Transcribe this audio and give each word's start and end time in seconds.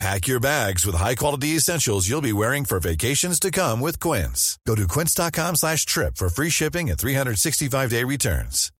Pack 0.00 0.26
your 0.26 0.40
bags 0.40 0.84
with 0.84 0.96
high-quality 0.96 1.56
essentials 1.56 2.08
you'll 2.08 2.20
be 2.20 2.32
wearing 2.32 2.64
for 2.64 2.80
vacations 2.80 3.38
to 3.40 3.50
come 3.50 3.80
with 3.80 3.98
Quince. 4.00 4.58
Go 4.66 4.74
to 4.74 4.86
quince.com 4.86 5.56
slash 5.56 5.86
trip 5.86 6.16
for 6.16 6.28
free 6.28 6.50
shipping 6.50 6.90
and 6.90 6.98
365-day 6.98 8.04
returns. 8.04 8.70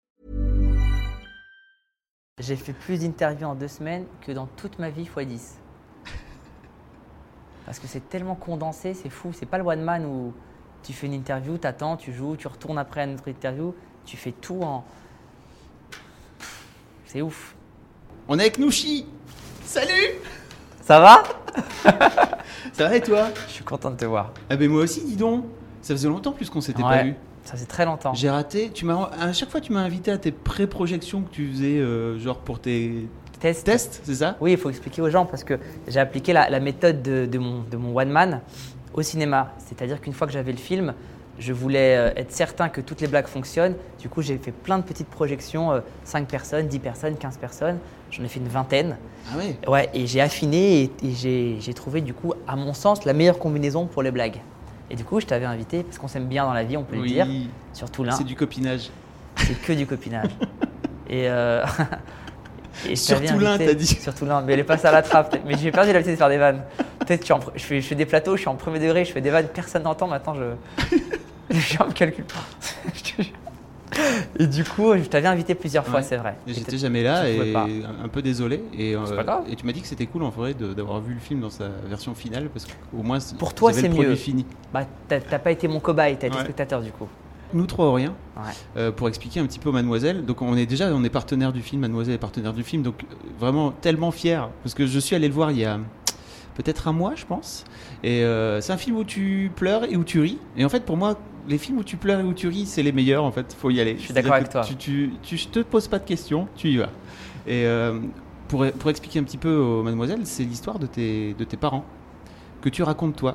J'ai 2.40 2.56
fait 2.56 2.72
plus 2.72 2.98
d'interviews 2.98 3.46
en 3.46 3.54
deux 3.54 3.68
semaines 3.68 4.06
que 4.20 4.32
dans 4.32 4.46
toute 4.46 4.80
ma 4.80 4.90
vie 4.90 5.02
x 5.02 5.26
10. 5.26 5.54
Parce 7.64 7.78
que 7.78 7.86
c'est 7.86 8.08
tellement 8.08 8.34
condensé, 8.34 8.92
c'est 8.92 9.08
fou. 9.08 9.32
C'est 9.32 9.46
pas 9.46 9.56
le 9.56 9.64
one 9.64 9.82
man 9.82 10.04
où 10.04 10.34
tu 10.82 10.92
fais 10.92 11.06
une 11.06 11.14
interview, 11.14 11.58
t'attends, 11.58 11.96
tu 11.96 12.12
joues, 12.12 12.36
tu 12.36 12.48
retournes 12.48 12.76
après 12.76 13.02
à 13.02 13.04
une 13.04 13.14
autre 13.14 13.28
interview. 13.28 13.72
Tu 14.04 14.16
fais 14.16 14.32
tout 14.32 14.60
en. 14.62 14.84
C'est 17.06 17.22
ouf. 17.22 17.54
On 18.26 18.38
est 18.38 18.42
avec 18.42 18.58
Nouchi 18.58 19.06
Salut 19.64 20.18
Ça 20.84 21.00
va 21.00 21.22
Ça 22.74 22.88
va 22.88 22.96
et 22.96 23.00
toi 23.00 23.28
Je 23.48 23.52
suis 23.52 23.64
content 23.64 23.90
de 23.90 23.96
te 23.96 24.04
voir. 24.04 24.32
Ah 24.50 24.56
ben 24.56 24.68
moi 24.70 24.82
aussi, 24.82 25.02
dis 25.04 25.16
donc 25.16 25.44
Ça 25.80 25.94
faisait 25.94 26.08
longtemps 26.08 26.32
plus 26.32 26.50
qu'on 26.50 26.60
s'était 26.60 26.82
pas 26.82 26.90
Ouais, 26.90 27.04
vu. 27.04 27.14
Ça 27.44 27.56
fait 27.56 27.64
très 27.66 27.84
longtemps. 27.84 28.12
J'ai 28.14 28.28
raté, 28.30 28.70
tu 28.72 28.84
m'as, 28.84 29.10
à 29.20 29.32
chaque 29.32 29.50
fois 29.50 29.60
tu 29.60 29.72
m'as 29.72 29.80
invité 29.80 30.10
à 30.10 30.18
tes 30.18 30.30
pré-projections 30.32 31.22
que 31.22 31.30
tu 31.30 31.50
faisais, 31.50 31.78
euh, 31.78 32.18
genre 32.18 32.38
pour 32.38 32.58
tes 32.58 33.08
Test. 33.40 33.64
tests, 33.66 34.00
c'est 34.04 34.14
ça? 34.14 34.36
Oui, 34.40 34.52
il 34.52 34.58
faut 34.58 34.70
expliquer 34.70 35.02
aux 35.02 35.10
gens 35.10 35.26
parce 35.26 35.44
que 35.44 35.58
j'ai 35.88 36.00
appliqué 36.00 36.32
la, 36.32 36.48
la 36.48 36.60
méthode 36.60 37.02
de, 37.02 37.26
de 37.26 37.38
mon, 37.38 37.60
de 37.70 37.76
mon 37.76 37.94
one 37.94 38.08
man 38.08 38.40
au 38.94 39.02
cinéma. 39.02 39.52
C'est-à-dire 39.58 40.00
qu'une 40.00 40.14
fois 40.14 40.26
que 40.26 40.32
j'avais 40.32 40.52
le 40.52 40.58
film, 40.58 40.94
je 41.38 41.52
voulais 41.52 41.96
euh, 41.96 42.10
être 42.16 42.32
certain 42.32 42.68
que 42.70 42.80
toutes 42.80 43.02
les 43.02 43.08
blagues 43.08 43.26
fonctionnent. 43.26 43.74
Du 44.00 44.08
coup, 44.08 44.22
j'ai 44.22 44.38
fait 44.38 44.52
plein 44.52 44.78
de 44.78 44.84
petites 44.84 45.08
projections, 45.08 45.72
euh, 45.72 45.80
5 46.04 46.26
personnes, 46.26 46.68
10 46.68 46.78
personnes, 46.78 47.16
15 47.16 47.36
personnes. 47.36 47.78
J'en 48.16 48.24
ai 48.24 48.28
fait 48.28 48.38
une 48.38 48.48
vingtaine. 48.48 48.96
Ah 49.32 49.38
ouais 49.38 49.56
Ouais, 49.66 49.90
et 49.92 50.06
j'ai 50.06 50.20
affiné 50.20 50.82
et, 50.82 50.90
et 51.02 51.58
j'ai 51.60 51.74
trouvé 51.74 52.00
du 52.00 52.14
coup, 52.14 52.32
à 52.46 52.54
mon 52.56 52.72
sens, 52.72 53.04
la 53.04 53.12
meilleure 53.12 53.38
combinaison 53.38 53.86
pour 53.86 54.02
les 54.02 54.10
blagues. 54.10 54.40
Et 54.90 54.96
du 54.96 55.04
coup, 55.04 55.18
je 55.20 55.26
t'avais 55.26 55.46
invité 55.46 55.82
parce 55.82 55.98
qu'on 55.98 56.08
s'aime 56.08 56.26
bien 56.26 56.44
dans 56.44 56.52
la 56.52 56.62
vie, 56.62 56.76
on 56.76 56.84
peut 56.84 56.94
le 56.96 57.02
Oui, 57.02 57.12
dire. 57.12 57.26
Surtout 57.72 58.04
là, 58.04 58.12
c'est 58.12 58.24
du 58.24 58.36
copinage. 58.36 58.90
c'est 59.36 59.60
que 59.60 59.72
du 59.72 59.86
copinage. 59.86 60.30
et, 61.08 61.28
euh, 61.28 61.64
et 62.88 62.94
Surtout 62.94 63.38
l'un, 63.38 63.58
t'as 63.58 63.74
dit. 63.74 63.86
Surtout 63.86 64.26
l'un, 64.26 64.42
mais 64.42 64.52
elle 64.52 64.60
est 64.60 64.64
passée 64.64 64.86
à 64.86 64.92
la 64.92 65.02
trappe. 65.02 65.36
Mais 65.46 65.56
j'ai 65.56 65.72
perdu 65.72 65.92
l'habitude 65.92 66.12
de 66.12 66.18
faire 66.18 66.28
des 66.28 66.38
vannes. 66.38 66.62
Peut-être 67.00 67.26
que 67.26 67.34
je, 67.56 67.62
fais, 67.64 67.80
je 67.80 67.86
fais 67.86 67.94
des 67.94 68.06
plateaux, 68.06 68.36
je 68.36 68.42
suis 68.42 68.48
en 68.48 68.54
premier 68.56 68.78
degré, 68.78 69.04
je 69.04 69.12
fais 69.12 69.20
des 69.20 69.30
vannes, 69.30 69.48
personne 69.52 69.82
n'entend. 69.82 70.06
Maintenant, 70.06 70.34
je 70.34 70.96
je 71.50 71.82
me 71.82 71.92
calcule 71.92 72.24
pas. 72.24 72.44
Et 74.38 74.46
du 74.46 74.64
coup, 74.64 74.92
je 74.94 75.04
t'avais 75.08 75.28
invité 75.28 75.54
plusieurs 75.54 75.84
fois, 75.86 76.00
Ouais. 76.00 76.02
c'est 76.06 76.16
vrai. 76.16 76.36
J'étais 76.46 76.78
jamais 76.78 77.02
là 77.02 77.28
et 77.28 77.52
pas. 77.52 77.66
un 78.02 78.08
peu 78.08 78.22
désolé. 78.22 78.62
Et, 78.76 78.94
euh, 78.96 79.00
C'est 79.06 79.16
pas 79.16 79.24
grave. 79.24 79.44
et 79.50 79.56
tu 79.56 79.64
m'as 79.66 79.72
dit 79.72 79.80
que 79.80 79.86
c'était 79.86 80.06
cool 80.06 80.22
en 80.24 80.30
vrai 80.30 80.54
de- 80.54 80.72
d'avoir 80.74 81.00
vu 81.00 81.14
le 81.14 81.20
film 81.20 81.40
dans 81.40 81.50
sa 81.50 81.68
version 81.88 82.14
finale 82.14 82.48
parce 82.52 82.66
qu'au 82.66 83.02
moins 83.02 83.18
Pour 83.38 83.54
toi, 83.54 83.72
c'est 83.72 83.88
mieux. 83.88 84.14
fini. 84.14 84.44
Bah, 84.72 84.84
t'as 85.08 85.20
pas 85.38 85.50
été 85.52 85.68
mon 85.68 85.80
cobaye, 85.80 86.16
t'as 86.16 86.26
été 86.28 86.36
Ouais. 86.36 86.42
spectateur 86.42 86.80
du 86.82 86.90
coup. 86.90 87.06
Nous 87.52 87.66
trois 87.66 87.86
Auriens, 87.86 88.14
Ouais. 88.36 88.42
euh, 88.76 88.90
pour 88.90 89.06
expliquer 89.08 89.38
un 89.38 89.46
petit 89.46 89.60
peu 89.60 89.70
Mademoiselle. 89.70 90.24
Donc 90.24 90.42
on 90.42 90.56
est 90.56 90.66
déjà 90.66 90.86
on 90.92 91.04
est 91.04 91.10
partenaire 91.10 91.52
du 91.52 91.62
film, 91.62 91.82
Mademoiselle 91.82 92.14
est 92.14 92.18
partenaire 92.18 92.52
du 92.52 92.64
film, 92.64 92.82
donc 92.82 93.04
euh, 93.04 93.14
vraiment 93.38 93.70
tellement 93.70 94.10
fier 94.10 94.48
parce 94.64 94.74
que 94.74 94.86
je 94.86 94.98
suis 94.98 95.14
allé 95.14 95.28
le 95.28 95.34
voir 95.34 95.52
il 95.52 95.58
y 95.58 95.64
a 95.64 95.78
peut-être 96.56 96.88
un 96.88 96.92
mois, 96.92 97.12
je 97.14 97.24
pense. 97.26 97.64
Et 98.02 98.22
euh, 98.24 98.60
c'est 98.60 98.72
un 98.72 98.76
film 98.76 98.96
où 98.96 99.04
tu 99.04 99.52
pleures 99.54 99.84
et 99.84 99.96
où 99.96 100.02
tu 100.04 100.20
ris. 100.20 100.38
Et 100.56 100.64
en 100.64 100.68
fait, 100.68 100.84
pour 100.84 100.96
moi, 100.96 101.16
les 101.48 101.58
films 101.58 101.78
où 101.78 101.84
tu 101.84 101.96
pleures 101.96 102.20
et 102.20 102.22
où 102.24 102.32
tu 102.34 102.48
ris, 102.48 102.66
c'est 102.66 102.82
les 102.82 102.92
meilleurs. 102.92 103.24
En 103.24 103.32
fait, 103.32 103.54
faut 103.58 103.70
y 103.70 103.80
aller. 103.80 103.96
Je 103.98 104.02
suis 104.04 104.14
d'accord 104.14 104.34
avec 104.34 104.48
toi. 104.48 104.62
Tu, 104.62 104.76
tu, 104.76 105.10
tu 105.22 105.36
je 105.36 105.48
te 105.48 105.60
poses 105.60 105.88
pas 105.88 105.98
de 105.98 106.04
questions, 106.04 106.48
tu 106.56 106.68
y 106.68 106.76
vas. 106.76 106.90
Et 107.46 107.64
euh, 107.66 107.98
pour, 108.48 108.64
pour 108.78 108.90
expliquer 108.90 109.18
un 109.18 109.24
petit 109.24 109.38
peu 109.38 109.54
aux 109.54 109.82
Mademoiselles, 109.82 110.24
c'est 110.26 110.44
l'histoire 110.44 110.78
de 110.78 110.86
tes, 110.86 111.34
de 111.34 111.44
tes 111.44 111.56
parents 111.56 111.84
que 112.62 112.68
tu 112.68 112.82
racontes 112.82 113.16
toi. 113.16 113.34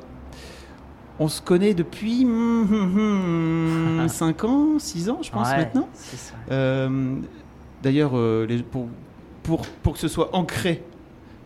On 1.20 1.28
se 1.28 1.42
connaît 1.42 1.74
depuis 1.74 2.26
5 4.08 4.44
ans, 4.46 4.80
6 4.80 5.10
ans, 5.10 5.20
je 5.22 5.32
pense 5.32 5.50
Ouais, 5.50 5.58
maintenant. 5.58 5.90
Euh, 6.52 7.16
D'ailleurs, 7.84 8.12
euh, 8.18 8.48
pour, 8.72 8.88
pour, 9.44 9.62
pour 9.84 9.94
que 9.94 10.00
ce 10.00 10.08
soit 10.08 10.36
ancré, 10.36 10.84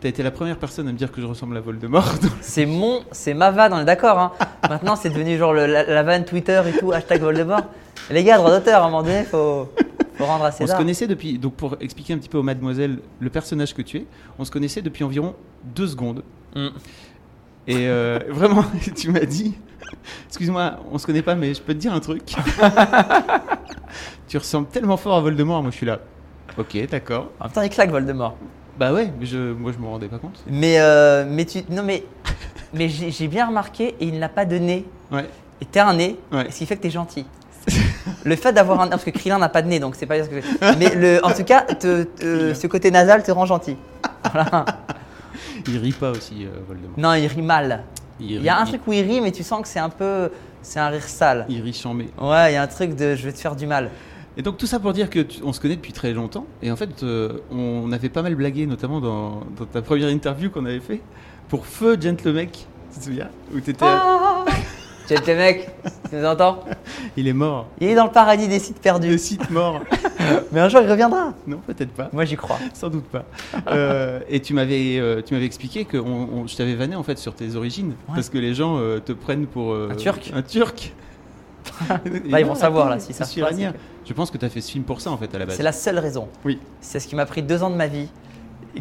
tu 0.04 0.08
as 0.08 0.10
été 0.10 0.22
la 0.22 0.30
première 0.30 0.58
personne 0.58 0.86
à 0.86 0.92
me 0.92 0.98
dire 0.98 1.10
que 1.10 1.22
je 1.22 1.26
ressemble 1.26 1.56
à 1.56 1.60
Voldemort. 1.60 2.12
C'est 2.42 2.66
mon, 2.66 3.00
c'est 3.10 3.32
ma 3.32 3.50
vanne, 3.50 3.72
on 3.72 3.78
est 3.80 3.84
d'accord. 3.86 4.18
Hein. 4.18 4.32
Maintenant, 4.68 4.96
c'est 4.96 5.08
devenu 5.08 5.38
genre 5.38 5.54
le- 5.54 5.64
la, 5.64 5.82
la 5.84 6.02
vanne 6.02 6.26
Twitter 6.26 6.60
et 6.66 6.78
tout, 6.78 6.92
hashtag 6.92 7.22
Voldemort. 7.22 7.62
Les 8.10 8.22
gars, 8.22 8.36
droit 8.36 8.50
d'auteur, 8.50 8.82
à 8.82 8.84
un 8.84 8.90
moment 8.90 9.02
donné, 9.02 9.24
faut, 9.24 9.66
faut 10.18 10.24
rendre 10.26 10.44
à 10.44 10.48
on 10.48 10.52
se 10.52 10.58
César. 10.58 10.76
connaissait 10.76 11.06
depuis, 11.06 11.38
donc 11.38 11.54
pour 11.54 11.78
expliquer 11.80 12.12
un 12.12 12.18
petit 12.18 12.28
peu 12.28 12.36
aux 12.36 12.42
mademoiselles 12.42 12.98
le 13.18 13.30
personnage 13.30 13.72
que 13.72 13.80
tu 13.80 13.96
es, 13.96 14.06
on 14.38 14.44
se 14.44 14.50
connaissait 14.50 14.82
depuis 14.82 15.04
environ 15.04 15.34
deux 15.74 15.86
secondes. 15.86 16.22
Mm. 16.54 16.66
Et 17.68 17.88
euh, 17.88 18.18
vraiment, 18.28 18.66
tu 18.94 19.10
m'as 19.10 19.20
dit, 19.24 19.54
excuse-moi, 20.28 20.80
on 20.92 20.98
se 20.98 21.06
connaît 21.06 21.22
pas, 21.22 21.34
mais 21.34 21.54
je 21.54 21.62
peux 21.62 21.72
te 21.72 21.78
dire 21.78 21.94
un 21.94 22.00
truc. 22.00 22.34
tu 24.28 24.36
ressembles 24.36 24.68
tellement 24.68 24.98
fort 24.98 25.14
à 25.16 25.20
Voldemort, 25.22 25.62
moi 25.62 25.70
je 25.70 25.76
suis 25.76 25.86
là. 25.86 26.00
Ok, 26.58 26.76
d'accord. 26.90 27.30
En 27.40 27.44
même 27.44 27.52
temps, 27.54 27.62
il 27.62 27.70
claque 27.70 27.90
Voldemort. 27.90 28.36
Bah 28.78 28.92
ouais, 28.92 29.12
mais 29.20 29.26
je, 29.26 29.52
moi 29.52 29.72
je 29.72 29.78
me 29.82 29.86
rendais 29.88 30.08
pas 30.08 30.18
compte. 30.18 30.42
Mais, 30.48 30.76
euh, 30.80 31.24
mais 31.28 31.44
tu, 31.44 31.60
non 31.70 31.82
mais, 31.82 32.04
mais 32.74 32.88
j'ai 32.88 33.28
bien 33.28 33.46
remarqué, 33.46 33.94
et 34.00 34.06
il 34.06 34.18
n'a 34.18 34.28
pas 34.28 34.44
de 34.44 34.56
nez. 34.58 34.84
Ouais. 35.12 35.28
Et 35.60 35.64
t'as 35.66 35.86
un 35.86 35.94
nez, 35.94 36.18
Ouais. 36.32 36.50
ce 36.50 36.58
qui 36.58 36.66
fait 36.66 36.76
que 36.76 36.82
t'es 36.82 36.90
gentil. 36.90 37.24
Le 38.24 38.36
fait 38.36 38.52
d'avoir 38.52 38.80
un 38.80 38.84
nez, 38.84 38.90
parce 38.90 39.04
que 39.04 39.10
Krillin 39.10 39.38
n'a 39.38 39.48
pas 39.48 39.62
de 39.62 39.68
nez, 39.68 39.78
donc 39.78 39.94
c'est 39.96 40.06
pas 40.06 40.22
ce 40.22 40.28
que 40.28 40.40
je- 40.40 40.78
Mais 40.78 40.94
le, 40.94 41.24
en 41.24 41.32
tout 41.32 41.44
cas, 41.44 41.62
te- 41.62 42.02
te- 42.02 42.52
ce 42.54 42.66
côté 42.66 42.90
nasal 42.90 43.22
te 43.22 43.30
rend 43.30 43.46
gentil. 43.46 43.76
Voilà. 44.32 44.64
Il 45.68 45.78
rit 45.78 45.92
pas 45.92 46.10
aussi, 46.10 46.44
euh, 46.44 46.48
Voldemort. 46.66 46.90
Non, 46.98 47.14
il 47.14 47.26
rit 47.26 47.40
mal. 47.42 47.84
Il, 48.20 48.32
Il 48.32 48.42
y 48.42 48.48
a 48.48 48.58
un 48.58 48.64
truc 48.64 48.82
où 48.86 48.92
il 48.92 49.02
rit, 49.02 49.20
mais 49.20 49.32
tu 49.32 49.42
sens 49.42 49.62
que 49.62 49.68
c'est 49.68 49.78
un 49.78 49.88
peu, 49.88 50.30
c'est 50.62 50.78
un 50.80 50.88
rire 50.88 51.04
sale. 51.04 51.46
Il 51.48 51.62
rit 51.62 51.72
chambé. 51.72 52.10
Ouais, 52.20 52.50
il 52.50 52.54
y 52.54 52.56
a 52.56 52.62
un 52.62 52.66
truc 52.66 52.94
de, 52.96 53.14
je 53.14 53.24
vais 53.24 53.32
te 53.32 53.38
faire 53.38 53.56
du 53.56 53.66
mal. 53.66 53.90
Et 54.36 54.42
donc 54.42 54.56
tout 54.56 54.66
ça 54.66 54.80
pour 54.80 54.92
dire 54.92 55.10
que 55.10 55.20
tu- 55.20 55.40
on 55.44 55.52
se 55.52 55.60
connaît 55.60 55.76
depuis 55.76 55.92
très 55.92 56.12
longtemps. 56.12 56.46
Et 56.62 56.70
en 56.70 56.76
fait, 56.76 57.02
euh, 57.02 57.38
on 57.52 57.92
avait 57.92 58.08
pas 58.08 58.22
mal 58.22 58.34
blagué, 58.34 58.66
notamment 58.66 59.00
dans, 59.00 59.42
dans 59.56 59.64
ta 59.64 59.80
première 59.82 60.08
interview 60.08 60.50
qu'on 60.50 60.64
avait 60.66 60.80
fait 60.80 61.00
pour 61.48 61.66
Feu 61.66 61.96
Gentlemec. 62.00 62.66
Tu 62.92 62.98
te 63.00 63.04
souviens 63.04 63.28
Où 63.54 63.60
t'étais. 63.60 63.84
Ah 63.86 64.44
Jet 65.06 65.26
le 65.26 65.36
mec, 65.36 65.68
tu 66.08 66.16
nous 66.16 66.24
entends? 66.24 66.64
Il 67.14 67.28
est 67.28 67.34
mort. 67.34 67.66
Il 67.78 67.88
est 67.88 67.94
dans 67.94 68.06
le 68.06 68.10
paradis 68.10 68.48
des 68.48 68.58
sites 68.58 68.76
Le 68.78 68.82
perdus. 68.82 69.18
site 69.18 69.50
mort. 69.50 69.80
Mais 70.52 70.60
un 70.60 70.68
jour, 70.70 70.80
il 70.82 70.90
reviendra. 70.90 71.34
non, 71.46 71.58
peut-être 71.66 71.90
pas. 71.92 72.08
Moi, 72.14 72.24
j'y 72.24 72.36
crois. 72.36 72.58
Sans 72.72 72.88
doute 72.88 73.04
pas. 73.04 73.26
Euh, 73.68 74.20
et 74.30 74.40
tu 74.40 74.54
m'avais, 74.54 74.96
euh, 74.98 75.20
tu 75.20 75.34
m'avais 75.34 75.44
expliqué 75.44 75.84
que 75.84 75.98
on- 75.98 76.28
on- 76.32 76.46
je 76.46 76.56
t'avais 76.56 76.74
vanné 76.74 76.96
en 76.96 77.02
fait 77.02 77.18
sur 77.18 77.34
tes 77.34 77.54
origines 77.54 77.88
Ouais. 78.08 78.14
parce 78.14 78.30
que 78.30 78.38
les 78.38 78.54
gens 78.54 78.78
te 79.04 79.12
prennent 79.12 79.46
pour 79.46 79.74
Un 79.76 79.94
Turc 79.94 80.32
Un 80.34 80.40
Turc. 80.40 80.94
Là, 81.90 82.00
Bah, 82.30 82.40
ils 82.40 82.46
vont 82.46 82.54
savoir, 82.54 82.88
là, 82.88 82.98
si 82.98 83.12
ça 83.12 83.24
c'est 83.26 83.40
que- 83.42 83.46
Je 84.06 84.12
pense 84.12 84.30
que 84.30 84.38
tu 84.38 84.44
as 84.44 84.48
fait 84.50 84.60
ce 84.60 84.70
film 84.70 84.84
pour 84.84 85.00
ça 85.00 85.10
en 85.10 85.16
fait 85.16 85.34
à 85.34 85.38
la 85.38 85.46
base. 85.46 85.56
C'est 85.56 85.62
la 85.62 85.72
seule 85.72 85.98
raison. 85.98 86.28
Oui. 86.44 86.58
C'est 86.80 87.00
ce 87.00 87.08
qui 87.08 87.16
m'a 87.16 87.26
pris 87.26 87.42
deux 87.42 87.62
ans 87.62 87.70
de 87.70 87.76
ma 87.76 87.86
vie, 87.86 88.08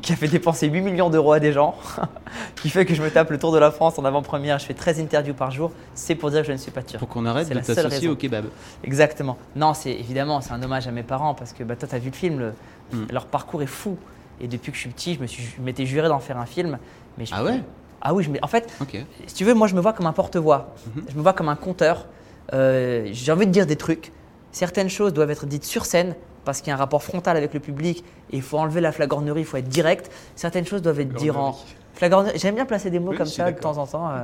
qui 0.01 0.11
a 0.11 0.16
fait 0.16 0.28
dépenser 0.28 0.67
8 0.67 0.81
millions 0.81 1.09
d'euros 1.09 1.34
à 1.34 1.39
des 1.39 1.51
gens, 1.53 1.75
qui 2.61 2.69
fait 2.69 2.85
que 2.85 2.94
je 2.95 3.01
me 3.01 3.09
tape 3.09 3.29
le 3.29 3.38
tour 3.39 3.51
de 3.51 3.57
la 3.59 3.72
France 3.72 3.97
en 4.00 4.06
avant-première, 4.06 4.59
je 4.59 4.66
fais 4.66 4.73
13 4.73 5.00
interviews 5.00 5.33
par 5.33 5.51
jour. 5.51 5.72
C'est 5.95 6.16
pour 6.16 6.29
dire 6.31 6.41
que 6.41 6.47
je 6.47 6.51
ne 6.51 6.57
suis 6.57 6.72
pas 6.72 6.81
turc. 6.83 7.00
Pour 7.00 7.07
qu'on 7.07 7.25
arrête 7.25 7.47
C'est 7.47 7.53
de 7.53 7.59
la 7.59 7.63
seule 7.63 7.75
t'associer 7.75 8.09
au 8.09 8.16
kebab. 8.16 8.45
Exactement. 8.83 9.38
Non, 9.56 9.73
c'est 9.73 9.91
évidemment, 9.91 10.41
c'est 10.41 10.51
un 10.51 10.62
hommage 10.63 10.88
à 10.88 10.91
mes 10.91 11.03
parents 11.03 11.33
parce 11.35 11.53
que 11.53 11.63
bah, 11.63 11.75
toi, 11.75 11.88
tu 11.88 11.95
as 11.95 12.00
vu 12.00 12.09
le 12.09 12.15
film, 12.15 12.39
le- 12.39 12.53
Mm. 12.92 13.06
leur 13.12 13.25
parcours 13.27 13.63
est 13.63 13.65
fou. 13.68 13.98
Et 14.42 14.48
depuis 14.48 14.71
que 14.71 14.75
je 14.75 14.81
suis 14.81 14.89
petit, 14.89 15.15
je 15.15 15.19
me 15.21 15.25
suis, 15.25 15.42
je 15.42 15.62
m'étais 15.62 15.86
juré 15.86 16.09
d'en 16.09 16.19
faire 16.19 16.38
un 16.38 16.45
film. 16.45 16.77
Mais 17.18 17.25
je- 17.25 17.33
Ah 17.33 17.44
ouais? 17.45 17.62
Ah 18.01 18.13
oui, 18.13 18.24
je 18.24 18.30
en 18.42 18.48
fait, 18.48 18.71
Ok. 18.81 18.98
si 19.25 19.33
tu 19.33 19.45
veux, 19.45 19.53
moi 19.53 19.68
je 19.68 19.74
me 19.75 19.80
vois 19.80 19.94
comme 19.94 20.06
un 20.06 20.12
porte-voix. 20.12 20.75
Mhm. 20.95 21.03
Je 21.09 21.15
me 21.15 21.21
vois 21.21 21.31
comme 21.33 21.48
un 21.48 21.56
conteur. 21.56 22.07
Euh, 22.51 23.07
J'ai 23.13 23.31
envie 23.31 23.48
de 23.48 23.51
dire 23.51 23.65
des 23.65 23.77
trucs. 23.77 24.12
Certaines 24.53 24.89
choses 24.89 25.11
doivent 25.13 25.31
être 25.31 25.45
dites 25.45 25.65
sur 25.65 25.85
scène 25.85 26.15
parce 26.45 26.59
qu'il 26.61 26.69
y 26.69 26.71
a 26.71 26.75
un 26.75 26.77
rapport 26.77 27.03
frontal 27.03 27.35
avec 27.35 27.53
le 27.53 27.59
public 27.59 28.03
et 28.31 28.38
il 28.38 28.41
faut 28.41 28.57
enlever 28.57 28.79
la 28.81 28.91
flagornerie, 28.94 29.41
il 29.41 29.45
faut 29.45 29.57
être 29.57 29.67
direct. 29.67 30.09
Certaines 30.35 30.65
choses 30.65 30.81
doivent 30.81 31.00
être 31.01 31.13
dites 31.13 31.31
en. 31.31 31.57
Flagornerie. 31.95 32.38
J'aime 32.39 32.55
bien 32.55 32.65
placer 32.65 32.89
des 32.89 33.00
mots 33.00 33.11
Oui, 33.11 33.17
comme 33.17 33.25
ça 33.27 33.51
de 33.51 33.59
temps 33.59 33.77
en 33.77 33.85
temps. 33.85 34.09
euh. 34.09 34.23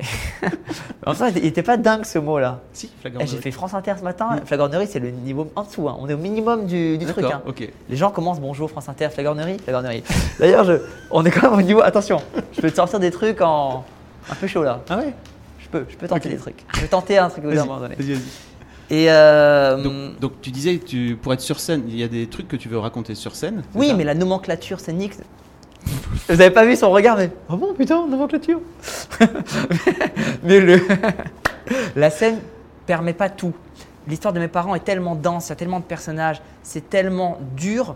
en 1.06 1.14
fait, 1.14 1.32
il 1.36 1.44
était 1.44 1.62
pas 1.62 1.76
dingue 1.76 2.04
ce 2.04 2.18
mot-là. 2.18 2.60
Si, 2.72 2.86
Eh, 2.92 3.00
flagornerie. 3.02 3.30
J'ai 3.30 3.36
fait 3.38 3.50
France 3.50 3.74
Inter 3.74 3.94
ce 3.98 4.02
matin. 4.04 4.36
Flagornerie, 4.46 4.86
c'est 4.86 4.98
le 4.98 5.10
niveau 5.10 5.50
en 5.56 5.62
dessous. 5.64 5.88
hein. 5.88 5.96
On 6.00 6.08
est 6.08 6.14
au 6.14 6.18
minimum 6.18 6.66
du, 6.66 6.96
du 6.96 7.06
truc. 7.06 7.24
Hein. 7.26 7.42
Les 7.88 7.96
gens 7.96 8.10
commencent 8.10 8.40
bonjour 8.40 8.70
France 8.70 8.88
Inter, 8.88 9.08
flagornerie, 9.10 9.58
flagornerie. 9.58 10.02
D'ailleurs, 10.38 10.66
on 11.10 11.24
est 11.24 11.30
quand 11.30 11.50
même 11.50 11.58
au 11.58 11.62
niveau. 11.62 11.82
Attention, 11.82 12.22
je 12.52 12.60
peux 12.62 12.70
te 12.70 12.76
sortir 12.76 12.98
des 12.98 13.10
trucs 13.10 13.40
en 13.42 13.84
un 14.30 14.34
peu 14.36 14.46
chaud 14.46 14.62
là. 14.62 14.80
Ah 14.88 14.98
ouais? 14.98 15.12
Je 15.58 15.68
peux, 15.68 15.84
je 15.88 15.96
peux 15.96 16.08
tenter 16.08 16.28
des 16.30 16.36
trucs. 16.36 16.64
Je 16.74 16.80
vais 16.80 16.88
tenter 16.88 17.18
un 17.18 17.28
truc 17.28 17.44
Vas-y, 17.44 17.58
moment 17.58 17.78
donné. 17.78 17.94
vas-y, 17.96 18.12
vas-y. 18.14 18.22
Et 18.90 19.06
euh, 19.08 19.82
Donc, 19.82 20.18
donc 20.18 20.32
tu 20.42 20.50
disais, 20.50 20.78
que 20.78 20.84
tu, 20.84 21.18
pour 21.20 21.32
être 21.32 21.40
sur 21.40 21.60
scène, 21.60 21.84
il 21.88 21.96
y 21.96 22.02
a 22.02 22.08
des 22.08 22.26
trucs 22.26 22.48
que 22.48 22.56
tu 22.56 22.68
veux 22.68 22.78
raconter 22.78 23.14
sur 23.14 23.36
scène 23.36 23.62
oui, 23.74 23.94
mais 23.96 24.02
la 24.04 24.14
nomenclature 24.14 24.80
scénique. 24.80 25.14
Vous 26.28 26.40
avez 26.40 26.50
pas 26.50 26.64
vu 26.64 26.74
son 26.76 26.90
regard, 26.90 27.16
mais. 27.16 27.30
Oh 27.48 27.56
bon, 27.56 27.72
putain, 27.72 28.06
nomenclature 28.06 28.60
Mais 30.42 30.60
le. 30.60 30.80
la 31.96 32.10
scène 32.10 32.40
permet 32.84 33.14
pas 33.14 33.28
tout. 33.28 33.54
L'histoire 34.08 34.34
de 34.34 34.40
mes 34.40 34.48
parents 34.48 34.74
est 34.74 34.84
tellement 34.84 35.14
dense, 35.14 35.46
il 35.46 35.50
y 35.50 35.52
a 35.52 35.56
tellement 35.56 35.78
de 35.78 35.84
personnages, 35.84 36.42
c'est 36.62 36.90
tellement 36.90 37.38
dur 37.56 37.94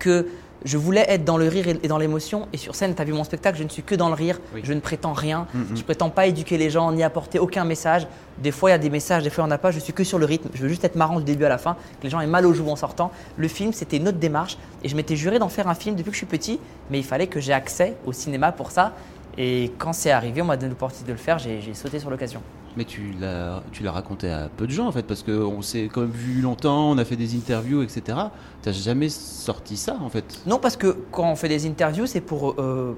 que 0.00 0.26
je 0.64 0.76
voulais 0.78 1.04
être 1.08 1.24
dans 1.24 1.36
le 1.36 1.48
rire 1.48 1.66
et 1.82 1.88
dans 1.88 1.98
l'émotion. 1.98 2.46
Et 2.52 2.56
sur 2.56 2.74
scène, 2.74 2.94
tu 2.94 3.02
as 3.02 3.04
vu 3.04 3.12
mon 3.12 3.24
spectacle, 3.24 3.58
je 3.58 3.64
ne 3.64 3.68
suis 3.68 3.82
que 3.82 3.94
dans 3.94 4.08
le 4.08 4.14
rire, 4.14 4.38
Oui. 4.54 4.60
je 4.64 4.72
ne 4.72 4.80
prétends 4.80 5.12
rien, 5.12 5.46
Mhm. 5.54 5.76
je 5.76 5.82
prétends 5.82 6.10
pas 6.10 6.26
éduquer 6.26 6.58
les 6.58 6.70
gens, 6.70 6.90
ni 6.92 7.02
apporter 7.02 7.38
aucun 7.38 7.64
message. 7.64 8.06
Des 8.38 8.50
fois, 8.50 8.70
il 8.70 8.72
y 8.72 8.74
a 8.74 8.78
des 8.78 8.90
messages, 8.90 9.22
des 9.22 9.30
fois, 9.30 9.44
il 9.44 9.46
n'y 9.46 9.52
en 9.52 9.54
a 9.54 9.58
pas, 9.58 9.70
je 9.70 9.78
suis 9.78 9.92
que 9.92 10.04
sur 10.04 10.18
le 10.18 10.24
rythme. 10.24 10.48
Je 10.54 10.62
veux 10.62 10.68
juste 10.68 10.84
être 10.84 10.96
marrant 10.96 11.18
du 11.18 11.24
début 11.24 11.44
à 11.44 11.48
la 11.48 11.58
fin, 11.58 11.74
que 11.74 12.04
les 12.04 12.10
gens 12.10 12.20
aient 12.20 12.26
mal 12.26 12.46
aux 12.46 12.54
joues 12.54 12.68
en 12.70 12.76
sortant. 12.76 13.10
Le 13.36 13.48
film, 13.48 13.72
c'était 13.72 13.96
une 13.98 14.08
autre 14.08 14.18
démarche. 14.18 14.56
Et 14.84 14.88
je 14.88 14.96
m'étais 14.96 15.16
juré 15.16 15.38
d'en 15.38 15.48
faire 15.48 15.68
un 15.68 15.74
film 15.74 15.94
depuis 15.96 16.08
que 16.10 16.14
je 16.14 16.18
suis 16.18 16.26
petit, 16.26 16.58
mais 16.90 16.98
il 16.98 17.04
fallait 17.04 17.26
que 17.26 17.40
j'ai 17.40 17.52
accès 17.52 17.94
au 18.06 18.12
cinéma 18.12 18.50
pour 18.52 18.70
ça. 18.70 18.92
Et 19.38 19.72
quand 19.78 19.92
c'est 19.92 20.10
arrivé, 20.10 20.42
on 20.42 20.46
m'a 20.46 20.56
donné 20.56 20.70
l'opportunité 20.70 21.08
de 21.12 21.16
le 21.16 21.22
faire, 21.22 21.38
j'ai 21.38 21.74
sauté 21.74 21.98
sur 21.98 22.10
l'occasion. 22.10 22.42
Mais 22.76 22.84
tu 22.84 23.12
l'as, 23.20 23.62
tu 23.70 23.82
l'as 23.82 23.92
raconté 23.92 24.30
à 24.32 24.48
peu 24.56 24.66
de 24.66 24.72
gens 24.72 24.86
en 24.86 24.92
fait, 24.92 25.02
parce 25.02 25.22
qu'on 25.22 25.60
s'est 25.60 25.90
quand 25.92 26.00
même 26.02 26.10
vu 26.10 26.40
longtemps, 26.40 26.90
on 26.90 26.96
a 26.98 27.04
fait 27.04 27.16
des 27.16 27.34
interviews, 27.36 27.82
etc. 27.82 28.16
T'as 28.62 28.72
jamais 28.72 29.10
sorti 29.10 29.76
ça 29.76 29.96
en 30.00 30.08
fait? 30.08 30.40
Non, 30.46 30.58
parce 30.58 30.76
que 30.76 30.96
quand 31.10 31.30
on 31.30 31.36
fait 31.36 31.48
des 31.48 31.66
interviews, 31.66 32.06
c'est 32.06 32.22
pour 32.22 32.54
euh, 32.58 32.96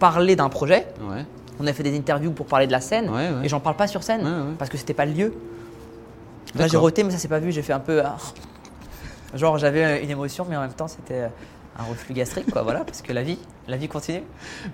parler 0.00 0.34
d'un 0.34 0.48
projet. 0.48 0.88
Ouais, 1.08 1.24
On 1.60 1.66
a 1.68 1.72
fait 1.72 1.84
des 1.84 1.96
interviews 1.96 2.32
pour 2.32 2.46
parler 2.46 2.66
de 2.66 2.72
la 2.72 2.80
scène. 2.80 3.08
ouais, 3.10 3.30
ouais. 3.30 3.44
Et 3.44 3.48
j'en 3.48 3.60
parle 3.60 3.76
pas 3.76 3.86
sur 3.86 4.02
scène 4.02 4.26
parce 4.58 4.68
que 4.70 4.76
c'était 4.76 4.94
pas 4.94 5.06
le 5.06 5.12
lieu. 5.12 5.32
Là, 6.56 6.66
j'ai 6.66 6.76
roté, 6.76 7.04
mais 7.04 7.10
ça 7.12 7.18
s'est 7.18 7.28
pas 7.28 7.38
vu. 7.38 7.52
J'ai 7.52 7.62
fait 7.62 7.72
un 7.72 7.80
peu. 7.80 8.02
ah. 8.04 8.16
Genre, 9.34 9.56
j'avais 9.56 10.02
une 10.02 10.10
émotion, 10.10 10.44
mais 10.48 10.56
en 10.56 10.60
même 10.62 10.72
temps, 10.72 10.88
c'était 10.88 11.28
un 11.78 11.84
reflux 11.84 12.14
gastrique, 12.14 12.50
quoi. 12.52 12.62
voilà, 12.62 12.84
parce 12.84 13.00
que 13.02 13.12
la 13.12 13.22
vie, 13.22 13.38
la 13.66 13.76
vie 13.76 13.88
continue. 13.88 14.22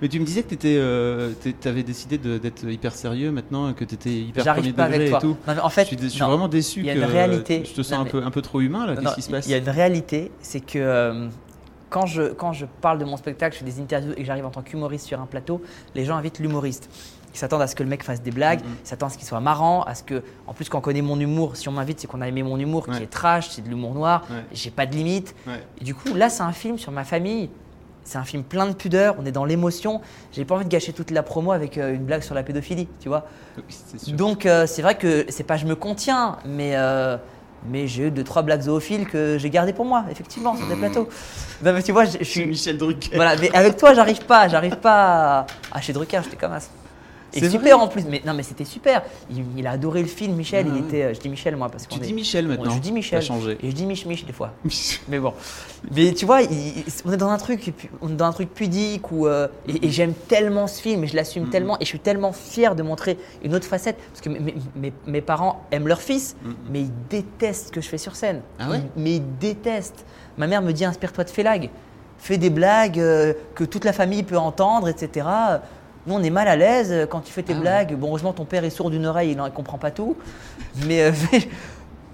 Mais 0.02 0.08
tu 0.08 0.18
me 0.18 0.24
disais 0.24 0.42
que 0.42 0.54
tu 0.54 1.68
avais 1.68 1.82
décidé 1.82 2.18
d'être 2.18 2.64
hyper 2.64 2.94
sérieux 2.94 3.30
maintenant, 3.30 3.72
que 3.72 3.84
tu 3.84 3.94
étais 3.94 4.10
hyper 4.12 4.42
J'arrive 4.44 4.62
premier 4.62 4.72
pas 4.74 4.84
degré 4.88 4.96
avec 4.96 5.10
toi. 5.10 5.18
et 5.18 5.22
tout. 5.22 5.36
Non, 5.46 5.54
mais 5.54 5.60
en 5.60 5.68
fait, 5.68 5.82
je 5.82 5.86
suis, 5.88 5.96
dé- 5.96 6.04
je 6.04 6.08
suis 6.08 6.20
non. 6.20 6.28
vraiment 6.28 6.48
déçu 6.48 6.80
Il 6.80 6.86
y 6.86 6.90
a 6.90 6.94
que 6.94 6.98
une 6.98 7.04
réalité. 7.04 7.62
je 7.64 7.72
te 7.72 7.82
sens 7.82 7.92
Non, 7.98 8.04
un, 8.04 8.04
peu, 8.04 8.22
un 8.24 8.30
peu 8.30 8.42
trop 8.42 8.60
humain 8.60 8.86
là. 8.86 8.96
Qu'est-ce 8.96 9.14
qui 9.14 9.22
se 9.22 9.30
passe 9.30 9.46
Il 9.46 9.50
y 9.52 9.54
a 9.54 9.58
une 9.58 9.68
réalité, 9.68 10.32
c'est 10.40 10.60
que 10.60 10.78
euh, 10.78 11.28
quand, 11.88 12.06
je, 12.06 12.22
quand 12.32 12.52
je 12.52 12.66
parle 12.80 12.98
de 12.98 13.04
mon 13.04 13.16
spectacle, 13.16 13.54
je 13.54 13.60
fais 13.60 13.70
des 13.70 13.80
interviews 13.80 14.12
et 14.12 14.16
que 14.16 14.24
j'arrive 14.24 14.46
en 14.46 14.50
tant 14.50 14.62
qu'humoriste 14.62 15.06
sur 15.06 15.20
un 15.20 15.26
plateau, 15.26 15.62
les 15.94 16.04
gens 16.04 16.16
invitent 16.16 16.40
l'humoriste. 16.40 16.90
Ils 17.38 17.43
s'attendent 17.43 17.62
à 17.62 17.69
ce 17.69 17.76
que 17.76 17.85
le 17.85 17.88
mec 17.88 18.02
fasse 18.02 18.20
des 18.20 18.32
blagues, 18.32 18.58
ils 18.64 18.88
s'attendent 18.88 19.11
à 19.11 19.12
ce 19.12 19.17
qu'il 19.19 19.26
soit 19.29 19.38
marrant, 19.38 19.85
à 19.85 19.94
ce 19.94 20.02
que, 20.02 20.25
en 20.49 20.55
plus, 20.55 20.69
quand 20.69 20.79
on 20.79 20.81
connaît 20.81 21.02
mon 21.02 21.20
humour, 21.20 21.56
si 21.56 21.69
on 21.69 21.73
m'invite, 21.73 22.00
c'est 22.00 22.08
qu'on 22.08 22.20
a 22.20 22.26
aimé 22.26 22.43
mon 22.43 22.58
humour, 22.58 22.88
Ouais. 22.88 22.96
qui 22.96 23.02
est 23.05 23.06
trash, 23.06 23.50
c'est 23.50 23.62
de 23.62 23.69
l'humour 23.69 23.94
noir, 23.94 24.25
Ouais. 24.29 24.44
j'ai 24.52 24.70
pas 24.73 24.87
de 24.87 24.96
limite. 24.96 25.37
Ouais. 25.46 25.62
Et 25.81 25.85
du 25.85 25.94
coup, 25.94 26.14
là, 26.14 26.31
c'est 26.31 26.43
un 26.43 26.50
film 26.50 26.79
sur 26.79 26.90
ma 26.90 27.05
famille. 27.05 27.49
C'est 28.02 28.19
un 28.19 28.25
film 28.25 28.43
plein 28.43 28.67
de 28.67 28.73
pudeur, 28.73 29.14
on 29.20 29.25
est 29.25 29.31
dans 29.31 29.44
l'émotion. 29.44 30.00
J'ai 30.32 30.44
pas 30.44 30.56
envie 30.56 30.64
de 30.64 30.69
gâcher 30.70 30.93
toute 30.93 31.12
la 31.12 31.23
promo 31.23 31.52
avec 31.52 31.79
euh, 31.79 31.94
une 31.94 32.05
blague 32.05 32.23
sur 32.23 32.35
la 32.35 32.43
pédophilie, 32.43 32.88
tu 32.99 33.08
vois. 33.08 33.26
Oui. 33.56 34.12
Donc 34.14 34.44
euh, 34.44 34.67
c'est 34.67 34.82
vrai 34.82 34.96
que 34.96 35.26
c'est 35.29 35.44
pas 35.44 35.56
je 35.58 35.67
me 35.67 35.76
contiens, 35.76 36.38
mais, 36.44 36.73
euh, 36.75 37.19
mais 37.70 37.87
j'ai 37.87 38.08
eu 38.08 38.11
deux 38.11 38.25
trois 38.25 38.43
blagues 38.43 38.62
zoophiles 38.62 39.06
que 39.06 39.37
j'ai 39.38 39.50
gardées 39.50 39.75
pour 39.75 39.85
moi, 39.85 40.05
effectivement, 40.11 40.56
sur 40.56 40.67
des 40.67 40.75
plateaux. 40.76 41.08
Non 41.62 41.73
mais 41.73 41.82
tu 41.85 41.93
vois, 41.93 42.06
je, 42.06 42.25
suis. 42.25 42.46
Michel 42.46 42.79
Drucker. 42.79 43.14
Voilà, 43.14 43.37
mais 43.37 43.55
avec 43.55 43.76
toi, 43.76 43.93
j'arrive 43.94 44.25
pas, 44.25 44.49
j'arrive 44.49 44.76
pas 44.79 45.40
à. 45.40 45.46
Ah, 45.70 45.81
chez 45.81 45.93
Drucker, 45.93 46.20
j'étais 46.25 46.37
comme 46.37 46.58
ça. 46.58 46.69
Et 47.34 47.40
C'est 47.40 47.50
super 47.50 47.78
en 47.78 47.88
plus, 47.88 48.04
mais 48.08 48.22
non 48.25 48.32
mais 48.32 48.42
c'était 48.42 48.64
super. 48.64 49.02
Il, 49.30 49.44
il 49.56 49.66
a 49.66 49.72
adoré 49.72 50.00
le 50.00 50.08
film, 50.08 50.34
Michel. 50.34 50.66
Ah 50.66 50.72
il 50.75 50.80
ouais. 50.80 50.86
était, 50.88 51.02
euh, 51.04 51.14
je 51.14 51.20
dis 51.20 51.28
Michel 51.28 51.56
moi 51.56 51.69
parce 51.69 51.86
qu'on 51.86 51.96
Tu 51.96 52.02
est- 52.02 52.06
dis 52.06 52.14
Michel 52.14 52.46
on- 52.46 52.48
maintenant. 52.48 52.70
Je 52.70 52.78
dis 52.78 52.90
Michel. 52.92 53.20
Changé. 53.22 53.58
Et 53.62 53.70
je 53.70 53.75
dis 53.76 53.84
Mich 53.84 54.06
Mich 54.06 54.25
des 54.25 54.32
fois. 54.32 54.52
Mais 55.08 55.19
bon. 55.19 55.34
Mais 55.94 56.12
tu 56.14 56.25
vois, 56.25 56.40
il- 56.42 56.84
on 57.04 57.12
est 57.12 57.16
dans 57.19 57.28
un 57.28 57.36
truc, 57.36 57.72
on 58.00 58.08
est 58.08 58.12
dans 58.16 58.25
un 58.26 58.32
truc 58.32 58.48
pudique 58.54 59.12
où, 59.12 59.26
euh, 59.26 59.46
et, 59.69 59.86
et 59.86 59.90
j'aime 59.90 60.14
tellement 60.28 60.66
ce 60.66 60.80
film 60.80 61.04
et 61.04 61.06
je 61.06 61.16
l'assume 61.16 61.44
Mhm. 61.44 61.50
tellement 61.50 61.76
et 61.78 61.84
je 61.84 61.88
suis 61.88 62.00
tellement 62.00 62.32
fier 62.32 62.75
de 62.75 62.82
montrer 62.82 63.19
une 63.44 63.54
autre 63.54 63.66
facette 63.66 63.98
parce 64.10 64.20
que 64.22 64.30
mes, 64.30 64.40
mes- 64.40 64.54
mes- 64.75 64.92
mes 65.06 65.20
parents 65.20 65.64
aiment 65.70 65.88
leur 65.88 66.00
fils, 66.00 66.34
Mhm. 66.42 66.54
mais 66.70 66.80
ils 66.80 66.92
détestent 67.10 67.66
ce 67.69 67.72
que 67.72 67.80
je 67.82 67.88
fais 67.88 67.98
sur 67.98 68.16
scène. 68.16 68.40
Ah 68.58 68.70
ouais 68.70 68.78
Ils- 68.96 69.02
Mais 69.02 69.16
ils 69.16 69.38
détestent. 69.38 70.04
Ma 70.38 70.46
mère 70.46 70.62
me 70.62 70.72
dit 70.72 70.84
inspire-toi 70.86 71.25
de 71.25 71.30
Félag, 71.30 71.69
fais 72.16 72.38
des 72.38 72.50
blagues 72.50 72.98
euh, 72.98 73.34
que 73.54 73.64
toute 73.64 73.84
la 73.84 73.92
famille 73.92 74.22
peut 74.22 74.38
entendre, 74.38 74.88
etc. 74.88 75.26
Nous, 76.08 76.14
on 76.14 76.22
est 76.22 76.31
mal 76.31 76.49
à 76.49 76.56
l'aise 76.56 76.90
euh, 76.90 77.06
quand 77.06 77.20
tu 77.20 77.31
fais 77.32 77.43
tes 77.43 77.52
Ah 77.52 77.56
ouais. 77.56 77.60
blagues. 77.60 77.94
Bon, 77.96 78.08
heureusement, 78.08 78.32
ton 78.32 78.46
père 78.46 78.64
est 78.64 78.70
sourd 78.70 78.88
d'une 78.90 79.05
oreille, 79.05 79.32
il 79.32 79.37
ne 79.37 79.49
comprend 79.50 79.76
pas 79.76 79.90
tout. 79.90 80.16
Mais, 80.87 81.02
euh, 81.02 81.12
mais, 81.32 81.46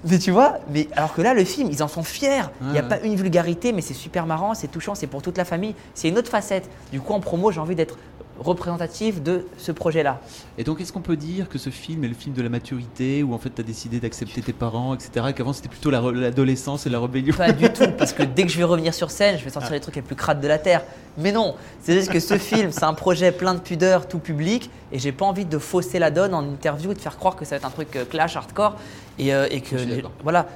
mais 0.05 0.19
tu 0.19 0.33
vois, 0.33 0.59
mais 0.69 0.89
alors 0.97 1.15
que 1.15 1.23
là, 1.23 1.33
le 1.33 1.45
film, 1.45 1.69
ils 1.71 1.81
en 1.81 1.87
sont 1.89 2.03
fiers. 2.03 2.43
Il 2.61 2.69
n'y 2.73 2.79
a 2.79 2.83
Ouais, 2.83 2.89
pas 2.89 3.01
une 3.01 3.15
vulgarité, 3.15 3.73
mais 3.73 3.83
c'est 3.83 3.95
super 3.95 4.27
marrant, 4.27 4.55
c'est 4.55 4.67
touchant, 4.67 4.97
c'est 4.97 5.07
pour 5.07 5.23
toute 5.23 5.39
la 5.39 5.45
famille. 5.45 5.77
C'est 5.95 6.09
une 6.09 6.19
autre 6.19 6.29
facette. 6.29 6.69
Du 6.91 7.01
coup, 7.01 7.13
en 7.13 7.21
promo, 7.21 7.53
j'ai 7.53 7.61
envie 7.61 7.77
d'être 7.77 7.97
représentatif 8.39 9.23
de 9.23 9.47
ce 9.59 9.73
projet-là. 9.73 10.21
Et 10.59 10.65
donc, 10.65 10.81
est-ce 10.81 10.93
qu'on 10.93 11.01
peut 11.01 11.17
dire 11.17 11.49
que 11.49 11.59
ce 11.59 11.71
film 11.71 12.05
est 12.05 12.09
le 12.09 12.15
film 12.15 12.35
de 12.35 12.43
la 12.43 12.49
maturité, 12.49 13.23
où 13.23 13.35
en 13.35 13.39
fait 13.39 13.51
tu 13.55 13.61
as 13.61 13.65
décidé 13.65 14.01
d'accepter 14.01 14.43
tes 14.43 14.53
parents, 14.53 14.95
etc. 14.95 15.27
Et 15.31 15.33
qu'avant 15.33 15.53
c'était 15.53 15.69
plutôt 15.69 15.91
la 15.91 16.01
l'adolescence 16.01 16.87
et 16.87 16.91
la 16.91 17.01
rébellion 17.01 17.35
Pas 17.37 17.53
du 17.53 17.73
tout, 17.73 17.91
parce 17.97 18.13
que 18.13 18.23
dès 18.35 18.45
que 18.45 18.51
je 18.51 18.59
vais 18.59 18.65
revenir 18.65 18.95
sur 18.95 19.11
scène, 19.11 19.39
je 19.39 19.45
vais 19.45 19.51
sortir 19.51 19.73
les 19.73 19.81
trucs 19.81 19.97
les 19.97 20.03
plus 20.03 20.17
crades 20.17 20.41
de 20.41 20.49
la 20.49 20.59
Terre. 20.59 20.83
Mais 21.17 21.31
non, 21.31 21.55
c'est 21.81 21.95
juste 21.95 22.11
que 22.11 22.19
ce 22.19 22.39
film, 22.39 22.73
c'est 22.73 22.85
un 22.85 22.95
projet 22.95 23.31
plein 23.31 23.55
de 23.55 23.61
pudeur, 23.61 24.09
tout 24.09 24.19
public, 24.19 24.71
et 24.91 24.99
j'ai 24.99 25.13
pas 25.13 25.25
envie 25.25 25.45
de 25.45 25.59
fausser 25.59 25.99
la 25.99 26.11
donne 26.11 26.35
en 26.35 26.43
interview 26.43 26.91
et 26.91 26.95
de 26.95 27.01
faire 27.01 27.17
croire 27.17 27.37
que 27.37 27.45
ça 27.45 27.51
va 27.51 27.57
être 27.59 27.67
un 27.67 27.71
truc 27.71 27.95
euh, 27.95 28.05
clash, 28.05 28.37
hardcore, 28.37 28.77
et, 29.19 29.35
euh, 29.35 29.47
et 29.51 29.61
que 29.61 29.77
les- 29.77 30.05
voilà, 30.23 30.47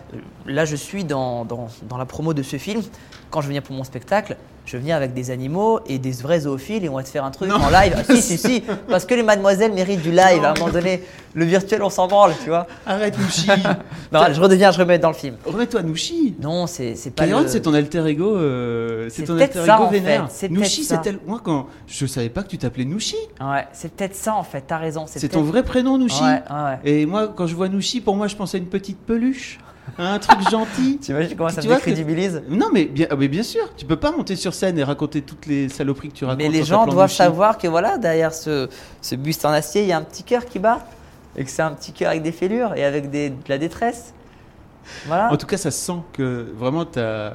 là 0.46 0.64
je 0.64 0.76
suis 0.76 1.04
dans, 1.04 1.44
dans, 1.44 1.68
dans 1.88 1.96
la 1.96 2.04
promo 2.06 2.34
de 2.34 2.42
ce 2.42 2.56
film. 2.56 2.82
Quand 3.30 3.42
je 3.42 3.48
viens 3.50 3.60
pour 3.60 3.76
mon 3.76 3.84
spectacle, 3.84 4.36
je 4.64 4.78
viens 4.78 4.96
avec 4.96 5.12
des 5.12 5.30
animaux 5.30 5.80
et 5.86 5.98
des 5.98 6.12
vrais 6.12 6.40
zoophiles 6.40 6.82
et 6.84 6.88
on 6.88 6.94
va 6.96 7.02
te 7.02 7.08
faire 7.10 7.24
un 7.24 7.30
truc 7.30 7.50
Non. 7.50 7.56
en 7.56 7.68
live. 7.68 7.94
Ah, 7.96 8.04
si, 8.14 8.22
si, 8.22 8.38
si, 8.38 8.62
parce 8.88 9.04
que 9.04 9.14
les 9.14 9.22
mademoiselles 9.22 9.72
méritent 9.72 10.00
du 10.02 10.10
live. 10.10 10.42
À 10.44 10.52
un 10.52 10.54
moment 10.54 10.70
donné, 10.72 11.02
le 11.34 11.44
virtuel, 11.44 11.82
on 11.82 11.90
s'en 11.90 12.06
branle, 12.08 12.32
tu 12.42 12.48
vois. 12.48 12.66
Arrête 12.86 13.18
Nouchi 13.18 13.48
Non, 14.12 14.20
je 14.32 14.40
redeviens, 14.40 14.70
je 14.72 14.78
remets 14.78 14.98
dans 14.98 15.08
le 15.08 15.14
film. 15.14 15.36
Remets-toi 15.44 15.82
Nouchi 15.82 16.36
Non, 16.40 16.66
c'est 16.66 16.94
c'est 16.96 17.10
pas. 17.10 17.26
Le- 17.26 17.48
c'est 17.48 17.60
ton 17.60 17.74
alter 17.74 18.06
ego, 18.06 18.34
euh, 18.36 19.08
c'est 19.10 19.24
ton 19.24 19.38
alter 19.38 19.60
ça, 19.66 19.74
ego 19.74 19.84
en 19.84 19.90
fait, 19.90 19.98
vénère. 20.00 20.26
c'est 20.30 20.48
Nouchi, 20.50 20.84
c'est 20.84 21.00
tel... 21.02 21.18
moi 21.26 21.40
quand 21.44 21.66
je 21.86 22.06
savais 22.06 22.30
pas 22.30 22.42
que 22.42 22.48
tu 22.48 22.56
t'appelais 22.58 22.86
Nouchi. 22.86 23.16
Ouais, 23.42 23.66
c'est 23.74 23.92
peut-être 23.92 24.14
ça 24.16 24.34
en 24.34 24.42
fait, 24.42 24.64
t'as 24.66 24.78
raison. 24.78 25.04
C'est 25.06 25.28
ton 25.28 25.42
vrai 25.42 25.62
prénom 25.62 25.98
Nouchi. 25.98 26.22
Ouais, 26.22 26.42
ouais. 26.50 26.78
Et 26.84 27.04
moi 27.06 27.28
quand 27.28 27.46
je 27.46 27.54
vois 27.54 27.68
Nouchi, 27.68 28.00
pour 28.00 28.16
moi 28.16 28.26
je 28.26 28.36
pense 28.36 28.47
à 28.54 28.58
une 28.58 28.66
petite 28.66 28.98
peluche, 28.98 29.58
à 29.98 30.14
un 30.14 30.18
truc 30.18 30.48
gentil. 30.50 30.98
T'imagines 30.98 31.36
comment 31.36 31.48
ça 31.50 31.62
Tu 31.62 31.68
que- 31.68 31.74
décrédibilise 31.74 32.42
Non 32.48 32.68
mais 32.72 32.84
bien, 32.86 33.06
ah, 33.10 33.16
mais 33.16 33.28
bien 33.28 33.42
sûr, 33.42 33.62
tu 33.76 33.84
peux 33.86 33.96
pas 33.96 34.10
monter 34.10 34.36
sur 34.36 34.54
scène 34.54 34.78
et 34.78 34.84
raconter 34.84 35.22
toutes 35.22 35.46
les 35.46 35.68
saloperies 35.68 36.08
que 36.08 36.14
tu 36.14 36.24
racontes. 36.24 36.42
Mais 36.42 36.48
les 36.48 36.62
en 36.62 36.64
gens 36.64 36.86
doivent 36.86 37.10
savoir 37.12 37.58
que 37.58 37.66
voilà, 37.68 37.98
derrière 37.98 38.32
ce, 38.34 38.68
ce 39.00 39.14
buste 39.14 39.44
en 39.44 39.50
acier, 39.50 39.82
il 39.82 39.88
y 39.88 39.92
a 39.92 39.96
un 39.98 40.02
petit 40.02 40.22
cœur 40.22 40.44
qui 40.44 40.58
bat. 40.58 40.86
Et 41.36 41.44
que 41.44 41.50
c'est 41.50 41.62
un 41.62 41.70
petit 41.72 41.92
cœur 41.92 42.10
avec 42.10 42.22
des 42.22 42.32
fêlures 42.32 42.74
et 42.74 42.84
avec 42.84 43.10
des, 43.10 43.30
de 43.30 43.36
la 43.48 43.58
détresse. 43.58 44.12
Voilà. 45.06 45.30
En 45.32 45.36
tout 45.36 45.46
cas, 45.46 45.56
ça 45.56 45.70
se 45.70 45.78
sent 45.78 46.00
que 46.12 46.52
vraiment 46.56 46.84
t'as. 46.84 47.34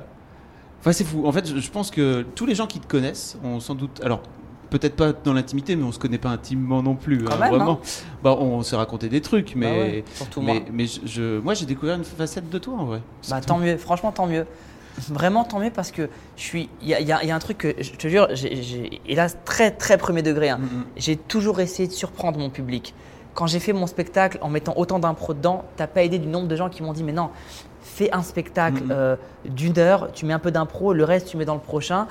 Enfin, 0.81 0.91
c'est 0.91 1.05
fou. 1.05 1.25
En 1.25 1.31
fait, 1.31 1.47
je 1.47 1.57
je 1.57 1.71
pense 1.71 1.89
que 1.89 2.23
tous 2.35 2.45
les 2.45 2.55
gens 2.55 2.67
qui 2.67 2.79
te 2.81 2.87
connaissent 2.87 3.37
ont 3.45 3.61
sans 3.61 3.75
doute. 3.75 4.01
Alors, 4.03 4.21
peut-être 4.73 4.95
pas 4.95 5.13
dans 5.13 5.33
l'intimité, 5.33 5.75
mais 5.75 5.83
on 5.83 5.91
se 5.91 5.99
connaît 5.99 6.17
pas 6.17 6.29
intimement 6.29 6.81
non 6.81 6.95
plus. 6.95 7.23
Quand 7.23 7.33
hein, 7.35 7.37
même, 7.39 7.49
vraiment. 7.49 7.79
Bah, 8.23 8.35
on 8.39 8.63
s'est 8.63 8.75
raconté 8.75 9.07
des 9.07 9.21
trucs, 9.21 9.55
mais. 9.55 9.67
Bah 9.71 9.77
ouais, 9.77 10.03
surtout 10.15 10.41
moi. 10.41 10.55
mais, 10.55 10.65
mais 10.71 10.87
je, 10.87 10.99
je- 11.05 11.39
moi, 11.39 11.53
j'ai 11.53 11.65
découvert 11.65 11.95
une 11.95 12.03
facette 12.03 12.49
de 12.49 12.57
toi 12.57 12.73
en 12.73 12.85
vrai. 12.85 13.01
Bah, 13.29 13.39
tant 13.39 13.57
mieux, 13.59 13.77
franchement 13.77 14.11
tant 14.11 14.25
mieux. 14.25 14.45
Vraiment 15.09 15.43
tant 15.43 15.59
mieux 15.59 15.71
parce 15.71 15.91
que 15.91 16.09
je 16.37 16.41
suis. 16.41 16.69
Il 16.81 16.87
y 16.87 16.93
a, 16.93 16.99
il 16.99 17.07
y 17.07 17.11
a- 17.11 17.23
il 17.23 17.27
y 17.29 17.31
a 17.31 17.35
un 17.35 17.39
truc 17.39 17.57
que 17.59 17.73
je 17.79 17.91
te 17.91 18.07
jure, 18.07 18.27
j'ai- 18.33 19.01
là 19.09 19.27
très 19.29 19.71
très 19.71 19.97
premier 19.97 20.21
degré, 20.21 20.49
hein, 20.49 20.59
Mm, 20.59 20.83
j'ai 20.97 21.15
toujours 21.17 21.59
essayé 21.59 21.87
de 21.87 21.93
surprendre 21.93 22.37
mon 22.39 22.49
public. 22.51 22.93
Quand 23.33 23.47
j'ai 23.47 23.59
fait 23.59 23.73
mon 23.73 23.87
spectacle 23.87 24.37
en 24.41 24.49
mettant 24.49 24.73
autant 24.77 24.99
d'impro 24.99 25.33
dedans, 25.33 25.65
t'as 25.77 25.87
pas 25.87 26.03
aidé 26.03 26.19
du 26.19 26.27
nombre 26.27 26.47
de 26.47 26.55
gens 26.55 26.69
qui 26.69 26.83
m'ont 26.83 26.93
dit 26.93 27.03
mais 27.03 27.11
non, 27.11 27.29
fais 27.81 28.11
un 28.13 28.21
spectacle 28.21 28.83
euh, 28.91 29.15
d'une 29.45 29.79
heure, 29.79 30.11
tu 30.13 30.25
mets 30.27 30.33
un 30.33 30.39
peu 30.39 30.51
d'impro, 30.51 30.93
le 30.93 31.03
reste 31.03 31.27
tu 31.27 31.37
mets 31.37 31.45
dans 31.45 31.55
le 31.55 31.59
prochain. 31.59 32.07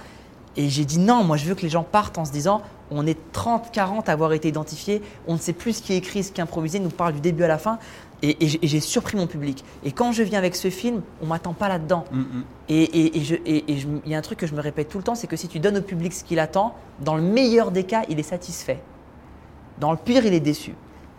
Et 0.56 0.68
j'ai 0.68 0.84
dit 0.84 0.98
non, 0.98 1.24
moi 1.24 1.36
je 1.36 1.46
veux 1.46 1.54
que 1.54 1.62
les 1.62 1.68
gens 1.70 1.82
partent 1.82 2.18
en 2.18 2.24
se 2.24 2.32
disant 2.32 2.62
on 2.90 3.06
est 3.06 3.18
30, 3.32 3.70
40 3.72 4.08
à 4.08 4.12
avoir 4.12 4.32
été 4.32 4.48
identifiés, 4.48 5.00
on 5.26 5.34
ne 5.34 5.38
sait 5.38 5.54
plus 5.54 5.74
ce 5.74 5.82
qui 5.82 5.94
est 5.94 5.96
écrit, 5.96 6.22
ce 6.22 6.30
qui 6.32 6.40
est 6.40 6.44
improvisé, 6.44 6.78
nous 6.78 6.90
parle 6.90 7.14
du 7.14 7.20
début 7.20 7.42
à 7.44 7.48
la 7.48 7.58
fin. 7.58 7.78
Et, 8.24 8.44
et 8.44 8.68
j'ai- 8.68 8.78
surpris 8.80 9.16
mon 9.16 9.26
public. 9.26 9.64
Et 9.82 9.90
quand 9.90 10.12
je 10.12 10.22
viens 10.22 10.38
avec 10.38 10.54
ce 10.54 10.70
film, 10.70 11.02
on 11.20 11.26
m'attend 11.26 11.54
pas 11.54 11.68
là-dedans. 11.68 12.04
Mm, 12.12 12.20
mm. 12.20 12.44
Et, 12.68 13.16
il 13.18 14.00
y 14.06 14.14
a 14.14 14.18
un 14.18 14.22
truc 14.22 14.38
que 14.38 14.46
je 14.46 14.54
me 14.54 14.60
répète 14.60 14.88
tout 14.88 14.98
le 14.98 15.02
temps, 15.02 15.16
c'est 15.16 15.26
que 15.26 15.34
si 15.36 15.48
tu 15.48 15.58
donnes 15.58 15.78
au 15.78 15.82
public 15.82 16.12
ce 16.12 16.22
qu'il 16.22 16.38
attend, 16.38 16.74
dans 17.00 17.16
le 17.16 17.22
meilleur 17.22 17.72
des 17.72 17.82
cas, 17.82 18.02
il 18.08 18.20
est 18.20 18.24
satisfait. 18.24 18.78
Dans 19.80 19.90
le 19.90 19.96
pire, 19.96 20.24
il 20.24 20.34
est 20.34 20.40
déçu. 20.40 20.74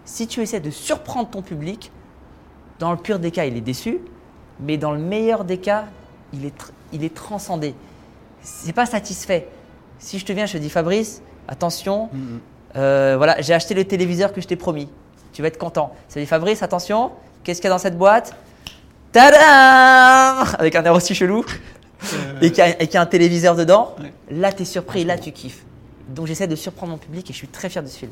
Si 0.05 0.27
tu 0.27 0.41
essaies 0.41 0.61
de 0.61 0.69
surprendre 0.69 1.29
ton 1.29 1.41
public, 1.41 1.91
dans 2.79 2.91
le 2.91 2.97
pire 2.97 3.19
des 3.19 3.31
cas, 3.31 3.45
il 3.45 3.57
est 3.57 3.61
déçu, 3.61 3.99
mais 4.61 4.77
dans 4.77 4.91
le 4.91 4.99
meilleur 4.99 5.43
des 5.43 5.57
cas, 5.57 5.85
il 6.33 6.45
est, 6.45 6.71
il 6.93 7.03
est 7.03 7.13
transcendé. 7.13 7.75
C'est 8.43 8.73
pas 8.73 8.85
satisfait. 8.85 9.47
Si 9.99 10.19
je 10.19 10.25
te 10.25 10.31
viens, 10.33 10.45
je 10.45 10.53
te 10.53 10.57
dis 10.57 10.69
Fabrice, 10.69 11.21
attention, 11.47 12.09
Mm, 12.11 12.17
mm. 12.17 12.39
euh, 12.77 13.13
voilà, 13.17 13.39
j'ai 13.41 13.53
acheté 13.53 13.73
le 13.73 13.85
téléviseur 13.85 14.33
que 14.33 14.41
je 14.41 14.47
t'ai 14.47 14.55
promis. 14.55 14.89
Tu 15.31 15.41
vas 15.41 15.47
être 15.47 15.57
content. 15.57 15.93
Ça 16.09 16.19
dit 16.19 16.25
Fabrice, 16.25 16.61
attention, 16.63 17.11
Qu'est-ce 17.43 17.59
qu'il 17.59 17.67
y 17.69 17.71
a 17.71 17.75
dans 17.75 17.79
cette 17.79 17.97
boîte? 17.97 18.35
Tadam 19.11 20.45
Avec 20.59 20.75
un 20.75 20.83
air 20.83 20.93
aussi 20.93 21.13
chelou. 21.15 21.45
Et 22.41 22.51
qu'il 22.51 22.57
y, 22.59 22.61
a- 22.61 22.81
et 22.81 22.85
qu'il 22.87 22.95
y 22.95 22.97
a 22.97 23.01
un 23.01 23.05
téléviseur 23.05 23.55
dedans. 23.55 23.95
Ouais. 24.01 24.13
Là, 24.31 24.51
tu 24.51 24.63
es 24.63 24.65
surpris, 24.65 25.03
là, 25.05 25.17
tu 25.17 25.31
kiffes. 25.31 25.63
Donc, 26.09 26.27
j'essaie 26.27 26.47
de 26.47 26.55
surprendre 26.55 26.91
mon 26.93 26.97
public 26.97 27.29
et 27.29 27.33
je 27.33 27.37
suis 27.37 27.47
très 27.47 27.69
fier 27.69 27.81
de 27.83 27.87
ce 27.87 27.97
film. 27.99 28.11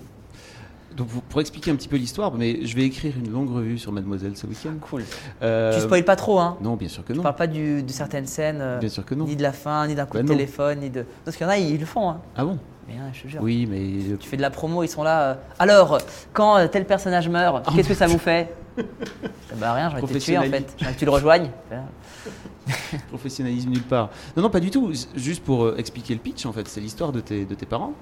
Donc 0.96 1.08
pour, 1.08 1.22
pour 1.24 1.42
expliquer 1.42 1.72
un 1.72 1.76
petit 1.76 1.88
peu 1.88 1.96
l'histoire, 1.98 2.34
mais 2.34 2.66
je 2.66 2.76
vais 2.76 2.84
écrire 2.84 3.14
une 3.18 3.32
longue 3.32 3.50
revue 3.50 3.78
sur 3.78 3.92
Mademoiselle 3.92 4.36
ce 4.36 4.46
week-end. 4.48 4.74
Cool. 4.82 5.04
Euh, 5.42 5.74
Tu 5.74 5.82
spoil 5.82 6.04
pas 6.04 6.16
trop, 6.16 6.40
hein 6.40 6.58
Non, 6.62 6.76
bien 6.76 6.90
sûr 6.90 7.04
que 7.06 7.14
non. 7.14 7.24
parle 7.24 7.36
pas 7.36 7.48
du- 7.48 7.82
de 7.84 7.92
certaines 7.92 8.28
scènes, 8.28 8.60
euh, 8.62 8.80
Bien 8.80 8.90
sûr 8.90 9.06
que 9.06 9.16
non. 9.16 9.26
ni 9.26 9.36
de 9.36 9.42
la 9.44 9.54
fin, 9.54 9.88
ni 9.88 9.96
d'un 9.96 10.06
coup 10.06 10.18
Bah 10.18 10.24
de 10.24 10.28
non. 10.28 10.34
téléphone, 10.34 10.80
ni 10.80 10.90
de. 10.90 11.06
Parce 11.24 11.38
qu'il 11.38 11.46
y 11.46 11.50
en 11.50 11.54
a, 11.54 11.58
ils 11.58 11.80
le 11.80 11.86
font, 11.86 12.10
hein. 12.10 12.22
Ah 12.36 12.44
bon? 12.44 12.58
Mais 12.88 12.96
hein, 12.96 13.10
je 13.14 13.22
te 13.24 13.28
jure. 13.30 13.42
Oui, 13.42 13.68
mais 13.70 14.18
Tu 14.18 14.28
fais 14.28 14.38
de 14.38 14.42
la 14.42 14.50
promo, 14.50 14.84
ils 14.84 14.88
sont 14.90 15.04
là. 15.04 15.22
euh, 15.22 15.36
Alors, 15.60 16.00
quand 16.34 16.58
euh, 16.58 16.68
tel 16.68 16.86
personnage 16.86 17.30
meurt, 17.30 17.66
Oh 17.68 17.72
qu'est-ce 17.76 17.88
que 17.90 17.94
ça 17.94 18.08
vous 18.08 18.18
fait? 18.20 18.54
Bah 19.58 19.74
rien, 19.74 19.90
j'aurais 19.90 20.02
été 20.04 20.18
tué 20.20 20.38
en 20.38 20.42
fait. 20.44 20.50
Professionnalisme. 20.50 20.76
J'aurais 20.80 20.94
que 20.94 21.00
tu 21.00 21.06
le 21.06 21.12
rejoignes. 21.12 21.50
professionnalisme 23.10 23.70
nulle 23.70 23.82
part. 23.84 24.10
Non, 24.36 24.44
non, 24.44 24.50
pas 24.50 24.60
du 24.60 24.72
tout. 24.72 24.92
Juste 25.16 25.44
pour 25.44 25.66
euh, 25.66 25.76
expliquer 25.78 26.14
le 26.14 26.20
pitch, 26.20 26.46
en 26.46 26.54
fait, 26.54 26.68
c'est 26.68 26.80
l'histoire 26.82 27.12
de 27.12 27.20
tes, 27.20 27.46
de 27.46 27.56
tes 27.56 27.66
parents. 27.66 27.94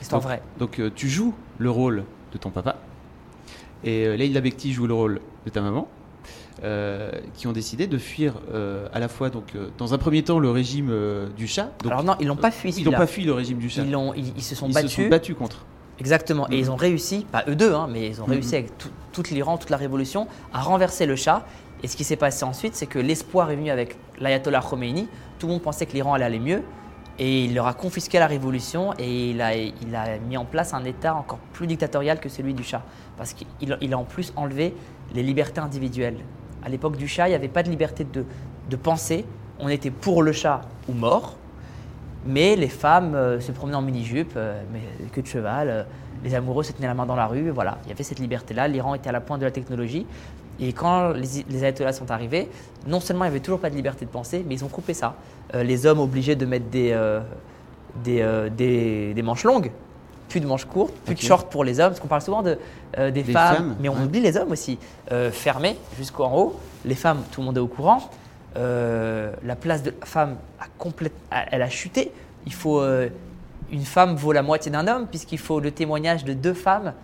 C'est 0.00 0.12
en 0.12 0.16
Donc- 0.16 0.22
vrai. 0.24 0.42
Donc 0.58 0.78
euh, 0.80 0.90
tu 0.94 1.08
joues 1.08 1.34
le 1.58 1.70
rôle 1.70 2.04
de 2.34 2.38
ton 2.38 2.50
papa 2.50 2.76
et 3.84 4.06
euh, 4.06 4.16
Leïla 4.16 4.40
Bekti 4.40 4.72
joue 4.72 4.86
le 4.86 4.94
rôle 4.94 5.20
de 5.46 5.50
ta 5.50 5.60
maman. 5.62 5.88
euh, 6.62 7.10
qui 7.34 7.46
ont 7.48 7.52
décidé 7.52 7.86
de 7.86 7.98
fuir 7.98 8.34
euh, 8.52 8.86
à 8.92 9.00
la 9.00 9.08
fois 9.08 9.28
donc 9.28 9.54
euh, 9.56 9.68
dans 9.76 9.92
un 9.92 9.98
premier 9.98 10.22
temps 10.22 10.38
le 10.38 10.50
régime 10.50 10.92
du 11.36 11.46
chat. 11.48 11.70
Donc, 11.82 11.90
Alors 11.92 12.04
non, 12.04 12.14
ils 12.20 12.26
l'ont 12.28 12.36
pas 12.36 12.50
fui. 12.52 12.70
ils 12.72 12.84
n'ont 12.84 12.92
pas 12.92 13.06
fui 13.08 13.24
le 13.24 13.32
régime 13.32 13.58
du 13.58 13.68
chat. 13.68 13.82
Ils, 13.82 13.90
l'ont- 13.90 14.14
ils, 14.14 14.32
ils 14.36 14.42
se 14.42 14.54
sont 14.54 14.68
Ils 14.68 14.74
battus. 14.74 14.90
se 14.92 15.02
sont 15.02 15.08
battus 15.08 15.36
contre. 15.36 15.64
Exactement. 16.00 16.48
Et 16.50 16.58
ils 16.58 16.70
ont 16.70 16.76
réussi, 16.76 17.26
pas 17.30 17.44
eux 17.48 17.54
deux, 17.56 17.72
hein, 17.74 17.88
mais 17.90 18.08
ils 18.08 18.20
ont 18.22 18.26
Mhm. 18.26 18.32
réussi 18.32 18.54
avec 18.56 18.78
tout, 18.78 18.88
toute 19.12 19.30
l'Iran, 19.30 19.58
toute 19.58 19.70
la 19.70 19.76
révolution, 19.76 20.26
à 20.52 20.60
renverser 20.60 21.06
le 21.06 21.16
Shah. 21.16 21.44
Et 21.82 21.88
ce 21.88 21.96
qui 21.96 22.04
s'est 22.04 22.16
passé 22.16 22.44
ensuite, 22.44 22.74
c'est 22.76 22.86
que 22.86 22.98
l'espoir 23.00 23.50
est 23.50 23.56
venu 23.56 23.70
avec 23.70 23.96
l'ayatollah 24.20 24.60
Khomeini. 24.62 25.08
Tout 25.38 25.46
le 25.48 25.52
monde 25.54 25.62
pensait 25.62 25.86
que 25.86 25.92
l'Iran 25.92 26.14
allait 26.14 26.24
aller 26.24 26.38
mieux. 26.40 26.62
Et 27.18 27.44
il 27.44 27.54
leur 27.54 27.66
a 27.66 27.74
confisqué 27.74 28.18
la 28.18 28.26
révolution 28.26 28.92
et 28.98 29.30
il 29.30 29.40
a, 29.40 30.18
mis 30.26 30.36
en 30.36 30.44
place 30.44 30.74
un 30.74 30.84
État 30.84 31.14
encore 31.14 31.38
plus 31.52 31.66
dictatorial 31.66 32.18
que 32.18 32.28
celui 32.28 32.54
du 32.54 32.64
Shah. 32.64 32.82
Parce 33.16 33.32
qu'il 33.34 33.46
il 33.80 33.94
a 33.94 33.98
en 33.98 34.04
plus 34.04 34.32
enlevé 34.36 34.74
les 35.14 35.22
libertés 35.22 35.60
individuelles. 35.60 36.18
À 36.64 36.68
l'époque 36.68 36.96
du 36.96 37.06
Shah, 37.06 37.28
il 37.28 37.30
n'y 37.30 37.36
avait 37.36 37.48
pas 37.48 37.62
de 37.62 37.70
liberté 37.70 38.04
de, 38.04 38.76
penser. 38.76 39.24
On 39.60 39.68
était 39.68 39.90
pour 39.90 40.22
le 40.22 40.32
Shah 40.32 40.62
ou 40.88 40.92
mort. 40.92 41.36
Mais 42.26 42.56
les 42.56 42.68
femmes 42.68 43.14
euh, 43.14 43.38
se 43.38 43.52
promenaient 43.52 43.76
en 43.76 43.82
mini-jupe, 43.82 44.32
euh, 44.36 44.62
mais 44.72 44.80
queue 45.12 45.20
de 45.20 45.26
cheval, 45.26 45.68
euh, 45.68 45.84
les 46.24 46.34
amoureux 46.34 46.62
se 46.62 46.72
tenaient 46.72 46.86
la 46.86 46.94
main 46.94 47.04
dans 47.04 47.16
la 47.16 47.26
rue, 47.26 47.50
voilà. 47.50 47.76
Il 47.84 47.90
y 47.90 47.92
avait 47.92 48.02
cette 48.02 48.18
liberté-là, 48.18 48.66
l'Iran 48.66 48.94
était 48.94 49.10
à 49.10 49.12
la 49.12 49.20
pointe 49.20 49.40
de 49.40 49.44
la 49.44 49.50
technologie. 49.50 50.06
Et 50.60 50.72
quand 50.72 51.10
les, 51.10 51.44
les 51.48 51.64
ayatollahs 51.64 51.92
sont 51.92 52.10
arrivés, 52.10 52.48
non 52.86 53.00
seulement 53.00 53.24
il 53.24 53.28
n'y 53.28 53.32
avait 53.36 53.40
toujours 53.44 53.60
pas 53.60 53.70
de 53.70 53.74
liberté 53.76 54.04
de 54.04 54.10
penser, 54.10 54.44
mais 54.46 54.54
ils 54.54 54.64
ont 54.64 54.68
coupé 54.68 54.94
ça. 54.94 55.16
Euh, 55.54 55.62
les 55.62 55.86
hommes 55.86 56.00
obligés 56.00 56.36
de 56.36 56.46
mettre 56.46 56.66
des, 56.66 56.92
euh, 56.92 57.20
des, 58.02 58.20
euh, 58.22 58.48
des, 58.48 59.14
des 59.14 59.22
manches 59.22 59.44
longues, 59.44 59.70
plus 60.28 60.40
de 60.40 60.46
manches 60.46 60.64
courtes, 60.64 60.94
plus 61.04 61.14
de 61.14 61.20
shorts 61.20 61.48
pour 61.48 61.64
les 61.64 61.80
hommes, 61.80 61.90
parce 61.90 62.00
qu'on 62.00 62.08
parle 62.08 62.22
souvent 62.22 62.42
de, 62.42 62.58
des, 63.10 63.24
femmes, 63.24 63.56
femmes, 63.56 63.76
mais 63.80 63.88
on 63.88 63.94
ouais. 63.94 64.04
oublie 64.04 64.20
les 64.20 64.36
hommes 64.36 64.52
aussi. 64.52 64.78
Fermés 65.32 65.76
jusqu'en 65.96 66.34
haut, 66.36 66.58
les 66.84 66.94
femmes, 66.94 67.22
tout 67.30 67.40
le 67.40 67.46
monde 67.46 67.56
est 67.56 67.60
au 67.60 67.66
courant. 67.68 68.10
La 68.56 69.56
place 69.60 69.82
de 69.82 69.92
la 70.00 70.06
femme 70.06 70.36
a 70.60 70.64
complète, 70.78 71.12
a- 71.30 71.44
elle 71.52 71.62
a 71.62 71.68
chuté. 71.68 72.10
Il 72.46 72.52
faut 72.54 72.82
une 73.70 73.84
femme 73.84 74.14
vaut 74.16 74.32
la 74.32 74.42
moitié 74.42 74.70
d'un 74.72 74.86
homme 74.88 75.06
puisqu'il 75.06 75.38
faut 75.38 75.60
le 75.60 75.70
témoignage 75.70 76.24
de 76.24 76.32
deux 76.32 76.54
femmes 76.54 76.94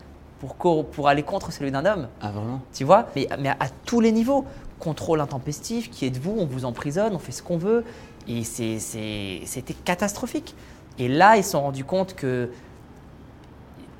pour, 0.40 1.09
aller 1.09 1.23
contre 1.23 1.52
celui 1.52 1.70
d'un 1.70 1.85
homme. 1.85 2.09
Ah 2.20 2.30
vraiment? 2.30 2.61
Tu 2.73 2.85
vois? 2.85 3.06
Mais, 3.14 3.28
mais 3.38 3.50
à, 3.50 3.56
à 3.61 3.68
tous 3.85 4.00
les 4.00 4.12
niveaux. 4.12 4.44
Contrôle 4.78 5.20
intempestif, 5.20 5.90
qui 5.90 6.06
êtes-vous? 6.06 6.35
On 6.38 6.47
vous 6.47 6.64
emprisonne, 6.64 7.14
on 7.14 7.18
fait 7.18 7.32
ce 7.32 7.42
qu'on 7.42 7.59
veut. 7.59 7.85
Et 8.26 8.44
c'était 8.44 9.75
catastrophique. 9.85 10.54
Et 10.99 11.09
là, 11.09 11.37
ils 11.37 11.44
se 11.44 11.50
sont 11.50 11.61
rendus 11.61 11.85
compte 11.85 12.14
que 12.14 12.50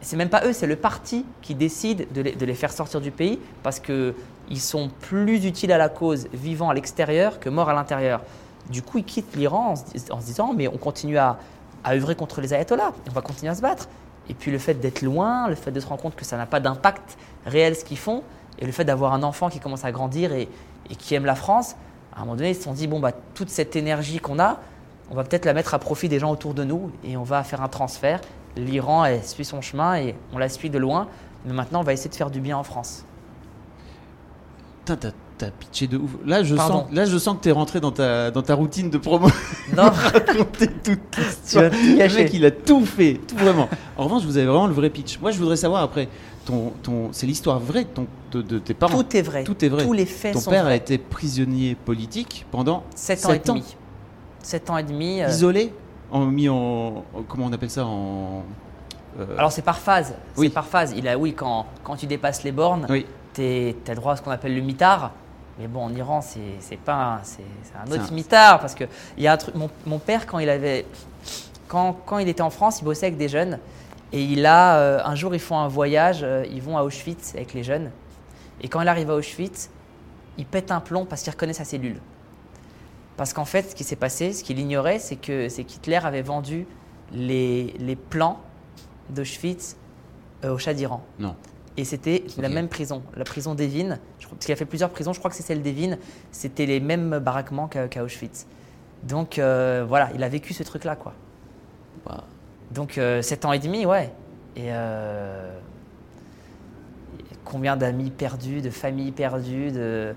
c'est 0.01 0.17
même 0.17 0.31
pas 0.31 0.47
eux, 0.47 0.55
c'est 0.55 0.67
le 0.67 0.77
parti 0.77 1.27
qui 1.43 1.55
décide 1.55 2.11
de 2.13 2.23
les, 2.23 2.33
de 2.33 2.47
les 2.47 2.55
faire 2.55 2.73
sortir 2.73 3.03
du 3.03 3.11
pays 3.11 3.39
parce 3.63 3.81
que 3.81 4.15
ils 4.49 4.61
sont 4.61 4.91
plus 5.01 5.45
utiles 5.45 5.73
à 5.73 5.79
la 5.79 5.91
cause 5.91 6.27
vivant 6.33 6.71
à 6.71 6.75
l'extérieur 6.75 7.39
que 7.39 7.51
morts 7.51 7.69
à 7.69 7.75
l'intérieur. 7.75 8.23
Du 8.71 8.81
coup, 8.83 8.99
ils 8.99 9.05
quittent 9.05 9.37
l'Iran 9.37 9.73
en, 9.73 9.77
se 9.77 9.85
dis- 9.85 10.11
en 10.11 10.21
se 10.21 10.27
disant 10.27 10.55
mais 10.55 10.69
on 10.69 10.79
continue 10.79 11.19
à, 11.19 11.39
à 11.85 11.95
œuvrer 11.95 12.15
contre 12.15 12.41
les 12.41 12.55
ayatollahs, 12.55 12.93
on 13.09 13.13
va 13.13 13.21
continuer 13.21 13.51
à 13.51 13.55
se 13.55 13.61
battre. 13.61 13.89
Et 14.31 14.35
puis 14.35 14.53
le 14.53 14.59
fait 14.59 14.75
d'être 14.75 15.03
loin, 15.03 15.49
le 15.49 15.57
fait 15.57 15.73
de 15.73 15.81
se 15.81 15.87
rendre 15.89 16.01
compte 16.01 16.15
que 16.15 16.25
ça 16.25 16.37
n'a 16.37 16.47
pas 16.47 16.61
d'impact 16.61 17.19
réel 17.47 17.75
ce 17.75 17.85
qu'ils 17.85 17.99
font, 17.99 18.23
et 18.61 18.65
le 18.65 18.71
fait 18.71 18.85
d'avoir 18.85 19.13
un 19.13 19.25
enfant 19.25 19.51
qui 19.51 19.59
commence 19.59 19.85
à 19.85 19.91
grandir 19.91 20.33
et, 20.33 20.49
qui 20.99 21.17
aime 21.17 21.25
la 21.25 21.35
France, 21.35 21.75
à 22.15 22.19
un 22.19 22.21
moment 22.21 22.37
donné, 22.37 22.51
ils 22.51 22.55
se 22.55 22.63
sont 22.63 22.73
dit 22.73 22.87
bon 22.87 23.01
bah 23.01 23.13
toute 23.35 23.49
cette 23.49 23.75
énergie 23.75 24.21
qu'on 24.21 24.39
a, 24.39 24.61
on 25.11 25.17
va 25.17 25.25
peut-être 25.25 25.45
la 25.45 25.53
mettre 25.53 25.75
à 25.75 25.81
profit 25.81 26.09
des 26.09 26.21
gens 26.21 26.31
autour 26.31 26.55
de 26.55 26.63
nous 26.63 26.93
et 27.05 27.17
on 27.17 27.25
va 27.25 27.43
faire 27.43 27.61
un 27.61 27.69
transfert. 27.69 28.21
L'Iran 28.57 29.05
elle 29.05 29.25
suit 29.25 29.45
son 29.45 29.61
chemin 29.61 29.97
et 29.97 30.15
on 30.33 30.39
la 30.39 30.49
suit 30.49 30.71
de 30.71 30.79
loin, 30.79 31.09
mais 31.45 31.53
maintenant 31.53 31.81
on 31.81 31.85
va 31.85 31.93
essayer 31.93 32.11
de 32.11 32.15
faire 32.15 32.31
du 32.31 32.41
bien 32.41 32.57
en 32.57 32.63
France. 32.63 33.05
Putain, 34.85 35.13
t'as- 35.41 35.51
pitché 35.51 35.87
de 35.87 35.97
ouf. 35.99 36.11
Là, 36.25 36.43
je 36.43 36.55
Pardon. 36.55 36.81
sens, 36.85 36.93
là, 36.93 37.05
je 37.05 37.19
sens 37.19 37.37
que 37.37 37.41
t'es 37.43 37.51
rentré 37.51 37.81
dans 37.81 37.91
ta, 37.93 38.31
dans 38.31 38.43
ta 38.43 38.55
routine 38.55 38.91
de 38.91 38.99
promo. 38.99 39.29
Non, 39.77 39.85
raconter 39.91 40.69
toute 40.85 41.17
l'histoire. 41.17 41.71
Le 41.73 42.15
mec, 42.15 42.31
il 42.35 42.45
a 42.45 42.51
tout 42.51 42.85
fait, 42.87 43.21
tout 43.27 43.37
vraiment. 43.37 43.69
En 43.97 44.05
revanche, 44.05 44.23
vous 44.25 44.37
avez 44.37 44.47
vraiment 44.47 44.67
le 44.67 44.73
vrai 44.75 44.91
pitch. 44.91 45.19
Moi, 45.21 45.31
je 45.31 45.39
voudrais 45.39 45.57
savoir 45.57 45.83
après, 45.83 46.09
ton, 46.45 46.73
ton, 46.83 47.09
c'est 47.13 47.27
l'histoire 47.27 47.59
vraie 47.59 47.85
de, 47.85 47.89
ton- 47.89 48.07
de, 48.33 48.43
de 48.43 48.59
tes 48.59 48.75
parents. 48.75 49.03
Tout 49.03 49.17
est 49.17 49.23
vrai. 49.23 49.45
Tout 49.45 49.65
est 49.65 49.69
vrai. 49.69 49.85
Tous 49.85 49.93
les 49.93 50.07
faits 50.07 50.35
Ton 50.35 50.41
sont 50.41 50.51
père 50.51 50.67
a 50.67 50.75
été 50.75 50.99
prisonnier 50.99 51.75
politique 51.75 52.47
pendant 52.51 52.85
7 52.95 53.27
ans 53.27 53.33
et 53.33 53.39
demi. 53.39 53.77
7 54.43 54.71
ans 54.71 54.79
et 54.79 54.83
demi. 54.83 55.21
euh, 55.23 55.29
isolé, 55.29 55.73
en, 56.11 56.25
mis 56.27 56.49
en, 56.49 56.55
en- 56.57 57.05
comment 57.29 57.47
on 57.47 57.53
appelle 57.53 57.71
ça 57.71 57.85
en. 57.85 58.43
euh, 59.19 59.27
Alors 59.39 59.53
c'est 59.53 59.63
par 59.63 59.79
phase. 59.79 60.15
Oui. 60.37 60.47
C'est 60.49 60.55
par 60.55 60.67
phase. 60.67 60.95
Il 60.97 61.07
a 61.09 61.19
oui 61.19 61.35
quand, 61.35 61.67
quand 61.85 61.97
tu 61.97 62.07
dépasses 62.07 62.43
les 62.43 62.53
bornes, 62.53 62.87
oui, 62.89 63.05
tu 63.35 63.75
as 63.89 63.95
droit 63.95 64.15
à 64.15 64.17
ce 64.17 64.23
qu'on 64.23 64.31
appelle 64.31 64.55
le 64.55 64.63
mitard. 64.63 65.13
Mais 65.61 65.67
bon, 65.67 65.85
en 65.85 65.95
Iran, 65.95 66.23
c'est 66.23 66.79
pas 66.79 67.21
c'est 67.23 67.43
un 67.77 67.91
autre 67.93 68.13
mitard 68.13 68.61
parce 68.61 68.75
que 68.75 68.85
il 69.19 69.23
y 69.25 69.27
a 69.27 69.33
un 69.35 69.37
truc. 69.37 69.55
Mon, 69.55 69.69
mon 69.85 69.99
père, 69.99 70.27
quand 70.27 70.39
il 70.39 70.49
avait, 70.49 70.87
quand, 71.69 71.93
quand 72.07 72.19
il 72.19 72.29
était 72.29 72.43
en 72.43 72.49
France, 72.49 72.81
il 72.81 72.85
bossait 72.85 73.07
avec 73.07 73.19
des 73.19 73.29
jeunes 73.29 73.59
et 74.13 74.23
il 74.23 74.47
a 74.47 74.77
euh, 74.79 75.01
un 75.05 75.15
jour 75.15 75.35
ils 75.35 75.41
font 75.41 75.59
un 75.59 75.69
voyage, 75.69 76.21
euh, 76.23 76.47
ils 76.51 76.63
vont 76.63 76.79
à 76.79 76.83
Auschwitz 76.83 77.35
avec 77.35 77.53
les 77.53 77.63
jeunes 77.63 77.91
et 78.63 78.69
quand 78.69 78.81
il 78.81 78.89
arrive 78.89 79.11
à 79.11 79.15
Auschwitz, 79.15 79.69
il 80.39 80.47
pète 80.47 80.71
un 80.71 80.81
plomb 80.81 81.05
parce 81.05 81.23
qu'il 81.23 81.31
reconnaît 81.31 81.53
sa 81.53 81.65
cellule. 81.65 82.01
Parce 83.19 83.35
qu'en 83.35 83.45
fait, 83.45 83.71
ce 83.71 83.75
qui 83.75 83.85
s'est 83.85 83.97
passé, 83.97 84.33
ce 84.33 84.43
qu'il 84.43 84.59
ignorait, 84.59 84.99
c'est 84.99 85.17
que 85.17 85.51
c'est 85.51 85.65
qu'Hitler 85.65 86.01
avait 86.03 86.23
vendu 86.23 86.67
les, 87.13 87.75
les 87.79 87.97
plans 87.97 88.41
d'Auschwitz 89.11 89.77
euh, 90.45 90.55
au 90.55 90.59
Shah 90.59 90.73
d'Iran. 90.73 91.03
non. 91.19 91.37
Et 91.77 91.85
c'était 91.85 92.25
la 92.37 92.49
même 92.49 92.69
prison, 92.69 93.03
la 93.17 93.25
prison 93.25 93.55
d'Evin. 93.55 93.99
Parce 94.19 94.45
qu'il 94.45 94.53
a 94.53 94.57
fait 94.57 94.65
plusieurs 94.65 94.91
prisons, 94.91 95.13
je 95.13 95.19
crois 95.19 95.31
que 95.31 95.37
c'est 95.37 95.43
celle 95.43 95.63
d'Evin. 95.63 95.97
C'était 96.33 96.67
les 96.67 96.81
mêmes 96.81 97.19
baraquements 97.21 97.69
qu'à 97.69 98.03
Auschwitz. 98.03 98.47
Donc 99.03 99.39
euh, 99.39 99.85
voilà, 99.89 100.11
il 100.15 100.23
a 100.23 100.29
vécu 100.29 100.53
ce 100.53 100.63
truc-là, 100.63 100.97
quoi. 100.97 101.15
Donc 102.71 102.99
euh, 102.99 103.23
7 103.23 103.45
ans 103.47 103.53
et 103.53 103.59
demi, 103.59 103.87
ouais. 103.87 104.13
Et 104.57 104.67
euh, 104.69 105.53
combien 107.45 107.77
d'amis 107.77 108.11
perdus, 108.11 108.61
de 108.61 108.71
familles 108.71 109.13
perdues, 109.13 109.73
de. 109.73 110.15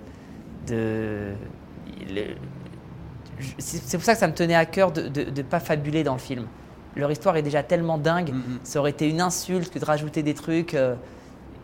c'est 3.58 3.96
pour 3.96 4.04
ça 4.04 4.14
que 4.14 4.20
ça 4.20 4.28
me 4.28 4.34
tenait 4.34 4.54
à 4.54 4.66
cœur 4.66 4.92
de 4.92 5.08
ne 5.08 5.42
pas 5.42 5.60
fabuler 5.60 6.04
dans 6.04 6.14
le 6.14 6.20
film. 6.20 6.46
Leur 6.96 7.10
histoire 7.10 7.36
est 7.36 7.42
déjà 7.42 7.64
tellement 7.64 7.98
dingue, 7.98 8.30
Mm, 8.32 8.36
mm. 8.36 8.58
ça 8.62 8.78
aurait 8.78 8.90
été 8.90 9.08
une 9.08 9.20
insulte 9.20 9.72
que 9.72 9.78
de 9.78 9.84
rajouter 9.84 10.22
des 10.22 10.34
trucs. 10.34 10.76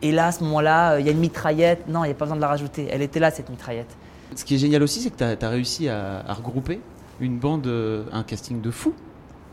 Et 0.02 0.12
là, 0.12 0.26
à 0.26 0.32
ce 0.32 0.42
moment-là, 0.44 0.92
euh, 0.92 1.00
il 1.00 1.06
y 1.06 1.08
a 1.08 1.12
une 1.12 1.18
mitraillette. 1.18 1.86
Non, 1.88 2.04
il 2.04 2.08
n'y 2.08 2.12
a 2.12 2.14
pas 2.14 2.24
besoin 2.24 2.36
de 2.36 2.40
la 2.40 2.48
rajouter. 2.48 2.88
Elle 2.90 3.02
était 3.02 3.20
là, 3.20 3.30
cette 3.30 3.50
mitraillette. 3.50 3.96
Ce 4.34 4.44
qui 4.44 4.54
est 4.54 4.58
génial 4.58 4.82
aussi, 4.82 5.00
c'est 5.00 5.10
que 5.10 5.34
tu 5.34 5.44
as, 5.44 5.48
réussi 5.48 5.88
à, 5.88 6.20
à 6.26 6.32
regrouper 6.34 6.80
une 7.20 7.38
bande, 7.38 7.66
euh, 7.66 8.04
un 8.12 8.22
casting 8.22 8.60
de 8.60 8.70
fou. 8.70 8.94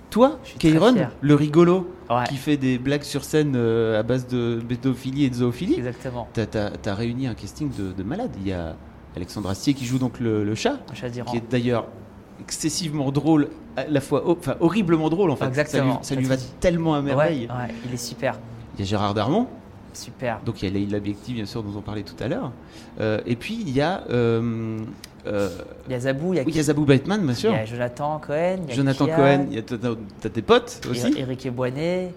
Toi, 0.09 0.39
Kairon, 0.59 0.95
le 1.19 1.35
rigolo, 1.35 1.93
Ouais, 2.09 2.23
qui 2.29 2.37
fait 2.37 2.55
des 2.55 2.77
blagues 2.77 3.03
sur 3.03 3.25
scène 3.25 3.53
euh, 3.57 3.99
à 3.99 4.03
base 4.03 4.25
de 4.27 4.61
pédophilie 4.65 5.25
et 5.25 5.29
de 5.29 5.35
zoophilie, 5.35 5.75
exactement. 5.75 6.29
tu 6.33 6.39
as, 6.39 6.95
réuni 6.95 7.27
un 7.27 7.33
casting 7.33 7.69
de, 7.77 7.91
de 7.91 8.03
malades. 8.03 8.31
Il 8.39 8.47
y 8.47 8.53
a 8.53 8.77
Alexandre 9.17 9.49
Astier 9.49 9.73
qui 9.73 9.85
joue 9.85 9.97
donc 9.97 10.21
le, 10.21 10.45
le 10.45 10.55
chat, 10.55 10.77
Le 11.03 11.09
d'Iran. 11.09 11.29
qui 11.29 11.37
est 11.37 11.51
d'ailleurs 11.51 11.87
excessivement 12.39 13.11
drôle, 13.11 13.49
à 13.75 13.85
la 13.87 13.99
fois, 13.99 14.23
enfin 14.25 14.55
horriblement 14.61 15.09
drôle 15.09 15.31
en 15.31 15.35
fait. 15.35 15.45
Exactement. 15.45 15.99
Ça 16.01 16.15
lui, 16.15 16.25
ça 16.25 16.33
lui 16.33 16.39
Ça 16.39 16.47
va 16.47 16.51
tellement 16.61 16.95
à 16.95 17.01
merveille. 17.01 17.47
Ouais, 17.49 17.67
ouais, 17.67 17.73
il 17.85 17.93
est 17.93 17.97
super. 17.97 18.39
Il 18.75 18.79
y 18.79 18.83
a 18.83 18.85
Gérard 18.85 19.13
Darmon, 19.13 19.47
Super. 19.97 20.39
donc 20.45 20.61
il 20.61 20.65
y 20.65 20.71
a 20.71 20.73
Leïla 20.73 20.99
Biekti 20.99 21.33
bien 21.33 21.45
sûr 21.45 21.63
dont 21.63 21.77
on 21.77 21.81
parlait 21.81 22.03
tout 22.03 22.21
à 22.23 22.27
l'heure. 22.27 22.51
Euh, 22.99 23.19
et 23.25 23.35
puis 23.35 23.57
il 23.61 23.69
y 23.71 23.81
a, 23.81 24.03
euh, 24.09 24.79
euh, 25.25 25.49
Il 25.87 25.91
y 25.91 25.95
a 25.95 25.99
Zabou, 25.99 26.33
il 26.33 26.37
y 26.37 26.39
a, 26.39 26.43
oui, 26.43 26.51
il 26.51 26.57
y 26.57 26.59
a 26.59 26.63
Zabou 26.63 26.85
Bateman 26.85 27.21
bien 27.21 27.31
il 27.31 27.35
sûr. 27.35 27.51
y 27.51 27.55
a 27.55 27.65
Jonathan 27.65 28.19
Cohen. 28.19 28.57
il 28.63 28.69
y 28.69 28.71
a 28.71 28.75
Jonathan 28.75 29.05
Kia, 29.05 29.15
Cohen, 29.15 29.45
il 29.49 29.55
y 29.55 29.59
a 29.59 29.61
t'as- 29.61 30.29
tes 30.29 30.41
potes 30.41 30.81
aussi. 30.89 31.13
Eric 31.17 31.45
Eboinet. 31.45 32.13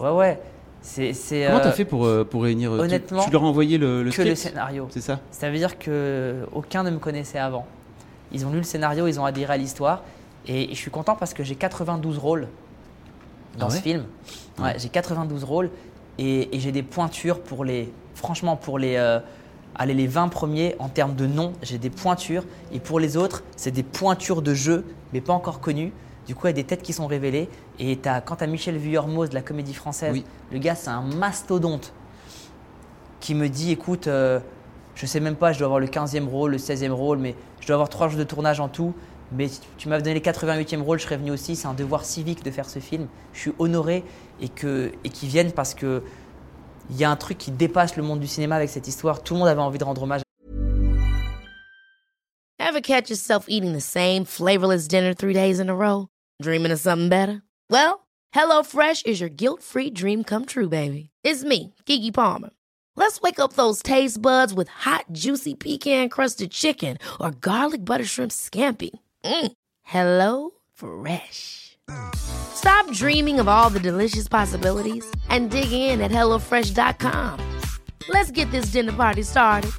Ouais, 0.00 0.10
ouais. 0.10 0.40
C'est, 0.84 1.12
c'est, 1.12 1.44
Comment 1.46 1.58
euh, 1.58 1.62
t'as 1.62 1.70
fait 1.72 1.84
pour, 1.84 2.04
euh, 2.06 2.24
pour 2.24 2.42
réunir 2.42 2.72
euh, 2.72 2.78
tu- 2.78 2.82
honnêtement, 2.84 3.24
tu, 3.24 3.30
leur 3.30 3.44
as 3.44 3.46
envoyé 3.46 3.78
le, 3.78 4.02
le 4.02 4.10
que 4.10 4.22
le 4.22 4.34
script 4.34 4.36
scénario. 4.36 4.88
C'est 4.90 5.00
ça 5.00 5.20
Ça 5.30 5.48
veut 5.48 5.56
dire 5.56 5.78
que 5.78 6.40
aucun 6.52 6.82
ne 6.82 6.90
me 6.90 6.98
connaissait 6.98 7.38
avant. 7.38 7.66
Ils 8.32 8.44
ont 8.46 8.50
lu 8.50 8.56
le 8.56 8.62
scénario, 8.64 9.06
ils 9.06 9.20
ont 9.20 9.24
adhéré 9.24 9.52
à 9.54 9.56
l'histoire. 9.56 10.02
Et 10.48 10.68
je 10.70 10.74
suis 10.74 10.90
content 10.90 11.14
parce 11.14 11.34
que 11.34 11.44
j'ai 11.44 11.54
92 11.54 12.18
rôles 12.18 12.48
dans 13.58 13.66
Ah 13.66 13.70
ouais? 13.70 13.76
ce 13.76 13.82
film. 13.82 14.04
Ouais, 14.58 14.64
Ouais. 14.64 14.74
J'ai 14.78 14.88
92 14.88 15.44
rôles 15.44 15.70
et, 16.18 16.54
et 16.56 16.60
j'ai 16.60 16.72
des 16.72 16.82
pointures 16.82 17.40
pour 17.42 17.64
les. 17.64 17.92
Franchement, 18.14 18.56
pour 18.56 18.78
les. 18.78 18.96
euh, 18.96 19.20
allez, 19.74 19.94
les 19.94 20.06
20 20.06 20.28
premiers 20.28 20.76
en 20.78 20.88
termes 20.88 21.14
de 21.14 21.26
noms, 21.26 21.52
j'ai 21.62 21.78
des 21.78 21.90
pointures. 21.90 22.44
Et 22.72 22.80
pour 22.80 23.00
les 23.00 23.16
autres, 23.16 23.42
c'est 23.56 23.70
des 23.70 23.82
pointures 23.82 24.42
de 24.42 24.54
jeux, 24.54 24.84
mais 25.12 25.20
pas 25.20 25.32
encore 25.32 25.60
connues. 25.60 25.92
Du 26.26 26.34
coup, 26.34 26.46
il 26.46 26.50
y 26.50 26.50
a 26.50 26.54
des 26.54 26.64
têtes 26.64 26.82
qui 26.82 26.92
sont 26.92 27.06
révélées. 27.06 27.48
Et 27.78 27.96
t'as- 27.96 28.20
quand 28.20 28.36
tu 28.36 28.44
as 28.44 28.46
Michel 28.46 28.76
Vuillermoz 28.76 29.30
de 29.30 29.34
la 29.34 29.42
comédie 29.42 29.74
française, 29.74 30.12
Oui. 30.12 30.24
le 30.52 30.58
gars, 30.58 30.74
c'est 30.76 30.90
un 30.90 31.02
mastodonte 31.02 31.92
qui 33.20 33.34
me 33.34 33.48
dit 33.48 33.70
écoute, 33.72 34.06
euh, 34.08 34.40
je 34.94 35.06
sais 35.06 35.20
même 35.20 35.36
pas, 35.36 35.52
je 35.52 35.58
dois 35.58 35.66
avoir 35.66 35.80
le 35.80 35.86
15e 35.86 36.28
rôle, 36.28 36.52
le 36.52 36.58
16e 36.58 36.92
rôle, 36.92 37.18
mais 37.18 37.34
je 37.60 37.66
dois 37.66 37.74
avoir 37.74 37.88
trois 37.88 38.08
jours 38.08 38.18
de 38.18 38.24
tournage 38.24 38.60
en 38.60 38.68
tout. 38.68 38.92
Mais 39.34 39.48
si 39.48 39.60
tu 39.78 39.88
m'as 39.88 39.98
donné 39.98 40.14
le 40.14 40.20
88e 40.20 40.82
rôle, 40.82 40.98
je 40.98 41.04
serais 41.04 41.16
venu 41.16 41.30
aussi. 41.30 41.56
C'est 41.56 41.66
un 41.66 41.72
devoir 41.74 42.04
civique 42.04 42.44
de 42.44 42.50
faire 42.50 42.68
ce 42.68 42.78
film. 42.80 43.06
Je 43.32 43.40
suis 43.40 43.52
honoré 43.58 44.04
et 44.40 44.48
que 44.48 44.92
et 45.04 45.08
qu'ils 45.08 45.28
viennent 45.28 45.52
parce 45.52 45.74
que 45.74 46.02
y 46.90 47.04
a 47.04 47.10
un 47.10 47.16
truc 47.16 47.38
qui 47.38 47.50
dépasse 47.50 47.96
le 47.96 48.02
monde 48.02 48.20
du 48.20 48.26
cinéma 48.26 48.56
avec 48.56 48.68
cette 48.68 48.88
histoire. 48.88 49.22
Tout 49.22 49.34
le 49.34 49.40
monde 49.40 49.48
avait 49.48 49.60
envie 49.60 49.78
de 49.78 49.84
rendre 49.84 50.02
hommage 50.02 50.22
Ever 52.58 52.80
catch 52.80 53.10
yourself 53.10 53.46
eating 53.48 53.74
the 53.74 53.82
same 53.82 54.24
flavorless 54.24 54.88
dinner 54.88 55.12
three 55.12 55.34
days 55.34 55.60
in 55.60 55.68
a 55.68 55.74
row? 55.74 56.08
Dreaming 56.40 56.72
of 56.72 56.80
something 56.80 57.10
better? 57.10 57.42
Well, 57.68 58.06
HelloFresh 58.34 59.04
is 59.04 59.20
your 59.20 59.28
guilt-free 59.28 59.90
dream 59.90 60.24
come 60.24 60.46
true, 60.46 60.68
baby. 60.68 61.10
It's 61.22 61.44
me, 61.44 61.74
Kiki 61.84 62.10
Palmer. 62.10 62.50
Let's 62.96 63.20
wake 63.20 63.38
up 63.38 63.54
those 63.54 63.82
taste 63.82 64.22
buds 64.22 64.54
with 64.54 64.68
hot, 64.68 65.04
juicy 65.12 65.54
pecan-crusted 65.54 66.50
chicken 66.50 66.96
or 67.20 67.30
garlic 67.32 67.84
butter 67.84 68.04
shrimp 68.04 68.32
scampi. 68.32 68.90
Mm. 69.24 69.52
Hello 69.82 70.50
Fresh. 70.72 71.71
Stop 72.54 72.90
dreaming 72.92 73.40
of 73.40 73.48
all 73.48 73.70
the 73.70 73.80
delicious 73.80 74.28
possibilities 74.28 75.04
and 75.28 75.50
dig 75.50 75.72
in 75.72 76.00
at 76.00 76.10
HelloFresh.com. 76.10 77.38
Let's 78.08 78.30
get 78.30 78.50
this 78.50 78.66
dinner 78.66 78.92
party 78.92 79.22
started. 79.22 79.72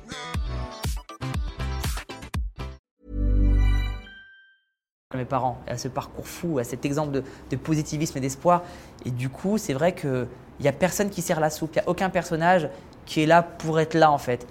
à 5.14 5.18
mes 5.18 5.26
parents, 5.26 5.58
à 5.68 5.78
ce 5.78 5.88
parcours 5.88 6.28
fou, 6.28 6.60
à 6.60 6.64
cet 6.64 6.86
exemple 6.86 7.22
de, 7.50 7.56
positivisme 7.56 8.18
et 8.18 8.22
d'espoir. 8.22 8.64
Et 9.06 9.12
du 9.12 9.30
coup, 9.30 9.58
c'est 9.58 9.74
vrai 9.74 9.94
qu'il 9.94 10.28
n'y 10.60 10.68
a 10.68 10.72
personne 10.72 11.10
qui 11.10 11.22
sert 11.22 11.40
la 11.40 11.50
soupe, 11.50 11.72
il 11.76 11.80
n'y 11.80 11.86
a 11.86 11.90
aucun 11.90 12.10
personnage 12.10 12.70
qui 13.06 13.22
est 13.22 13.26
là 13.26 13.44
pour 13.44 13.80
être 13.80 13.94
là 13.94 14.12
en 14.12 14.18
fait. 14.18 14.48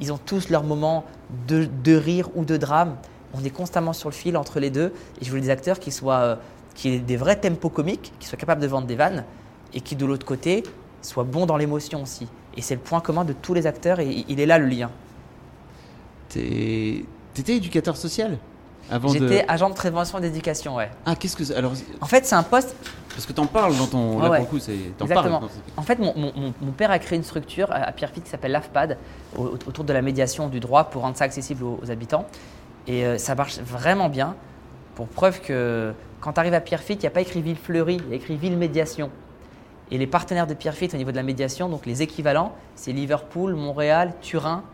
Ils 0.00 0.12
ont 0.12 0.18
tous 0.18 0.50
leurs 0.50 0.64
moments 0.64 1.04
de, 1.48 1.64
de 1.64 1.96
rire 1.96 2.28
ou 2.34 2.44
de 2.44 2.56
drame. 2.56 2.96
On 3.34 3.44
est 3.44 3.50
constamment 3.50 3.92
sur 3.92 4.08
le 4.08 4.14
fil 4.14 4.36
entre 4.36 4.60
les 4.60 4.70
deux. 4.70 4.92
Et 5.20 5.24
je 5.24 5.30
voulais 5.30 5.42
des 5.42 5.50
acteurs 5.50 5.78
qui 5.78 5.90
soient 5.90 6.20
euh, 6.20 6.36
qui 6.76 6.90
aient 6.94 6.98
des 7.00 7.16
vrais 7.16 7.36
tempos 7.36 7.70
comiques, 7.70 8.12
qui 8.20 8.28
soient 8.28 8.38
capables 8.38 8.60
de 8.62 8.66
vendre 8.68 8.86
des 8.86 8.94
vannes 8.96 9.24
et 9.74 9.80
qui 9.80 9.96
de 9.96 10.06
l'autre 10.06 10.24
côté 10.26 10.62
soient 11.02 11.24
bons 11.24 11.46
dans 11.46 11.56
l'émotion 11.56 12.02
aussi. 12.02 12.28
Et 12.56 12.62
c'est 12.62 12.74
le 12.76 12.80
point 12.80 13.00
commun 13.00 13.24
de 13.24 13.32
tous 13.32 13.52
les 13.54 13.66
acteurs 13.66 13.98
et 13.98 14.24
il 14.28 14.38
est 14.40 14.46
là 14.46 14.58
le 14.58 14.66
lien. 14.66 14.90
T'étais 16.28 17.56
éducateur 17.56 17.96
social 17.96 18.38
avant 18.90 19.12
de. 19.12 19.18
J'étais 19.18 19.44
agent 19.48 19.68
de 19.70 19.74
prévention 19.74 20.20
d'éducation, 20.20 20.76
ouais. 20.76 20.90
Ah, 21.04 21.14
qu'est-ce 21.16 21.36
que 21.36 21.52
Alors, 21.56 21.72
En 22.00 22.06
fait, 22.06 22.24
c'est 22.26 22.34
un 22.34 22.42
poste 22.42 22.74
parce 23.10 23.26
que 23.26 23.32
t'en 23.32 23.46
parles 23.46 23.76
dans 23.76 23.86
ton. 23.86 24.18
Là, 24.20 24.30
ouais. 24.30 24.36
pour 24.38 24.46
le 24.46 24.50
coup, 24.50 24.58
c'est. 24.58 24.76
T'en 24.98 25.06
Exactement. 25.06 25.40
parles. 25.40 25.50
En 25.76 25.82
fait, 25.82 25.98
mon, 25.98 26.14
mon- 26.16 26.32
mon- 26.36 26.54
mon 26.60 26.72
père 26.72 26.90
a 26.90 26.98
créé 26.98 27.16
une 27.16 27.24
structure 27.24 27.68
à 27.70 27.92
Pierrefitte 27.92 28.24
qui 28.24 28.30
s'appelle 28.30 28.52
l'AFPAD, 28.52 28.98
au- 29.36 29.44
autour 29.66 29.84
de 29.84 29.92
la 29.92 30.02
médiation 30.02 30.48
du 30.48 30.60
droit 30.60 30.84
pour 30.84 31.02
rendre 31.02 31.16
ça 31.16 31.24
accessible 31.24 31.64
aux, 31.64 31.78
aux 31.82 31.90
habitants. 31.90 32.26
Et 32.86 33.04
euh, 33.04 33.18
ça 33.18 33.34
marche 33.34 33.58
vraiment 33.58 34.08
bien, 34.08 34.34
pour 34.94 35.08
preuve 35.08 35.40
que 35.40 35.92
quand 36.20 36.32
tu 36.34 36.40
arrives 36.40 36.54
à 36.54 36.60
Pierrefitte, 36.60 37.02
il 37.02 37.04
n'y 37.04 37.08
a 37.08 37.10
pas 37.10 37.20
écrit 37.20 37.42
ville 37.42 37.56
fleurie, 37.56 38.00
il 38.04 38.10
y 38.10 38.12
a 38.12 38.16
écrit 38.16 38.36
ville 38.36 38.56
médiation. 38.56 39.10
Et 39.90 39.98
les 39.98 40.06
partenaires 40.06 40.46
de 40.46 40.54
Pierrefitte 40.54 40.94
au 40.94 40.96
niveau 40.96 41.12
de 41.12 41.16
la 41.16 41.22
médiation, 41.22 41.68
donc 41.68 41.86
les 41.86 42.02
équivalents, 42.02 42.52
c'est 42.74 42.92
Liverpool, 42.92 43.54
Montréal, 43.54 44.14
Turin. 44.20 44.64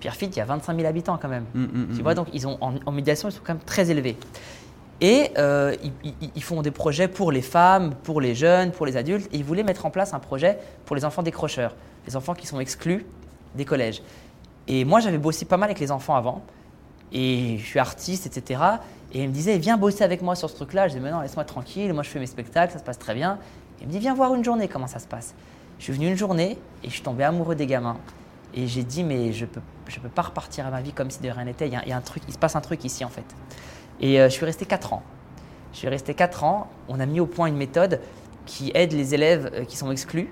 Pierrefitte, 0.00 0.34
il 0.36 0.38
y 0.38 0.42
a 0.42 0.46
25 0.46 0.76
000 0.76 0.88
habitants 0.88 1.18
quand 1.20 1.28
même. 1.28 1.44
Hum, 1.54 1.64
hum, 1.74 1.86
Tu 1.90 1.96
hum, 1.96 2.02
vois, 2.02 2.14
donc 2.14 2.28
ils 2.32 2.46
ont, 2.46 2.56
en, 2.60 2.74
en 2.86 2.92
médiation, 2.92 3.28
ils 3.28 3.32
sont 3.32 3.40
quand 3.44 3.54
même 3.54 3.62
très 3.64 3.90
élevés. 3.90 4.16
Et 5.02 5.30
euh, 5.36 5.74
ils, 5.84 5.92
ils- 6.22 6.30
ils 6.34 6.42
font 6.42 6.62
des 6.62 6.70
projets 6.70 7.06
pour 7.08 7.30
les 7.32 7.42
femmes, 7.42 7.94
pour 8.02 8.20
les 8.22 8.34
jeunes, 8.34 8.72
pour 8.72 8.86
les 8.86 8.96
adultes. 8.96 9.28
Et 9.32 9.36
ils 9.38 9.44
voulaient 9.44 9.62
mettre 9.62 9.84
en 9.84 9.90
place 9.90 10.14
un 10.14 10.18
projet 10.20 10.58
pour 10.86 10.96
les 10.96 11.04
enfants 11.04 11.22
décrocheurs, 11.22 11.74
les 12.06 12.16
enfants 12.16 12.32
qui 12.34 12.46
sont 12.46 12.60
exclus 12.60 13.04
des 13.56 13.66
collèges. 13.66 14.02
Et 14.68 14.84
moi, 14.86 15.00
j'avais 15.00 15.18
bossé 15.18 15.44
pas 15.44 15.58
mal 15.58 15.68
avec 15.68 15.80
les 15.80 15.90
enfants 15.92 16.16
avant. 16.16 16.42
Et 17.12 17.58
je 17.58 17.64
suis 17.64 17.78
artiste, 17.78 18.26
etc. 18.26 18.60
Et 19.16 19.22
il 19.22 19.28
me 19.30 19.32
disait, 19.32 19.56
viens 19.56 19.78
bosser 19.78 20.04
avec 20.04 20.20
moi 20.20 20.34
sur 20.34 20.50
ce 20.50 20.56
truc-là. 20.56 20.88
Je 20.88 20.92
disais, 20.92 21.02
mais 21.02 21.10
non, 21.10 21.22
laisse-moi 21.22 21.46
tranquille. 21.46 21.94
Moi, 21.94 22.02
je 22.02 22.10
fais 22.10 22.18
mes 22.18 22.26
spectacles, 22.26 22.74
ça 22.74 22.78
se 22.78 22.84
passe 22.84 22.98
très 22.98 23.14
bien. 23.14 23.38
Il 23.80 23.86
me 23.86 23.92
dit, 23.92 23.98
viens 23.98 24.12
voir 24.12 24.34
une 24.34 24.44
journée, 24.44 24.68
comment 24.68 24.86
ça 24.86 24.98
se 24.98 25.06
passe. 25.06 25.34
Je 25.78 25.84
suis 25.84 25.94
venu 25.94 26.06
une 26.06 26.18
journée 26.18 26.58
et 26.84 26.88
je 26.88 26.92
suis 26.92 27.00
tombé 27.00 27.24
amoureux 27.24 27.54
des 27.54 27.66
gamins. 27.66 27.96
Et 28.52 28.66
j'ai 28.66 28.82
dit, 28.82 29.04
mais 29.04 29.32
je 29.32 29.46
peux, 29.46 29.62
je 29.88 30.00
peux 30.00 30.10
pas 30.10 30.20
repartir 30.20 30.66
à 30.66 30.70
ma 30.70 30.82
vie 30.82 30.92
comme 30.92 31.10
si 31.10 31.22
de 31.22 31.30
rien 31.30 31.44
n'était. 31.44 31.66
Il 31.66 31.88
y 31.88 31.92
a 31.92 31.96
un 31.96 32.00
truc, 32.02 32.24
il 32.28 32.34
se 32.34 32.38
passe 32.38 32.56
un 32.56 32.60
truc 32.60 32.84
ici, 32.84 33.06
en 33.06 33.08
fait. 33.08 33.24
Et 34.02 34.20
euh, 34.20 34.28
je 34.28 34.34
suis 34.34 34.44
resté 34.44 34.66
4 34.66 34.92
ans. 34.92 35.02
Je 35.72 35.78
suis 35.78 35.88
resté 35.88 36.12
4 36.12 36.44
ans. 36.44 36.68
On 36.88 37.00
a 37.00 37.06
mis 37.06 37.18
au 37.18 37.26
point 37.26 37.46
une 37.46 37.56
méthode 37.56 38.02
qui 38.44 38.70
aide 38.74 38.92
les 38.92 39.14
élèves 39.14 39.50
euh, 39.54 39.64
qui 39.64 39.78
sont 39.78 39.90
exclus. 39.90 40.30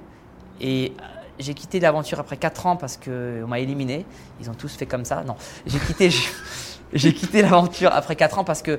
Et 0.60 0.92
euh, 1.00 1.04
j'ai 1.38 1.54
quitté 1.54 1.80
l'aventure 1.80 2.20
après 2.20 2.36
4 2.36 2.66
ans 2.66 2.76
parce 2.76 2.98
qu'on 2.98 3.46
m'a 3.46 3.60
éliminé. 3.60 4.04
Ils 4.42 4.50
ont 4.50 4.54
tous 4.54 4.76
fait 4.76 4.84
comme 4.84 5.06
ça. 5.06 5.24
Non, 5.24 5.36
j'ai 5.64 5.78
quitté, 5.78 6.10
j'ai- 6.94 7.12
quitté 7.14 7.42
l'aventure 7.42 7.90
après 7.92 8.16
4 8.16 8.38
ans 8.38 8.44
parce 8.44 8.62
que 8.62 8.78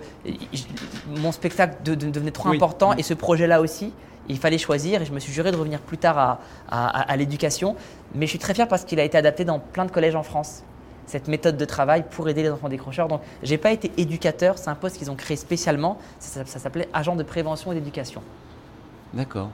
mon 1.08 1.32
spectacle 1.32 1.84
de- 1.84 1.95
de- 1.95 2.10
devenait 2.10 2.32
trop 2.32 2.49
Oui. 2.49 2.56
important 2.56 2.93
et 2.93 3.04
ce 3.04 3.13
projet-là 3.13 3.62
aussi. 3.62 3.93
Il 4.28 4.39
fallait 4.39 4.58
choisir 4.58 5.01
et 5.04 5.06
je 5.06 5.12
me 5.13 5.19
suis 5.19 5.32
juré 5.32 5.51
de 5.51 5.56
revenir 5.58 5.80
plus 5.80 5.99
tard 5.99 6.17
à, 6.17 6.39
à- 6.69 6.88
à- 6.88 7.12
à 7.12 7.15
l'éducation. 7.15 7.75
Mais 8.15 8.25
je 8.25 8.32
suis 8.32 8.39
très 8.39 8.54
fier 8.56 8.67
parce 8.67 8.84
qu'il 8.84 8.99
a 8.99 9.04
été 9.04 9.17
adapté 9.17 9.45
dans 9.45 9.60
plein 9.60 9.86
de 9.86 9.91
collèges 9.91 10.15
en 10.15 10.23
France 10.23 10.63
cette 11.06 11.28
méthode 11.28 11.56
de 11.58 11.65
travail 11.65 12.04
pour 12.10 12.28
aider 12.28 12.41
les 12.41 12.49
enfants 12.49 12.67
décrocheurs. 12.69 13.08
Donc, 13.08 13.21
j'ai 13.43 13.60
pas 13.60 13.71
été 13.71 13.91
éducateur, 13.97 14.58
c'est 14.58 14.69
un 14.71 14.75
poste 14.75 14.97
qu'ils 14.97 15.12
ont 15.12 15.15
créé 15.15 15.38
spécialement. 15.38 15.99
Ça, 16.19 16.39
ça- 16.39 16.45
ça 16.51 16.58
s'appelait 16.58 16.89
agent 16.93 17.15
de 17.15 17.21
prévention 17.21 17.71
et 17.71 17.75
d'éducation. 17.75 18.23
D'accord. 19.13 19.49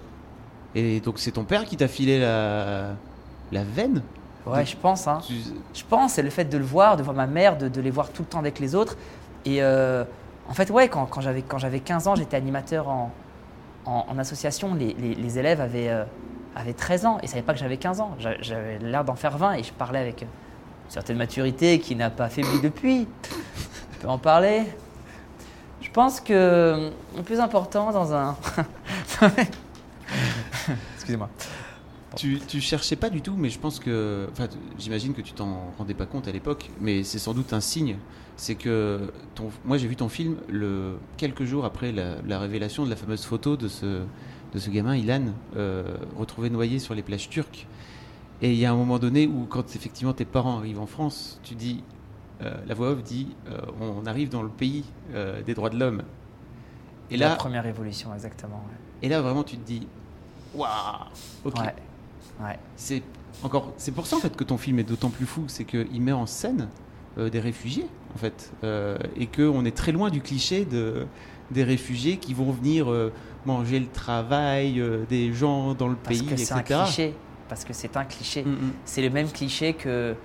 Et 0.76 1.02
donc, 1.02 1.20
c'est 1.20 1.32
ton 1.32 1.44
père 1.44 1.66
qui 1.66 1.76
t'a 1.76 1.90
filé 1.90 2.20
la. 2.20 2.92
la 3.52 3.64
veine? 3.66 4.02
Ouais, 4.46 4.66
je 4.66 4.76
pense. 4.76 5.08
Hein. 5.08 5.20
Tu- 5.26 5.34
Je 5.74 5.84
pense, 5.88 6.14
c'est 6.14 6.24
le 6.24 6.30
fait 6.30 6.46
de 6.46 6.58
le 6.58 6.64
voir, 6.64 6.98
de 6.98 7.04
voir 7.04 7.16
ma 7.16 7.28
mère, 7.28 7.58
de, 7.58 7.68
de 7.68 7.82
les 7.82 7.92
voir 7.92 8.10
tout 8.10 8.24
le 8.24 8.28
temps 8.28 8.40
avec 8.40 8.60
les 8.60 8.74
autres. 8.76 8.98
Et 9.46 9.62
euh, 9.62 10.04
en 10.50 10.54
fait, 10.54 10.70
ouais, 10.72 10.88
quand, 10.90 11.06
quand 11.06 11.22
j'avais, 11.22 11.42
quand 11.44 11.58
j'avais 11.60 11.80
15 11.80 12.08
ans, 12.08 12.16
j'étais 12.16 12.38
animateur 12.38 12.88
en, 12.90 13.12
en, 13.86 14.06
en 14.10 14.18
association. 14.18 14.74
Les, 14.74 14.94
les- 15.00 15.16
les 15.16 15.40
élèves 15.40 15.62
avaient, 15.62 15.90
euh, 15.90 16.04
avaient 16.56 16.74
13 16.74 17.06
ans 17.06 17.18
et 17.20 17.24
ne 17.24 17.28
savaient 17.28 17.42
pas 17.44 17.54
que 17.54 17.60
j'avais 17.60 17.78
15 17.78 18.00
ans. 18.02 18.16
J'a- 18.20 18.42
J'avais 18.42 18.80
l'air 18.80 19.04
d'en 19.04 19.16
faire 19.16 19.38
20 19.38 19.54
et 19.54 19.64
je 19.64 19.74
parlais 19.74 20.00
avec 20.00 20.24
euh, 20.24 20.26
une 20.86 20.92
certaine 20.92 21.18
maturité 21.18 21.80
qui 21.80 21.96
n'a 21.96 22.10
pas 22.10 22.30
faibli 22.30 22.60
depuis. 22.62 23.08
On 23.32 24.02
peut 24.02 24.10
en 24.10 24.18
parler. 24.18 24.64
Je 25.82 25.90
pense 25.92 26.20
que 26.20 26.92
le 27.16 27.24
plus 27.24 27.40
important 27.40 27.92
dans 27.92 28.14
un. 28.14 28.36
Excusez-moi. 30.96 31.30
Tu, 32.16 32.40
tu 32.46 32.60
cherchais 32.60 32.98
pas 32.98 33.10
du 33.10 33.22
tout, 33.22 33.36
mais 33.38 33.50
je 33.50 33.58
pense 33.60 33.80
que. 33.80 34.28
Enfin, 34.32 34.48
j'imagine 34.78 35.14
que 35.14 35.22
tu 35.22 35.32
t'en 35.34 35.72
rendais 35.78 35.94
pas 35.94 36.06
compte 36.06 36.28
à 36.28 36.32
l'époque, 36.32 36.70
mais 36.82 37.04
c'est 37.04 37.20
sans 37.20 37.34
doute 37.34 37.54
un 37.54 37.62
signe. 37.62 37.98
C'est 38.36 38.56
que. 38.56 39.12
Ton, 39.36 39.50
moi, 39.66 39.78
j'ai 39.78 39.88
vu 39.88 39.96
ton 39.96 40.10
film 40.10 40.36
le, 40.50 40.98
quelques 41.18 41.46
jours 41.46 41.64
après 41.66 41.92
la, 41.92 42.22
la 42.24 42.40
révélation 42.40 42.84
de 42.86 42.90
la 42.90 42.96
fameuse 42.98 43.24
photo 43.24 43.56
de 43.56 43.68
ce, 43.70 44.04
de 44.54 44.60
ce 44.60 44.70
gamin, 44.70 44.96
Ilan, 44.98 45.28
euh, 45.56 45.96
retrouvé 46.18 46.50
noyé 46.50 46.80
sur 46.80 46.96
les 46.96 47.02
plages 47.04 47.30
turques. 47.30 47.68
Et 48.42 48.52
il 48.54 48.58
y 48.60 48.66
a 48.66 48.72
un 48.72 48.76
moment 48.76 49.00
donné 49.00 49.28
où, 49.28 49.46
quand 49.46 49.76
effectivement 49.76 50.14
tes 50.14 50.26
parents 50.26 50.58
arrivent 50.58 50.80
en 50.82 50.88
France, 50.88 51.40
tu 51.44 51.56
dis. 51.56 51.84
euh, 52.42 52.54
la 52.68 52.74
voix 52.76 52.90
off 52.92 53.04
dit 53.04 53.36
euh, 53.50 53.60
on 53.80 54.06
arrive 54.06 54.30
dans 54.30 54.44
le 54.44 54.50
pays 54.50 54.86
euh, 55.14 55.42
des 55.44 55.54
droits 55.54 55.70
de 55.70 55.80
l'homme. 55.80 56.04
Et 57.12 57.18
la 57.18 57.30
là, 57.30 57.36
première 57.36 57.66
évolution, 57.68 58.14
exactement. 58.14 58.64
et 59.02 59.10
là, 59.10 59.22
vraiment, 59.22 59.44
tu 59.44 59.58
te 59.58 59.66
dis 59.66 59.88
waouh 60.54 60.70
Ok. 61.44 61.60
Ouais. 61.60 61.76
Ouais. 62.44 62.58
C'est 62.76 63.02
encore, 63.44 63.74
c'est 63.78 63.92
pour 63.92 64.06
ça 64.08 64.18
en 64.18 64.20
fait 64.20 64.36
que 64.36 64.44
ton 64.44 64.58
film 64.58 64.80
est 64.80 64.84
d'autant 64.84 65.10
plus 65.10 65.26
fou, 65.26 65.46
c'est 65.48 65.64
qu'il 65.64 66.02
met 66.02 66.12
en 66.12 66.26
scène 66.26 66.70
euh, 67.18 67.30
des 67.30 67.40
réfugiés 67.40 67.88
en 68.16 68.18
fait, 68.18 68.52
euh, 68.64 68.98
et 69.16 69.28
que 69.28 69.42
on 69.44 69.66
est 69.66 69.76
très 69.76 69.92
loin 69.92 70.10
du 70.10 70.22
cliché 70.22 70.66
de 70.66 71.06
des 71.50 71.64
réfugiés 71.64 72.18
qui 72.18 72.34
vont 72.34 72.52
venir 72.52 72.90
euh, 72.92 73.12
manger 73.46 73.80
le 73.80 73.88
travail 73.88 74.82
des 75.10 75.34
gens 75.34 75.74
dans 75.74 75.88
le 75.90 75.96
Parce 75.96 76.20
pays, 76.20 76.28
que 76.28 76.38
c'est 76.38 76.58
etc. 76.58 76.74
un 76.80 76.84
cliché. 76.86 77.14
Parce 77.50 77.66
que 77.66 77.74
c'est 77.74 77.98
un 77.98 78.06
cliché. 78.06 78.44
Mm, 78.44 78.50
mm. 78.52 78.72
C'est 78.86 79.02
le 79.02 79.10
même 79.10 79.28
cliché 79.30 79.74
que, 79.74 80.16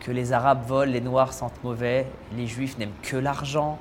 que 0.00 0.10
les 0.10 0.32
Arabes 0.34 0.62
volent, 0.66 0.92
les 0.92 1.00
Noirs 1.00 1.32
sentent 1.32 1.62
mauvais, 1.64 2.06
les 2.36 2.46
Juifs 2.46 2.76
n'aiment 2.76 2.90
que 3.02 3.16
l'argent, 3.16 3.78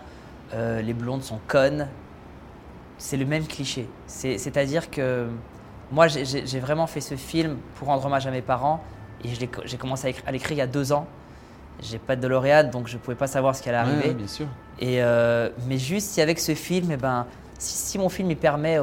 les 0.54 0.94
blondes 0.94 1.24
sont 1.24 1.40
connes. 1.48 1.90
C'est 2.98 3.18
le 3.18 3.26
même 3.26 3.46
cliché. 3.48 3.90
C'est- 4.08 4.38
C'est-à-dire 4.38 4.90
que 4.90 5.28
moi, 5.94 6.08
j'ai- 6.08 6.60
vraiment 6.60 6.88
fait 6.88 7.02
ce 7.02 7.16
film 7.16 7.58
pour 7.76 7.88
rendre 7.88 8.04
hommage 8.06 8.26
à 8.28 8.32
mes 8.32 8.42
parents. 8.42 8.84
Et 9.24 9.30
j'ai 9.66 9.78
commencé 9.78 10.08
à 10.08 10.10
écri- 10.10 10.24
à 10.26 10.32
l'écrire 10.32 10.52
il 10.58 10.58
y 10.58 10.62
a 10.62 10.68
deux 10.68 10.92
ans. 10.92 11.06
J'ai 11.82 11.98
pas 12.00 12.16
de 12.16 12.22
DeLorean, 12.22 12.66
donc 12.66 12.88
je 12.88 12.98
pouvais 12.98 13.16
pas 13.16 13.28
savoir 13.28 13.56
ce 13.56 13.62
qui 13.62 13.70
allait 13.70 13.78
arriver. 13.78 14.08
ouais, 14.08 14.14
bien 14.14 14.28
sûr. 14.28 14.48
Et 14.80 15.02
euh, 15.04 15.50
mais 15.68 15.78
juste 15.78 16.10
si 16.10 16.20
avec 16.22 16.40
ce 16.40 16.56
film, 16.56 16.92
eh 16.92 16.98
ben, 16.98 17.26
si, 17.60 17.78
si 17.78 17.98
mon 18.00 18.10
film 18.10 18.30
il 18.32 18.38
permet 18.38 18.80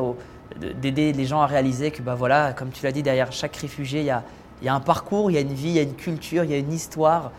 d'aider 0.81 1.12
les 1.12 1.27
gens 1.27 1.40
à 1.42 1.46
réaliser 1.46 1.90
que 1.90 2.01
bah 2.03 2.14
voilà, 2.14 2.53
comme 2.53 2.70
tu 2.70 2.85
l'as 2.85 2.92
dit, 2.92 3.03
derrière 3.03 3.33
chaque 3.33 3.57
réfugié, 3.57 4.01
il 4.01 4.07
y 4.07 4.11
a, 4.11 4.23
il 4.62 4.66
y 4.66 4.68
a 4.68 4.75
un 4.75 4.81
parcours, 4.81 5.31
il 5.31 5.35
y 5.35 5.37
a 5.37 5.40
une 5.40 5.53
vie, 5.53 5.68
il 5.70 5.75
y 5.77 5.79
a 5.79 5.83
une 5.83 5.94
culture, 5.96 6.44
il 6.44 6.51
y 6.51 6.55
a 6.55 6.59
une 6.59 6.73
histoire, 6.73 7.33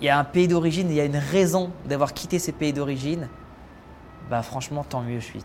il 0.00 0.04
y 0.06 0.08
a 0.08 0.18
un 0.18 0.24
pays 0.24 0.48
d'origine, 0.48 0.88
il 0.90 0.96
y 0.96 1.00
a 1.00 1.04
une 1.04 1.16
raison 1.16 1.70
d'avoir 1.86 2.12
quitté 2.14 2.38
ces 2.38 2.52
pays 2.52 2.72
d'origine. 2.72 3.28
Bah 4.30 4.42
franchement, 4.42 4.84
tant 4.84 5.00
mieux. 5.02 5.20
Je 5.20 5.24
suis 5.26 5.44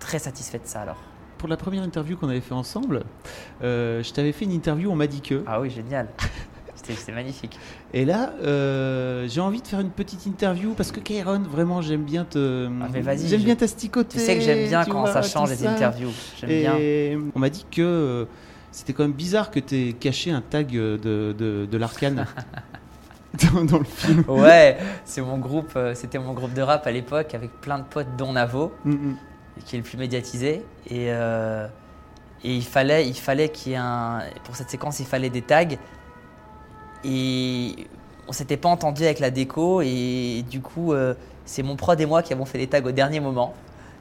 très 0.00 0.18
satisfait 0.18 0.58
de 0.58 0.66
ça 0.66 0.80
alors. 0.82 0.98
Pour 1.38 1.48
la 1.48 1.56
première 1.56 1.84
interview 1.84 2.16
qu'on 2.16 2.28
avait 2.28 2.40
fait 2.40 2.54
ensemble, 2.54 3.04
euh, 3.62 4.02
je 4.02 4.12
t'avais 4.12 4.32
fait 4.32 4.44
une 4.44 4.52
interview, 4.52 4.90
on 4.90 4.96
m'a 4.96 5.06
dit 5.06 5.20
que. 5.20 5.44
Ah 5.46 5.60
oui, 5.60 5.70
génial. 5.70 6.08
C'était 6.74 7.12
magnifique. 7.12 7.58
Et 7.92 8.04
là, 8.04 8.32
euh, 8.42 9.26
j'ai 9.28 9.40
envie 9.40 9.60
de 9.60 9.66
faire 9.66 9.80
une 9.80 9.90
petite 9.90 10.24
interview 10.26 10.72
parce 10.72 10.90
que 10.90 11.00
Kairon, 11.00 11.40
vraiment, 11.40 11.82
j'aime 11.82 12.02
bien 12.02 12.24
te. 12.24 12.66
Ah, 12.82 12.88
mais 12.92 13.02
vas-y, 13.02 13.28
J'aime 13.28 13.40
je- 13.40 13.44
bien 13.44 13.56
t'asticoter. 13.56 14.18
Tu 14.18 14.24
sais 14.24 14.36
que 14.36 14.40
j'aime 14.40 14.68
bien 14.68 14.84
quand 14.84 15.00
vois, 15.02 15.12
ça 15.12 15.22
change 15.22 15.50
les 15.50 15.66
interviews. 15.66 16.10
J'aime 16.40 16.50
bien. 16.50 17.28
On 17.34 17.38
m'a 17.38 17.50
dit 17.50 17.66
que 17.70 17.82
euh, 17.82 18.24
c'était 18.72 18.92
quand 18.94 19.02
même 19.02 19.12
bizarre 19.12 19.50
que 19.50 19.60
tu 19.60 19.76
aies 19.76 19.92
caché 19.92 20.30
un 20.30 20.40
tag 20.40 20.70
de, 20.70 20.96
de, 20.96 21.66
de 21.70 21.78
l'Arcane 21.78 22.26
dans, 23.52 23.78
le 23.78 23.84
film. 23.84 24.24
Ouais, 24.26 24.78
c'est 25.04 25.20
mon 25.20 25.36
groupe, 25.38 25.78
c'était 25.94 26.18
mon 26.18 26.32
groupe 26.32 26.54
de 26.54 26.62
rap 26.62 26.86
à 26.86 26.90
l'époque 26.90 27.34
avec 27.34 27.60
plein 27.60 27.78
de 27.78 27.84
potes 27.84 28.16
dont 28.16 28.32
Navo. 28.32 28.72
Mm, 28.84 28.92
mm. 28.92 29.16
Qui 29.64 29.76
est 29.76 29.78
le 29.78 29.84
plus 29.84 29.98
médiatisé. 29.98 30.64
Et, 30.90 31.06
euh, 31.12 31.66
et 32.44 32.54
il 32.54 32.64
fallait, 32.64 33.06
il 33.08 33.14
fallait 33.16 33.48
qu'il 33.48 33.72
y 33.72 33.74
ait 33.74 33.78
un. 33.78 34.20
Pour 34.44 34.56
cette 34.56 34.70
séquence, 34.70 35.00
il 35.00 35.06
fallait 35.06 35.30
des 35.30 35.42
tags. 35.42 35.64
Et 37.04 37.86
on 38.26 38.32
s'était 38.32 38.56
pas 38.56 38.68
entendu 38.68 39.04
avec 39.04 39.20
la 39.20 39.30
déco. 39.30 39.80
Et 39.82 40.44
du 40.50 40.60
coup, 40.60 40.92
euh, 40.92 41.14
c'est 41.44 41.62
mon 41.62 41.76
prod 41.76 42.00
et 42.00 42.06
moi 42.06 42.22
qui 42.22 42.32
avons 42.32 42.44
fait 42.44 42.58
les 42.58 42.66
tags 42.66 42.82
au 42.84 42.92
dernier 42.92 43.20
moment. 43.20 43.54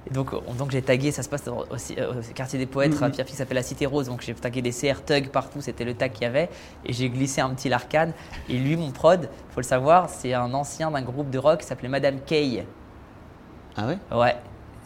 Et 0.10 0.14
donc, 0.14 0.32
on- 0.34 0.54
donc 0.54 0.72
j'ai 0.72 0.82
tagué, 0.82 1.12
ça 1.12 1.22
se 1.22 1.28
passe 1.28 1.48
au, 1.50 1.52
au- 1.52 1.64
au 1.66 2.34
quartier 2.34 2.58
des 2.58 2.66
poètes, 2.66 2.96
Mhm. 2.96 3.04
à 3.04 3.10
Pierre 3.10 3.26
qui 3.26 3.36
s'appelle 3.36 3.56
la 3.58 3.64
Cité 3.64 3.86
Rose. 3.86 4.08
Donc 4.08 4.22
j'ai 4.22 4.34
tagué 4.34 4.62
des 4.62 4.72
CR 4.72 5.04
Tug 5.06 5.30
partout, 5.30 5.60
c'était 5.62 5.84
le 5.84 5.96
tag 5.96 6.14
qu'il 6.14 6.24
y 6.24 6.26
avait. 6.26 6.50
Et 6.86 6.94
j'ai 6.94 7.10
glissé 7.10 7.42
un 7.42 7.50
petit 7.50 7.68
Larcane. 7.68 8.14
Et 8.48 8.54
lui, 8.58 8.78
mon 8.78 8.92
prod, 8.92 9.30
faut 9.50 9.60
le 9.60 9.66
savoir, 9.66 10.10
c'est 10.10 10.34
un 10.34 10.54
ancien 10.54 10.92
d'un 10.92 11.02
groupe 11.02 11.30
de 11.30 11.38
rock 11.38 11.60
qui 11.60 11.66
s'appelait 11.68 11.90
Madame 11.90 12.20
Kay. 12.26 12.66
Ah 13.76 13.88
ouais? 13.88 13.98
Ouais. 14.16 14.36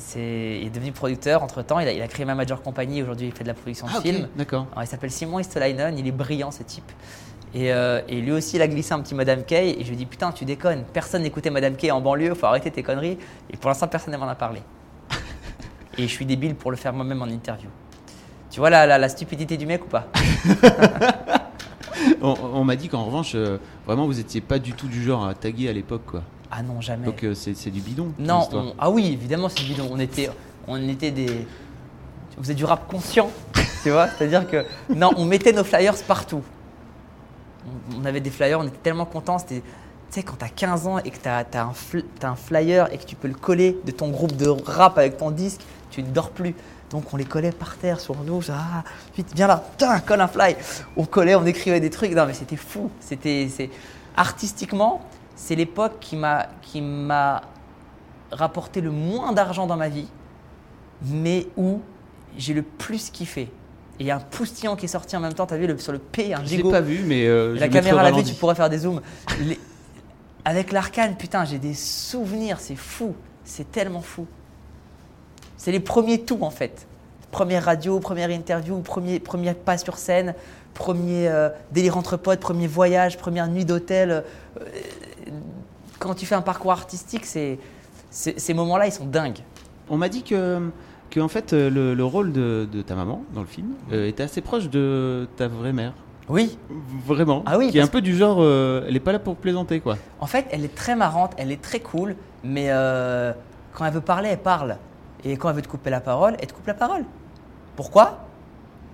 C'est, 0.02 0.58
il 0.62 0.68
est 0.68 0.72
devenu 0.72 0.92
producteur 0.92 1.44
entre 1.44 1.62
temps. 1.62 1.80
Il 1.80 1.88
a, 1.88 1.92
il 1.94 2.02
a 2.02 2.08
créé 2.08 2.26
ma 2.26 2.34
major 2.36 2.62
compagnie. 2.62 3.02
Aujourd'hui, 3.04 3.28
il 3.28 3.34
fait 3.34 3.44
de 3.44 3.48
la 3.50 3.54
production 3.54 3.86
de 3.88 3.92
Ah, 3.96 4.02
films. 4.02 4.28
d'accord. 4.36 4.66
Il 4.82 4.88
s'appelle 4.88 5.12
Simon 5.12 5.40
Istolainen. 5.40 5.98
Il 5.98 6.08
est 6.08 6.12
brillant, 6.12 6.50
ce 6.52 6.64
type. 6.64 6.92
Et, 7.54 7.72
euh, 7.72 8.02
et 8.08 8.20
lui 8.22 8.32
aussi, 8.32 8.56
il 8.56 8.62
a 8.62 8.68
glissé 8.68 8.94
un 8.94 9.00
petit 9.02 9.14
Madame 9.14 9.44
Kay. 9.44 9.76
Et 9.80 9.84
je 9.84 9.88
lui 9.90 9.94
ai 9.94 9.98
dit 9.98 10.06
Putain, 10.06 10.32
tu 10.32 10.44
déconnes. 10.44 10.84
Personne 10.92 11.22
n'écoutait 11.22 11.50
Madame 11.52 11.76
Kay 11.76 11.92
en 11.92 12.02
banlieue. 12.02 12.34
Faut 12.34 12.48
arrêter 12.48 12.72
tes 12.72 12.82
conneries. 12.84 13.18
Et 13.52 13.58
pour 13.58 13.70
l'instant, 13.70 13.88
personne 13.88 14.14
ne 14.14 14.18
m'en 14.18 14.28
a 14.28 14.36
parlé. 14.36 14.62
et 15.98 16.02
je 16.04 16.08
suis 16.12 16.26
débile 16.26 16.56
pour 16.56 16.72
le 16.72 16.78
faire 16.78 16.94
moi-même 16.94 17.22
en 17.22 17.28
interview. 17.28 17.70
Tu 18.50 18.60
vois 18.60 18.70
la, 18.70 18.86
la, 18.88 18.98
la 18.98 19.08
stupidité 19.10 19.56
du 19.56 19.66
mec 19.66 19.86
ou 19.86 19.88
pas? 19.88 20.08
On, 22.24 22.36
on 22.54 22.64
m'a 22.64 22.76
dit 22.76 22.88
qu'en 22.90 23.06
revanche, 23.06 23.34
euh, 23.36 23.58
vraiment, 23.86 24.06
vous 24.06 24.20
étiez 24.20 24.42
pas 24.42 24.60
du 24.60 24.74
tout 24.74 24.88
du 24.88 25.02
genre 25.04 25.26
à 25.26 25.34
taguer 25.34 25.70
à 25.70 25.74
l'époque, 25.74 26.04
quoi. 26.06 26.24
Ah 26.52 26.62
non, 26.64 26.82
jamais. 26.82 27.06
Donc 27.06 27.24
euh, 27.24 27.34
c'est 27.34 27.56
c'est 27.56 27.70
du 27.72 27.80
bidon. 27.82 28.12
Non, 28.20 28.48
on- 28.52 28.74
ah 28.78 28.90
oui, 28.90 29.08
évidemment, 29.14 29.48
c'est 29.50 29.64
bidon. 29.64 29.88
On 29.92 30.00
était, 30.00 30.30
on 30.68 30.88
était 30.90 31.12
des. 31.12 31.48
Vous 32.38 32.50
êtes 32.52 32.58
du 32.58 32.66
rap 32.66 32.88
conscient, 32.88 33.30
tu 33.84 33.90
vois 33.92 34.08
C'est-à-dire 34.10 34.48
que. 34.50 34.66
Non, 34.94 35.12
on 35.18 35.26
mettait 35.26 35.54
nos 35.54 35.64
flyers 35.64 35.96
partout. 36.04 36.42
On, 37.66 38.02
on 38.02 38.06
avait 38.06 38.20
des 38.22 38.30
flyers, 38.32 38.60
on 38.60 38.64
était 38.68 38.78
tellement 38.84 39.06
contents. 39.06 39.38
C'était. 39.40 39.62
Tu 39.62 40.20
sais, 40.20 40.24
quand 40.24 40.36
t'as 40.38 40.50
15 40.50 40.88
ans 40.88 40.98
et 40.98 41.10
que 41.10 41.18
t'as 41.18 41.38
as 41.54 41.62
un, 41.64 41.72
fl- 41.72 42.04
t'as 42.20 42.30
un 42.32 42.36
flyer 42.36 42.92
et 42.94 42.98
que 42.98 43.06
tu 43.06 43.16
peux 43.16 43.30
le 43.30 43.34
coller 43.34 43.78
de 43.86 43.92
ton 43.92 44.10
groupe 44.10 44.36
de 44.36 44.50
rap 44.50 44.98
avec 44.98 45.16
ton 45.18 45.32
disque, 45.32 45.62
tu 45.90 46.04
ne 46.04 46.08
dors 46.10 46.32
plus. 46.32 46.54
Donc 46.90 47.14
on 47.14 47.18
les 47.18 47.24
collait 47.24 47.54
par 47.54 47.78
terre 47.78 48.02
sur 48.02 48.18
nous. 48.24 48.42
Ah, 48.52 48.84
vite, 49.16 49.32
viens 49.34 49.48
là, 49.48 49.64
putain, 49.72 50.02
colle 50.02 50.20
un 50.20 50.28
fly. 50.28 50.58
On 50.98 51.06
collait, 51.06 51.36
on 51.36 51.46
écrivait 51.46 51.80
des 51.80 51.90
trucs. 51.90 52.12
Non, 52.12 52.26
mais 52.26 52.34
c'était 52.34 52.58
fou. 52.58 52.92
C'était. 53.00 53.48
c'est- 53.50 53.70
Artistiquement, 54.18 55.02
c'est 55.36 55.56
l'époque 55.56 55.94
qui 56.00 56.16
m'a 56.16 56.48
qui 56.62 56.82
m'a 56.82 57.42
rapporté 58.32 58.82
le 58.82 58.92
moins 58.92 59.34
d'argent 59.34 59.68
dans 59.68 59.76
ma 59.78 59.90
vie, 59.90 60.08
mais 61.06 61.48
où 61.58 61.82
j'ai 62.38 62.54
le 62.54 62.62
plus 62.62 63.10
kiffé. 63.10 63.42
Et 64.00 64.04
il 64.04 64.06
y 64.06 64.12
a 64.12 64.16
un 64.16 64.20
poustillon 64.20 64.76
qui 64.76 64.86
est 64.86 64.90
sorti 64.90 65.16
en 65.16 65.20
même 65.20 65.34
temps, 65.34 65.46
tu 65.46 65.54
as 65.54 65.58
vu 65.58 65.68
le, 65.68 65.78
sur 65.78 65.92
le 65.92 66.00
P, 66.00 66.34
un 66.34 66.38
Je 66.38 66.50
l'ai 66.52 66.58
gigot. 66.58 66.72
pas 66.72 66.82
vu, 66.82 67.04
mais 67.06 67.28
euh, 67.28 67.56
je 67.56 67.60
La 67.60 67.68
caméra 67.68 68.02
l'a 68.04 68.12
vu, 68.12 68.24
tu 68.24 68.34
pourrais 68.36 68.56
faire 68.56 68.70
des 68.70 68.80
zooms. 68.80 69.02
Les- 69.42 69.60
Avec 70.46 70.72
l'arcane, 70.72 71.16
putain, 71.18 71.44
j'ai 71.46 71.60
des 71.60 71.74
souvenirs, 71.76 72.60
c'est 72.60 72.76
fou. 72.78 73.14
C'est 73.44 73.70
tellement 73.72 74.02
fou. 74.02 74.26
C'est 75.58 75.72
les 75.72 75.80
premiers 75.82 76.22
tout 76.22 76.40
en 76.42 76.50
fait. 76.50 76.88
Première 77.32 77.66
radio, 77.66 78.00
première 78.00 78.32
interview, 78.32 78.80
premier, 78.80 79.20
premier 79.20 79.54
pas 79.54 79.78
sur 79.78 79.98
scène, 79.98 80.34
premier 80.74 81.28
euh, 81.28 81.50
délire 81.72 81.98
entre 81.98 82.18
potes, 82.18 82.40
premier 82.40 82.68
voyage, 82.68 83.18
première 83.18 83.48
nuit 83.48 83.66
d'hôtel. 83.66 84.12
euh, 84.12 84.22
quand 86.02 86.16
tu 86.16 86.26
fais 86.26 86.36
un 86.36 86.42
parcours 86.42 86.72
artistique, 86.72 87.26
c'est, 87.26 87.60
ces 88.10 88.54
moments-là, 88.54 88.88
ils 88.88 88.92
sont 88.92 89.06
dingues. 89.06 89.40
On 89.90 89.98
m'a 89.98 90.10
dit 90.10 90.24
que, 90.24 90.70
que 91.10 91.20
en 91.20 91.28
fait, 91.28 91.54
le, 91.54 91.94
le 91.94 92.06
rôle 92.06 92.34
de, 92.34 92.68
de 92.70 92.82
ta 92.82 92.96
maman 92.96 93.24
dans 93.34 93.42
le 93.42 93.48
film 93.48 93.74
euh, 93.92 94.08
était 94.08 94.24
assez 94.24 94.42
proche 94.42 94.70
de 94.70 95.28
ta 95.38 95.48
vraie 95.48 95.74
mère. 95.74 95.94
Oui, 96.28 96.58
Vraiment. 97.06 97.44
Ah 97.46 97.58
oui, 97.58 97.72
Qui 97.72 97.78
est 97.78 97.82
un 97.82 97.88
peu 97.88 98.02
du 98.02 98.16
genre, 98.16 98.38
euh, 98.40 98.86
elle 98.88 98.96
est 98.96 99.02
pas 99.02 99.12
là 99.12 99.20
pour 99.20 99.36
plaisanter, 99.36 99.80
quoi. 99.80 99.98
En 100.20 100.28
fait, 100.28 100.46
elle 100.52 100.64
est 100.64 100.74
très 100.74 100.96
marrante, 100.96 101.34
elle 101.38 101.52
est 101.52 101.62
très 101.62 101.80
cool, 101.80 102.16
mais 102.44 102.68
euh, 102.70 103.34
quand 103.74 103.86
elle 103.86 103.94
veut 103.94 104.02
parler, 104.02 104.30
elle 104.30 104.38
parle. 104.40 104.78
Et 105.24 105.36
quand 105.38 105.50
elle 105.50 105.56
veut 105.56 105.62
te 105.62 105.68
couper 105.68 105.90
la 105.90 106.00
parole, 106.00 106.36
elle 106.40 106.48
te 106.48 106.54
coupe 106.54 106.68
la 106.68 106.74
parole. 106.74 107.04
Pourquoi? 107.76 108.20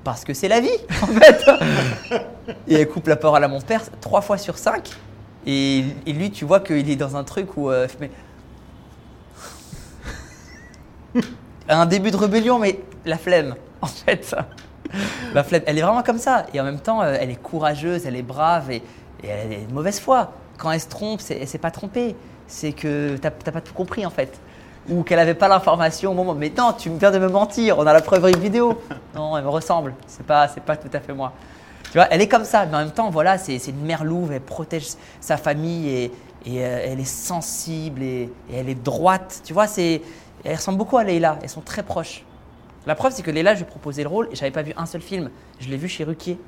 Parce 0.04 0.24
que 0.24 0.34
c'est 0.34 0.48
la 0.48 0.60
vie, 0.62 0.70
en 1.02 1.08
fait. 1.08 1.46
et 2.68 2.76
elle 2.76 2.88
coupe 2.90 3.08
la 3.08 3.16
parole 3.18 3.44
à 3.44 3.48
mon 3.48 3.62
père 3.62 3.82
trois 4.02 4.22
fois 4.22 4.38
sur 4.38 4.58
cinq. 4.58 4.90
Et, 5.50 5.86
lui, 6.06 6.30
tu 6.30 6.44
vois 6.44 6.60
qu'il 6.60 6.90
est 6.90 6.98
dans 6.98 7.16
un 7.16 7.24
truc 7.24 7.56
où. 7.56 7.72
euh, 7.72 7.88
un 11.70 11.86
début 11.86 12.12
de 12.12 12.18
rébellion, 12.18 12.60
mais 12.60 12.82
la 13.06 13.18
flemme, 13.18 13.56
en 13.82 13.88
fait. 13.88 14.36
La 15.34 15.46
flemme. 15.46 15.62
Elle 15.66 15.78
est 15.78 15.82
vraiment 15.82 16.04
comme 16.04 16.18
ça. 16.18 16.46
Et 16.54 16.60
en 16.60 16.66
même 16.66 16.80
temps, 16.80 17.02
euh, 17.02 17.16
elle 17.18 17.30
est 17.30 17.42
courageuse, 17.42 18.06
elle 18.06 18.18
est 18.18 18.24
brave 18.24 18.72
et, 18.72 18.84
elle 19.24 19.54
est 19.54 19.66
de 19.68 19.74
mauvaise 19.74 20.02
foi. 20.02 20.34
Quand 20.58 20.70
elle 20.72 20.82
se 20.82 20.90
trompe, 20.90 21.22
c'est, 21.22 21.38
elle 21.38 21.48
s'est 21.48 21.58
pas 21.58 21.72
trompée. 21.72 22.16
C'est 22.48 22.74
que 22.74 23.16
t'as, 23.16 23.32
t'as 23.32 23.52
pas 23.52 23.62
tout 23.62 23.74
compris, 23.74 24.06
en 24.06 24.10
fait. 24.10 24.38
Ou 24.90 25.04
qu'elle 25.04 25.20
avait 25.20 25.34
pas 25.34 25.48
l'information 25.48 26.12
au 26.12 26.14
moment. 26.14 26.36
Mais 26.36 26.52
non, 26.56 26.74
tu 26.74 26.90
viens 26.90 27.12
de 27.12 27.20
me 27.20 27.30
mentir. 27.30 27.80
On 27.80 27.88
a 27.88 27.94
la 27.94 28.02
preuve 28.02 28.38
vidéo. 28.38 28.82
Non, 29.16 29.38
elle 29.38 29.46
me 29.46 29.50
ressemble. 29.50 29.94
C'est 30.08 30.26
pas, 30.26 30.48
pas 30.48 30.76
tout 30.76 30.90
à 30.94 31.00
fait 31.00 31.14
moi. 31.14 31.32
Tu 31.92 31.98
vois, 31.98 32.08
elle 32.12 32.22
est 32.22 32.28
comme 32.28 32.44
ça, 32.44 32.66
mais 32.66 32.76
en 32.76 32.80
même 32.80 32.92
temps, 32.92 33.10
voilà, 33.10 33.38
c'est, 33.38 33.56
une 33.68 33.86
mère 33.86 34.04
louve, 34.04 34.32
elle 34.34 34.42
protège 34.42 34.88
sa 35.22 35.38
famille 35.38 35.90
et, 35.90 36.04
et, 36.46 36.64
euh, 36.66 36.82
elle 36.86 37.00
est 37.00 37.06
sensible 37.06 38.02
et, 38.04 38.30
et 38.52 38.56
elle 38.58 38.70
est 38.70 38.76
droite. 38.84 39.42
Tu 39.46 39.54
vois, 39.54 39.68
c'est, 39.68 40.02
elle 40.44 40.56
ressemble 40.56 40.78
beaucoup 40.78 40.98
à 40.98 41.04
Leïla, 41.04 41.40
elles 41.42 41.50
sont 41.50 41.62
très 41.62 41.84
proches. 41.84 42.24
La 42.86 42.96
preuve, 42.96 43.12
c'est 43.14 43.24
que 43.24 43.32
Leïla, 43.32 43.54
je 43.54 43.60
lui 43.60 43.66
ai 43.66 43.70
proposé 43.70 44.04
le 44.04 44.10
rôle 44.10 44.30
et 44.32 44.36
j'avais 44.36 44.52
pas 44.52 44.62
vu 44.62 44.74
un 44.78 44.86
seul 44.86 45.02
film. 45.02 45.30
Je 45.60 45.70
l'ai 45.70 45.78
vu 45.78 45.88
chez 45.88 46.04
Ruquier. 46.04 46.40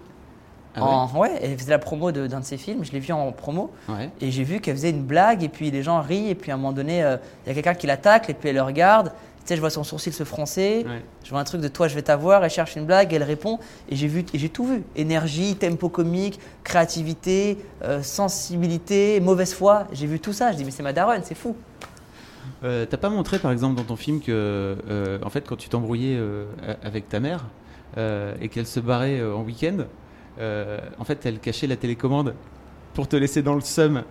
Ah 0.75 0.83
En- 0.83 1.11
ouais, 1.17 1.31
elle 1.41 1.57
faisait 1.57 1.71
la 1.71 1.79
promo 1.79 2.11
d'un 2.11 2.39
de 2.39 2.45
ses 2.45 2.57
films, 2.57 2.85
je 2.85 2.91
l'ai 2.91 2.99
vu 2.99 3.11
en 3.11 3.31
promo. 3.31 3.71
Ouais. 3.89 4.09
Et 4.21 4.29
j'ai 4.31 4.43
vu 4.43 4.59
qu'elle 4.61 4.75
faisait 4.75 4.91
une 4.91 5.03
blague, 5.03 5.43
et 5.43 5.49
puis 5.49 5.71
les 5.71 5.83
gens 5.83 5.99
rient, 6.01 6.29
et 6.29 6.35
puis 6.35 6.51
à 6.51 6.53
un 6.53 6.57
moment 6.57 6.73
donné, 6.73 7.03
euh, 7.03 7.17
il 7.45 7.49
y 7.49 7.51
a 7.51 7.55
quelqu'un 7.55 7.73
qui 7.73 7.87
l'attaque, 7.87 8.29
et 8.29 8.33
puis 8.33 8.49
elle 8.49 8.55
le 8.55 8.61
regarde. 8.61 9.11
Tu 9.39 9.47
sais, 9.47 9.55
je 9.55 9.61
vois 9.61 9.69
son 9.71 9.83
sourcil 9.83 10.13
se 10.13 10.23
froncer, 10.23 10.85
Ouais. 10.87 11.01
je 11.23 11.29
vois 11.31 11.39
un 11.39 11.43
truc 11.43 11.61
de 11.61 11.67
toi, 11.67 11.87
je 11.87 11.95
vais 11.95 12.01
t'avoir, 12.03 12.43
elle 12.43 12.49
cherche 12.51 12.75
une 12.75 12.85
blague, 12.85 13.13
elle 13.13 13.23
répond, 13.23 13.57
et 13.89 13.95
j'ai 13.95 14.07
vu, 14.07 14.23
et 14.33 14.37
j'ai 14.37 14.49
tout 14.49 14.65
vu. 14.65 14.83
Énergie, 14.95 15.55
tempo 15.55 15.89
comique, 15.89 16.39
créativité, 16.63 17.57
euh, 17.83 18.03
sensibilité, 18.03 19.19
mauvaise 19.21 19.53
foi, 19.53 19.87
j'ai 19.91 20.05
vu 20.07 20.19
tout 20.19 20.33
ça. 20.33 20.51
Je 20.51 20.57
dis, 20.57 20.65
mais 20.65 20.71
c'est 20.71 20.83
ma 20.83 20.93
daronne, 20.93 21.21
c'est 21.23 21.35
fou. 21.35 21.55
Euh, 22.63 22.85
T'as 22.85 22.97
pas 22.97 23.09
montré 23.09 23.39
par 23.39 23.51
exemple 23.51 23.75
dans 23.77 23.83
ton 23.85 23.95
film 23.95 24.19
que, 24.19 24.25
euh, 24.89 25.17
en 25.23 25.29
fait, 25.29 25.47
quand 25.47 25.55
tu 25.55 25.69
t'embrouillais 25.69 26.19
avec 26.83 27.09
ta 27.09 27.19
mère 27.19 27.45
et 27.97 28.49
qu'elle 28.49 28.67
se 28.67 28.79
barrait 28.79 29.21
en 29.23 29.41
week-end, 29.41 29.77
en 30.39 31.03
fait, 31.05 31.25
elle 31.25 31.39
cachait 31.39 31.67
la 31.67 31.75
télécommande 31.75 32.33
pour 32.93 33.07
te 33.07 33.15
laisser 33.15 33.41
dans 33.41 33.55
le 33.55 33.61
seum. 33.61 34.03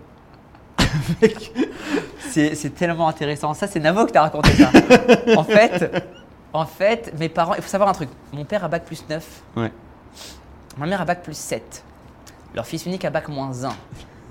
C'est 2.30 2.74
tellement 2.74 3.08
intéressant. 3.08 3.54
Ça, 3.54 3.66
c'est 3.66 3.80
Navo 3.80 4.06
qui 4.06 4.12
t'a 4.12 4.22
raconté 4.22 4.50
ça. 4.52 4.70
en 5.36 5.44
fait, 5.44 6.04
en 6.52 6.66
fait, 6.66 7.12
mes 7.18 7.28
parents, 7.28 7.54
il 7.54 7.62
faut 7.62 7.68
savoir 7.68 7.88
un 7.90 7.92
truc. 7.94 8.08
Mon 8.32 8.44
père 8.44 8.64
a 8.64 8.68
bac 8.68 8.84
plus 8.84 9.04
9, 9.08 9.26
Ouais. 9.56 9.72
ma 10.76 10.86
mère 10.86 11.00
a 11.00 11.04
bac 11.04 11.22
plus 11.22 11.36
7. 11.36 11.82
Leur 12.54 12.66
fils 12.66 12.86
unique 12.86 13.04
a 13.04 13.10
bac 13.10 13.28
moins 13.28 13.64
1. 13.64 13.70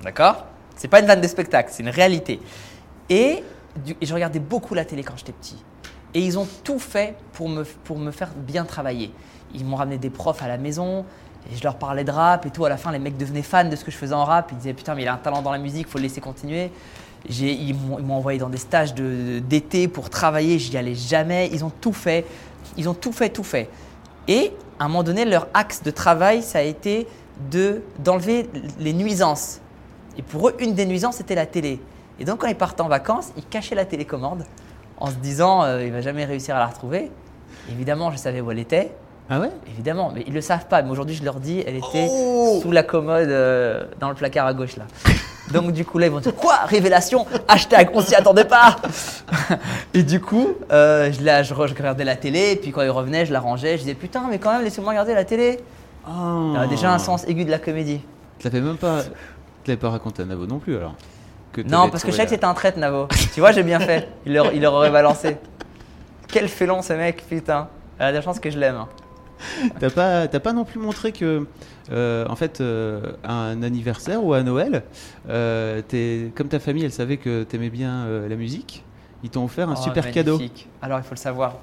D'accord? 0.03 0.45
C'est 0.75 0.87
pas 0.87 0.99
une 0.99 1.05
vanne 1.07 1.21
de 1.21 1.27
spectacle, 1.27 1.69
c'est 1.71 1.83
une 1.83 1.89
réalité. 1.89 2.39
Et, 3.09 3.43
du- 3.83 3.95
et 3.99 4.05
je 4.05 4.13
regardais 4.13 4.39
beaucoup 4.39 4.73
la 4.73 4.85
télé 4.85 5.03
quand 5.03 5.17
j'étais 5.17 5.31
petit. 5.33 5.63
Et 6.13 6.21
ils 6.21 6.37
ont 6.39 6.47
tout 6.63 6.79
fait 6.79 7.15
pour 7.33 7.49
me, 7.49 7.63
pour 7.63 7.97
me 7.97 8.11
faire 8.11 8.29
bien 8.35 8.63
travailler. 8.63 9.11
Ils 9.53 9.65
m'ont 9.65 9.75
ramené 9.75 9.97
des 9.97 10.09
profs 10.09 10.41
à 10.43 10.47
la 10.47 10.57
maison, 10.57 11.05
et 11.51 11.55
je 11.55 11.63
leur 11.63 11.75
parlais 11.75 12.03
de 12.03 12.11
rap 12.11 12.45
et 12.45 12.49
tout. 12.49 12.65
À 12.65 12.69
la 12.69 12.77
fin, 12.77 12.91
les 12.91 12.99
mecs 12.99 13.17
devenaient 13.17 13.41
fans 13.41 13.65
de 13.69 13.75
ce 13.75 13.83
que 13.85 13.91
je 13.91 13.97
faisais 13.97 14.13
en 14.13 14.25
rap. 14.25 14.49
Ils 14.51 14.57
disaient 14.57 14.73
Putain, 14.73 14.95
mais 14.95 15.03
il 15.03 15.07
a 15.07 15.13
un 15.13 15.17
talent 15.17 15.41
dans 15.41 15.51
la 15.51 15.57
musique, 15.57 15.87
faut 15.87 15.97
le 15.97 16.03
laisser 16.03 16.21
continuer. 16.21 16.71
Ils 17.29 17.75
m'ont 17.75 18.15
envoyé 18.15 18.39
dans 18.39 18.49
des 18.49 18.57
stages 18.57 18.93
d'été 18.93 19.87
pour 19.87 20.09
travailler, 20.09 20.59
j'y 20.59 20.77
allais 20.77 20.95
jamais. 20.95 21.49
Ils 21.51 21.65
ont 21.65 21.71
tout 21.81 21.93
fait. 21.93 22.25
Ils 22.77 22.87
ont 22.87 22.93
tout 22.93 23.11
fait, 23.11 23.29
tout 23.29 23.43
fait. 23.43 23.69
Et 24.27 24.51
à 24.79 24.85
un 24.85 24.87
moment 24.87 25.03
donné, 25.03 25.25
leur 25.25 25.47
axe 25.53 25.81
de 25.83 25.91
travail, 25.91 26.43
ça 26.43 26.59
a 26.59 26.61
été 26.61 27.07
de- 27.51 27.81
d'enlever 27.99 28.49
les 28.79 28.93
nuisances. 28.93 29.59
Et 30.17 30.21
pour 30.21 30.49
eux, 30.49 30.55
une 30.59 30.73
des 30.73 30.85
nuisances, 30.85 31.15
c'était 31.17 31.35
la 31.35 31.45
télé. 31.45 31.79
Et 32.19 32.25
donc, 32.25 32.39
quand 32.41 32.47
ils 32.47 32.55
partaient 32.55 32.81
en 32.81 32.87
vacances, 32.87 33.29
ils 33.37 33.45
cachaient 33.45 33.75
la 33.75 33.85
télécommande 33.85 34.43
en 34.99 35.07
se 35.07 35.15
disant 35.15 35.63
euh, 35.63 35.83
il 35.85 35.91
va 35.91 36.01
jamais 36.01 36.25
réussir 36.25 36.55
à 36.55 36.59
la 36.59 36.67
retrouver. 36.67 37.11
Évidemment, 37.71 38.11
je 38.11 38.17
savais 38.17 38.41
où 38.41 38.49
elle 38.51 38.59
était. 38.59 38.91
Ah 39.29 39.39
ouais? 39.41 39.49
Évidemment, 39.67 40.11
mais 40.15 40.23
ils 40.25 40.33
le 40.33 40.41
savent 40.41 40.67
pas. 40.67 40.81
Mais 40.81 40.89
aujourd'hui, 40.89 41.15
je 41.15 41.23
leur 41.23 41.39
dis, 41.39 41.61
elle 41.67 41.75
était 41.75 42.07
Oh 42.09 42.59
sous 42.61 42.71
la 42.71 42.83
commode 42.83 43.27
euh, 43.29 43.83
dans 43.99 44.09
le 44.09 44.15
placard 44.15 44.47
à 44.47 44.53
gauche 44.53 44.77
là. 44.77 44.85
Donc 45.53 45.71
du 45.71 45.85
coup 45.85 45.97
là, 45.97 46.07
ils 46.07 46.11
vont 46.11 46.19
dire 46.19 46.35
quoi? 46.35 46.55
Révélation 46.65 47.25
Hashtag 47.47 47.89
on 47.93 48.01
s'y 48.01 48.15
attendait 48.15 48.45
pas. 48.45 48.75
et 49.93 50.03
du 50.03 50.19
coup, 50.21 50.49
euh, 50.71 51.11
je, 51.11 51.23
la- 51.23 51.43
je, 51.43 51.53
re- 51.53 51.67
je 51.67 51.73
regardais 51.73 52.03
la 52.03 52.15
télé. 52.15 52.51
Et 52.51 52.55
puis 52.57 52.71
quand 52.71 52.81
ils 52.81 52.89
revenaient, 52.89 53.25
je 53.25 53.31
la 53.33 53.39
rangeais. 53.39 53.73
Je 53.77 53.83
disais 53.83 53.93
putain, 53.95 54.23
mais 54.29 54.39
quand 54.39 54.51
même, 54.53 54.63
laissez-moi 54.63 54.89
regarder 54.91 55.13
la 55.13 55.23
télé. 55.25 55.59
Il 56.07 56.53
y 56.53 56.57
a 56.57 56.67
déjà 56.67 56.93
un 56.93 56.99
sens 56.99 57.25
aigu 57.27 57.43
de 57.43 57.51
la 57.51 57.59
comédie. 57.59 58.01
Tu 58.39 58.45
l'avais 58.47 58.61
même 58.61 58.77
pas. 58.77 59.03
Tu 59.63 59.71
l'avais 59.71 59.79
pas 59.79 59.89
raconté 59.89 60.21
à 60.21 60.25
Navo 60.25 60.45
non 60.47 60.59
plus 60.59 60.77
alors 60.77 60.95
que 61.51 61.61
Non, 61.61 61.89
parce 61.89 62.03
que 62.03 62.11
je 62.11 62.15
savais 62.15 62.25
que 62.27 62.33
c'était 62.33 62.45
un 62.45 62.53
traître, 62.53 62.77
Navo. 62.79 63.07
tu 63.33 63.39
vois, 63.41 63.51
j'ai 63.51 63.63
bien 63.63 63.79
fait. 63.81 64.07
Il 64.25 64.33
leur, 64.33 64.53
il 64.53 64.61
leur 64.61 64.73
aurait 64.73 64.91
balancé. 64.91 65.37
Quel 66.29 66.47
félon 66.47 66.81
ce 66.81 66.93
mec, 66.93 67.25
putain. 67.27 67.67
Elle 67.99 68.05
a 68.07 68.11
de 68.11 68.15
la 68.17 68.21
chance 68.21 68.39
que 68.39 68.49
je 68.49 68.57
l'aime. 68.59 68.85
T'as 69.79 69.89
pas, 69.89 70.27
t'as 70.27 70.39
pas 70.39 70.53
non 70.53 70.63
plus 70.65 70.79
montré 70.79 71.11
que, 71.11 71.45
euh, 71.91 72.25
en 72.27 72.35
fait, 72.35 72.59
euh, 72.61 73.01
à 73.23 73.33
un 73.33 73.63
anniversaire 73.63 74.23
ou 74.23 74.33
à 74.33 74.43
Noël, 74.43 74.83
euh, 75.29 75.81
t'es- 75.87 76.31
comme 76.35 76.47
ta 76.47 76.59
famille, 76.59 76.83
elle 76.85 76.91
savait 76.91 77.17
que 77.17 77.43
t'aimais 77.43 77.69
bien 77.69 78.05
euh, 78.05 78.27
la 78.27 78.35
musique, 78.35 78.83
ils 79.23 79.29
t'ont 79.29 79.45
offert 79.45 79.69
un 79.69 79.75
Oh, 79.77 79.81
super 79.83 80.11
cadeau. 80.11 80.37
magnifique. 80.37 80.67
Alors 80.81 80.99
il 80.99 81.03
faut 81.03 81.13
le 81.15 81.19
savoir. 81.19 81.57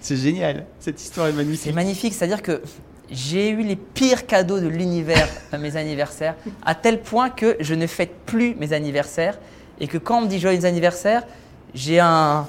C'est 0.00 0.16
génial, 0.16 0.66
cette 0.78 1.00
histoire 1.00 1.26
est 1.26 1.30
C'est 1.32 1.36
magnifique. 1.36 1.74
magnifique, 1.74 2.14
c'est-à-dire 2.14 2.42
que 2.42 2.62
j'ai 3.10 3.50
eu 3.50 3.62
les 3.62 3.76
pires 3.76 4.26
cadeaux 4.26 4.60
de 4.60 4.66
l'univers 4.68 5.28
à 5.52 5.58
mes 5.58 5.76
anniversaires, 5.76 6.34
à 6.64 6.74
tel 6.74 7.00
point 7.00 7.30
que 7.30 7.56
je 7.60 7.74
ne 7.74 7.86
fête 7.86 8.14
plus 8.24 8.54
mes 8.54 8.72
anniversaires 8.72 9.38
et 9.80 9.88
que 9.88 9.98
quand 9.98 10.18
on 10.18 10.22
me 10.22 10.26
dit 10.28 10.38
joyeux 10.38 10.64
anniversaire, 10.64 11.22
j'ai 11.74 11.98
un, 12.00 12.46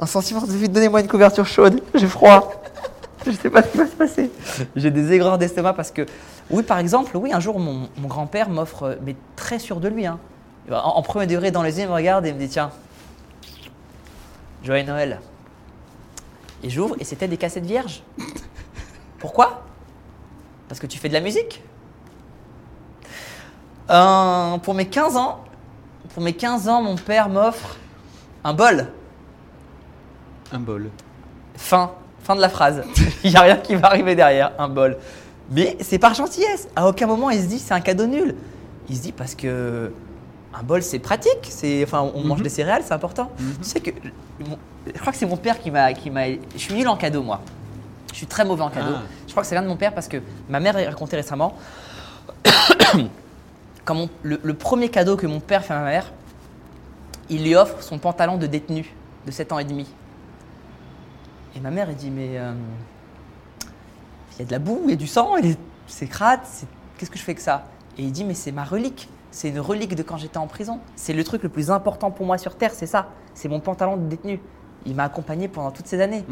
un 0.00 0.06
sentiment 0.06 0.40
de 0.42 0.66
donnez-moi 0.66 1.00
une 1.00 1.08
couverture 1.08 1.46
chaude, 1.46 1.80
j'ai 1.94 2.06
froid. 2.08 2.62
Je 3.26 3.32
sais 3.32 3.50
pas 3.50 3.62
ce 3.62 3.68
qui 3.68 3.78
va 3.78 3.86
se 3.86 3.96
passer. 3.96 4.30
J'ai 4.76 4.90
des 4.90 5.12
aigreurs 5.12 5.36
d'estomac 5.38 5.72
parce 5.72 5.90
que, 5.90 6.06
oui, 6.50 6.62
par 6.62 6.78
exemple, 6.78 7.16
oui, 7.16 7.32
un 7.32 7.40
jour, 7.40 7.58
mon, 7.58 7.88
mon 7.98 8.08
grand-père 8.08 8.48
m'offre, 8.48 8.84
euh, 8.84 8.94
mais 9.02 9.16
très 9.34 9.58
sûr 9.58 9.80
de 9.80 9.88
lui, 9.88 10.06
hein. 10.06 10.18
en, 10.70 10.76
en 10.76 11.02
premier 11.02 11.26
degré 11.26 11.50
dans 11.50 11.62
les 11.62 11.78
yeux, 11.78 11.84
il 11.84 11.88
me 11.88 11.94
regarde 11.94 12.24
et 12.26 12.28
il 12.28 12.34
me 12.34 12.38
dit 12.40 12.48
tiens, 12.48 12.70
joyeux 14.62 14.84
Noël. 14.84 15.20
Et 16.62 16.70
j'ouvre 16.70 16.96
et 17.00 17.04
c'était 17.04 17.28
des 17.28 17.36
cassettes 17.36 17.66
vierges. 17.66 18.02
Pourquoi? 19.18 19.62
Parce 20.68 20.80
que 20.80 20.86
tu 20.86 20.98
fais 20.98 21.08
de 21.08 21.14
la 21.14 21.20
musique 21.20 21.62
Euh, 23.90 24.58
Pour 24.58 24.74
mes 24.74 24.86
15 24.86 25.16
ans, 25.16 25.44
pour 26.14 26.22
mes 26.22 26.32
15 26.32 26.68
ans, 26.68 26.82
mon 26.82 26.96
père 26.96 27.28
m'offre 27.28 27.76
un 28.42 28.54
bol. 28.54 28.86
Un 30.52 30.58
bol. 30.60 30.90
Fin. 31.56 31.92
Fin 32.26 32.34
de 32.34 32.40
la 32.40 32.48
phrase. 32.48 32.82
Il 33.24 33.30
n'y 33.30 33.36
a 33.36 33.42
rien 33.42 33.56
qui 33.56 33.76
va 33.76 33.86
arriver 33.88 34.14
derrière. 34.16 34.50
Un 34.58 34.68
bol. 34.68 34.96
Mais 35.50 35.76
c'est 35.80 35.98
par 35.98 36.12
gentillesse. 36.14 36.66
À 36.74 36.88
aucun 36.88 37.06
moment 37.06 37.30
il 37.30 37.40
se 37.40 37.46
dit 37.46 37.58
c'est 37.60 37.72
un 37.74 37.80
cadeau 37.80 38.06
nul. 38.06 38.34
Il 38.88 38.96
se 38.96 39.02
dit 39.02 39.12
parce 39.12 39.34
que 39.36 39.92
un 40.52 40.62
bol 40.64 40.82
c'est 40.82 40.98
pratique. 40.98 41.38
C'est 41.48 41.84
enfin 41.84 42.10
on 42.14 42.22
mange 42.24 42.38
Mhm. 42.38 42.44
des 42.44 42.50
céréales, 42.50 42.82
c'est 42.84 42.94
important. 42.94 43.30
Mhm. 43.38 43.54
Tu 43.62 43.64
sais 43.68 43.80
que 43.80 43.90
mon- 44.40 44.58
je 44.92 44.98
crois 45.00 45.12
que 45.12 45.18
c'est 45.18 45.26
mon 45.26 45.36
père 45.36 45.60
qui 45.60 45.70
m'a 45.70 45.92
qui 45.92 46.10
m'a. 46.10 46.26
Je 46.28 46.58
suis 46.58 46.74
nul 46.74 46.88
en 46.88 46.96
cadeau 46.96 47.22
moi. 47.22 47.40
Je 48.12 48.16
suis 48.16 48.26
très 48.26 48.44
mauvais 48.44 48.62
en 48.62 48.70
cadeau. 48.70 48.94
Ah. 48.96 49.02
Je 49.26 49.30
crois 49.30 49.42
que 49.44 49.48
ça 49.48 49.54
vient 49.54 49.62
de 49.62 49.68
mon 49.68 49.76
père 49.76 49.94
parce 49.94 50.08
que 50.08 50.16
ma 50.48 50.58
mère 50.58 50.76
a 50.76 50.80
raconté 50.84 51.14
récemment 51.16 51.54
quand 53.84 53.94
mon- 53.94 54.08
le, 54.22 54.40
le 54.42 54.54
premier 54.54 54.88
cadeau 54.88 55.16
que 55.16 55.26
mon 55.26 55.38
père 55.40 55.64
fait 55.64 55.74
à 55.74 55.78
ma 55.78 55.84
mère, 55.90 56.12
il 57.30 57.42
lui 57.44 57.54
offre 57.54 57.82
son 57.82 57.98
pantalon 57.98 58.36
de 58.36 58.46
détenu 58.46 58.92
de 59.26 59.30
7 59.30 59.52
ans 59.52 59.58
et 59.58 59.64
demi. 59.64 59.86
Et 61.56 61.60
ma 61.60 61.70
mère, 61.70 61.88
elle 61.88 61.96
dit 61.96 62.10
Mais 62.10 62.38
euh, 62.38 62.52
il 64.34 64.38
y 64.40 64.42
a 64.42 64.44
de 64.44 64.52
la 64.52 64.58
boue, 64.58 64.80
il 64.84 64.90
y 64.90 64.92
a 64.92 64.96
du 64.96 65.06
sang, 65.06 65.36
il 65.36 65.46
est- 65.52 65.58
c'est 65.86 66.06
crade, 66.06 66.40
c'est- 66.44 66.66
qu'est-ce 66.98 67.10
que 67.10 67.18
je 67.18 67.22
fais 67.22 67.32
avec 67.32 67.40
ça? 67.40 67.64
Et 67.98 68.02
il 68.02 68.12
dit 68.12 68.24
Mais 68.24 68.34
c'est 68.34 68.52
ma 68.52 68.64
relique, 68.64 69.08
c'est 69.30 69.48
une 69.48 69.60
relique 69.60 69.94
de 69.94 70.02
quand 70.02 70.16
j'étais 70.18 70.38
en 70.38 70.46
prison. 70.46 70.80
C'est 70.96 71.12
le 71.12 71.24
truc 71.24 71.42
le 71.42 71.48
plus 71.48 71.70
important 71.70 72.10
pour 72.10 72.26
moi 72.26 72.38
sur 72.38 72.56
Terre, 72.56 72.72
c'est 72.74 72.86
ça. 72.86 73.08
C'est 73.34 73.48
mon 73.48 73.60
pantalon 73.60 73.96
de 73.96 74.06
détenu. 74.06 74.40
Il 74.84 74.94
m'a 74.94 75.04
accompagné 75.04 75.48
pendant 75.48 75.70
toutes 75.70 75.86
ces 75.88 76.00
années. 76.00 76.24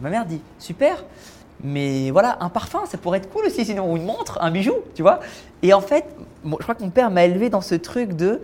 Ma 0.00 0.10
mère 0.10 0.26
dit 0.26 0.40
super, 0.58 1.04
mais 1.62 2.10
voilà, 2.10 2.38
un 2.40 2.48
parfum, 2.48 2.80
ça 2.86 2.98
pourrait 2.98 3.18
être 3.18 3.30
cool 3.30 3.44
aussi, 3.46 3.64
sinon, 3.64 3.92
ou 3.92 3.96
une 3.96 4.04
montre, 4.04 4.38
un 4.40 4.50
bijou, 4.50 4.74
tu 4.94 5.02
vois. 5.02 5.20
Et 5.62 5.72
en 5.74 5.80
fait, 5.80 6.06
bon, 6.42 6.56
je 6.58 6.62
crois 6.64 6.74
que 6.74 6.82
mon 6.82 6.90
père 6.90 7.10
m'a 7.10 7.24
élevé 7.24 7.50
dans 7.50 7.60
ce 7.60 7.74
truc 7.76 8.14
de 8.14 8.40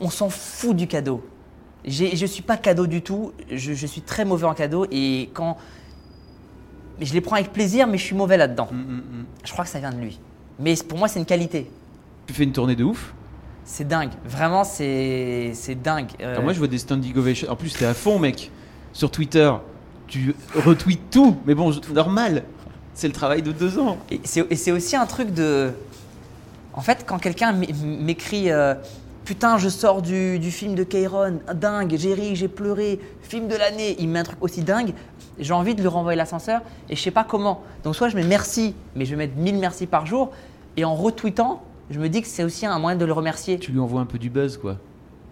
on 0.00 0.08
s'en 0.10 0.30
fout 0.30 0.74
du 0.74 0.86
cadeau. 0.86 1.22
Je 1.86 2.04
ne 2.20 2.26
suis 2.26 2.42
pas 2.42 2.56
cadeau 2.56 2.86
du 2.86 3.02
tout, 3.02 3.32
je, 3.50 3.74
je 3.74 3.86
suis 3.86 4.00
très 4.00 4.24
mauvais 4.24 4.46
en 4.46 4.54
cadeau 4.54 4.86
et 4.90 5.30
quand. 5.34 5.56
Je 7.00 7.12
les 7.12 7.20
prends 7.20 7.36
avec 7.36 7.52
plaisir, 7.52 7.86
mais 7.88 7.98
je 7.98 8.04
suis 8.04 8.14
mauvais 8.14 8.36
là-dedans. 8.36 8.68
Mm, 8.70 8.76
mm, 8.76 8.96
mm. 8.96 9.24
Je 9.44 9.52
crois 9.52 9.64
que 9.64 9.70
ça 9.70 9.80
vient 9.80 9.90
de 9.90 9.98
lui. 9.98 10.20
Mais 10.60 10.74
pour 10.88 10.96
moi, 10.98 11.08
c'est 11.08 11.18
une 11.18 11.26
qualité. 11.26 11.68
Tu 12.26 12.32
fais 12.34 12.44
une 12.44 12.52
tournée 12.52 12.76
de 12.76 12.84
ouf. 12.84 13.12
C'est 13.64 13.86
dingue. 13.88 14.10
Vraiment, 14.24 14.62
c'est 14.62 15.52
dingue. 15.82 16.06
Euh, 16.20 16.32
Alors 16.32 16.44
moi, 16.44 16.52
je 16.52 16.58
vois 16.58 16.68
des 16.68 16.78
standing 16.78 17.16
ovations. 17.16 17.50
En 17.50 17.56
plus, 17.56 17.72
t'es 17.74 17.84
à 17.84 17.94
fond, 17.94 18.18
mec. 18.18 18.50
Sur 18.92 19.10
Twitter, 19.10 19.50
tu 20.06 20.34
retweets 20.54 21.10
tout. 21.10 21.36
Mais 21.46 21.54
bon, 21.54 21.72
je- 21.72 21.80
normal. 21.92 22.44
C'est 22.94 23.08
le 23.08 23.12
travail 23.14 23.42
de 23.42 23.50
deux 23.50 23.78
ans. 23.80 23.98
Et 24.10 24.20
c'est 24.56 24.70
aussi 24.72 24.94
un 24.94 25.06
truc 25.06 25.34
de. 25.34 25.72
En 26.74 26.80
fait, 26.80 27.04
quand 27.06 27.18
quelqu'un 27.18 27.52
m'é- 27.52 27.72
m'écrit 27.82 28.50
euh, 28.52 28.74
Putain, 29.24 29.56
je 29.56 29.70
sors 29.70 30.02
du, 30.02 30.38
du 30.38 30.50
film 30.50 30.74
de 30.74 30.84
Kairon, 30.84 31.38
dingue, 31.54 31.94
j'ai 31.96 32.12
ri, 32.12 32.36
j'ai 32.36 32.48
pleuré, 32.48 33.00
film 33.22 33.48
de 33.48 33.56
l'année, 33.56 33.96
il 33.98 34.08
me 34.08 34.14
met 34.14 34.18
un 34.18 34.24
truc 34.24 34.38
aussi 34.42 34.60
dingue, 34.60 34.92
j'ai 35.38 35.54
envie 35.54 35.74
de 35.74 35.80
lui 35.80 35.88
renvoyer 35.88 36.16
l'ascenseur 36.16 36.60
et 36.90 36.96
je 36.96 37.00
sais 37.00 37.10
pas 37.10 37.24
comment. 37.24 37.62
Donc, 37.84 37.96
soit 37.96 38.10
je 38.10 38.16
mets 38.16 38.24
merci, 38.24 38.74
mais 38.94 39.06
je 39.06 39.12
vais 39.12 39.16
mettre 39.16 39.36
1000 39.36 39.56
merci 39.56 39.86
par 39.86 40.04
jour, 40.04 40.30
et 40.76 40.84
en 40.84 40.94
retweetant, 40.94 41.62
je 41.90 41.98
me 41.98 42.08
dis 42.10 42.20
que 42.20 42.28
c'est 42.28 42.44
aussi 42.44 42.66
un 42.66 42.78
moyen 42.78 42.98
de 42.98 43.04
le 43.06 43.12
remercier. 43.14 43.58
Tu 43.58 43.72
lui 43.72 43.80
envoies 43.80 44.02
un 44.02 44.06
peu 44.06 44.18
du 44.18 44.28
buzz, 44.28 44.58
quoi. 44.58 44.76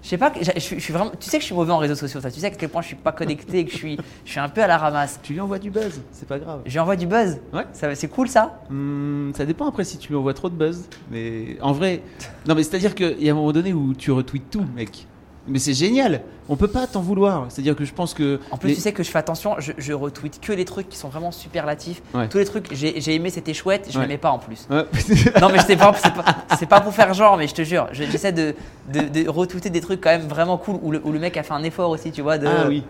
Je 0.03 0.09
sais 0.09 0.19
pas, 0.19 0.31
que- 0.31 0.45
je, 0.45 0.59
suis- 0.59 0.93
vraiment. 0.93 1.13
Tu 1.19 1.31
sais 1.31 1.37
que 1.39 1.43
je 1.43 1.47
suis 1.47 1.55
mauvais 1.55 1.73
en 1.73 1.79
réseaux 1.79 1.95
sociaux, 1.95 2.21
ça. 2.21 2.31
Tu 2.31 2.41
sais 2.41 2.47
à 2.47 2.51
quel 2.51 2.69
point 2.69 2.83
je 2.83 2.89
suis 2.89 2.97
pas 2.97 3.13
connecté, 3.13 3.65
que 3.65 3.71
je 3.71 3.77
suis, 3.77 3.97
je 4.25 4.31
suis 4.31 4.41
un 4.41 4.49
peu 4.49 4.61
à 4.63 4.67
la 4.67 4.77
ramasse. 4.77 5.21
Tu 5.23 5.33
lui 5.33 5.41
envoies 5.41 5.61
du 5.61 5.71
buzz, 5.71 6.01
c'est 6.11 6.27
pas 6.27 6.39
grave. 6.41 6.63
Je 6.67 6.73
lui 6.73 6.79
envoie 6.81 6.97
du 6.97 7.07
buzz. 7.07 7.39
Ouais. 7.53 7.65
Ça- 7.73 7.95
C'est 7.95 8.09
cool 8.09 8.29
ça 8.29 8.61
Hmm, 8.69 9.33
ça 9.35 9.45
dépend 9.47 9.67
après 9.69 9.85
si 9.85 9.99
tu 9.99 10.09
lui 10.09 10.17
envoies 10.17 10.35
trop 10.35 10.49
de 10.49 10.57
buzz. 10.57 10.89
Mais 11.11 11.57
en 11.61 11.73
vrai, 11.73 12.03
non, 12.49 12.55
mais 12.57 12.65
c'est 12.65 12.75
à 12.77 12.79
dire 12.81 12.95
qu'il 12.97 13.23
y 13.23 13.29
a 13.29 13.33
un 13.33 13.37
moment 13.37 13.53
donné 13.53 13.73
où 13.73 13.95
tu 13.95 14.11
retweets 14.11 14.51
tout, 14.51 14.65
mec. 14.75 15.07
Mais 15.49 15.59
c'est 15.59 15.75
génial. 15.75 16.21
On 16.49 16.55
peut 16.57 16.69
pas 16.69 16.87
t'en 16.87 17.01
vouloir. 17.01 17.47
C'est 17.49 17.61
à 17.61 17.65
dire 17.65 17.75
que 17.75 17.85
je 17.85 17.93
pense 17.93 18.15
que. 18.15 18.39
En 18.53 18.57
plus, 18.57 18.69
les- 18.69 18.75
tu 18.77 18.81
sais 18.81 18.93
que 18.93 19.03
je 19.03 19.11
fais 19.11 19.19
attention, 19.19 19.57
je, 19.59 19.73
je 19.77 19.93
retweet 19.93 20.41
que 20.41 20.53
les 20.53 20.65
trucs 20.65 20.89
qui 20.89 20.97
sont 20.97 21.09
vraiment 21.09 21.33
superlatifs. 21.33 22.01
Ouais. 22.15 22.29
Tous 22.29 22.39
les 22.39 22.45
trucs, 22.45 22.69
j'ai 22.73 23.15
aimé, 23.15 23.29
c'était 23.31 23.53
chouette, 23.55 23.89
je 23.91 23.99
Ouais. 23.99 24.05
l'aimais 24.05 24.19
pas 24.19 24.31
en 24.31 24.39
plus. 24.39 24.69
Ouais. 24.71 24.85
Non, 25.41 25.49
mais 25.51 25.59
c'est 25.67 25.77
pas, 25.77 25.93
c'est 26.01 26.15
pas, 26.15 26.25
c'est 26.59 26.67
pas 26.67 26.81
pour 26.81 26.95
faire 26.95 27.13
genre, 27.13 27.37
mais 27.37 27.49
je 27.49 27.55
te 27.55 27.63
jure, 27.63 27.89
je- 27.93 28.05
j'essaie 28.05 28.31
de, 28.33 28.55
de, 28.93 29.01
de 29.23 29.29
retweeter 29.29 29.71
des 29.71 29.81
trucs 29.81 30.01
quand 30.01 30.11
même 30.11 30.29
vraiment 30.29 30.59
cool 30.59 30.79
où 30.81 30.93
le, 30.93 31.01
où 31.05 31.11
le 31.11 31.19
mec 31.19 31.37
a 31.37 31.43
fait 31.43 31.55
un 31.55 31.63
effort 31.65 31.91
aussi, 31.91 32.13
tu 32.13 32.23
vois. 32.23 32.39
De, 32.39 32.47
ah 32.47 32.67
oui. 32.69 32.85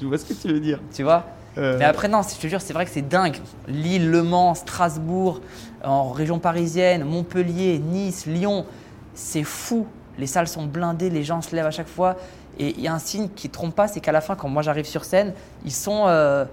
Je 0.00 0.06
vois 0.06 0.18
ce 0.18 0.24
que 0.24 0.32
tu 0.34 0.48
veux 0.48 0.60
dire. 0.60 0.80
Tu 0.92 1.02
vois 1.04 1.24
Euh, 1.58 1.76
Mais 1.78 1.84
après, 1.84 2.08
non, 2.08 2.20
je 2.22 2.38
te 2.40 2.46
jure, 2.48 2.60
c'est 2.60 2.72
vrai 2.74 2.84
que 2.84 2.90
c'est 2.90 3.08
dingue. 3.08 3.36
Lille, 3.68 4.10
Le 4.10 4.22
Mans, 4.24 4.54
Strasbourg, 4.54 5.40
en 5.84 6.10
région 6.10 6.38
parisienne, 6.38 7.04
Montpellier, 7.04 7.78
Nice, 7.78 8.26
Lyon, 8.26 8.66
c'est 9.14 9.44
fou. 9.44 9.86
Les 10.18 10.26
salles 10.26 10.48
sont 10.48 10.66
blindées, 10.66 11.10
les 11.10 11.24
gens 11.24 11.42
se 11.42 11.54
lèvent 11.54 11.66
à 11.66 11.70
chaque 11.70 11.88
fois. 11.88 12.16
Et 12.58 12.70
il 12.70 12.80
y 12.80 12.88
a 12.88 12.94
un 12.94 12.98
signe 12.98 13.28
qui 13.28 13.48
ne 13.48 13.52
trompe 13.52 13.74
pas, 13.74 13.88
c'est 13.88 14.00
qu'à 14.00 14.12
la 14.12 14.20
fin, 14.20 14.34
quand 14.34 14.48
moi 14.48 14.62
j'arrive 14.62 14.86
sur 14.86 15.04
scène, 15.04 15.34
ils 15.64 15.72
sont, 15.72 16.04
euh, 16.06 16.44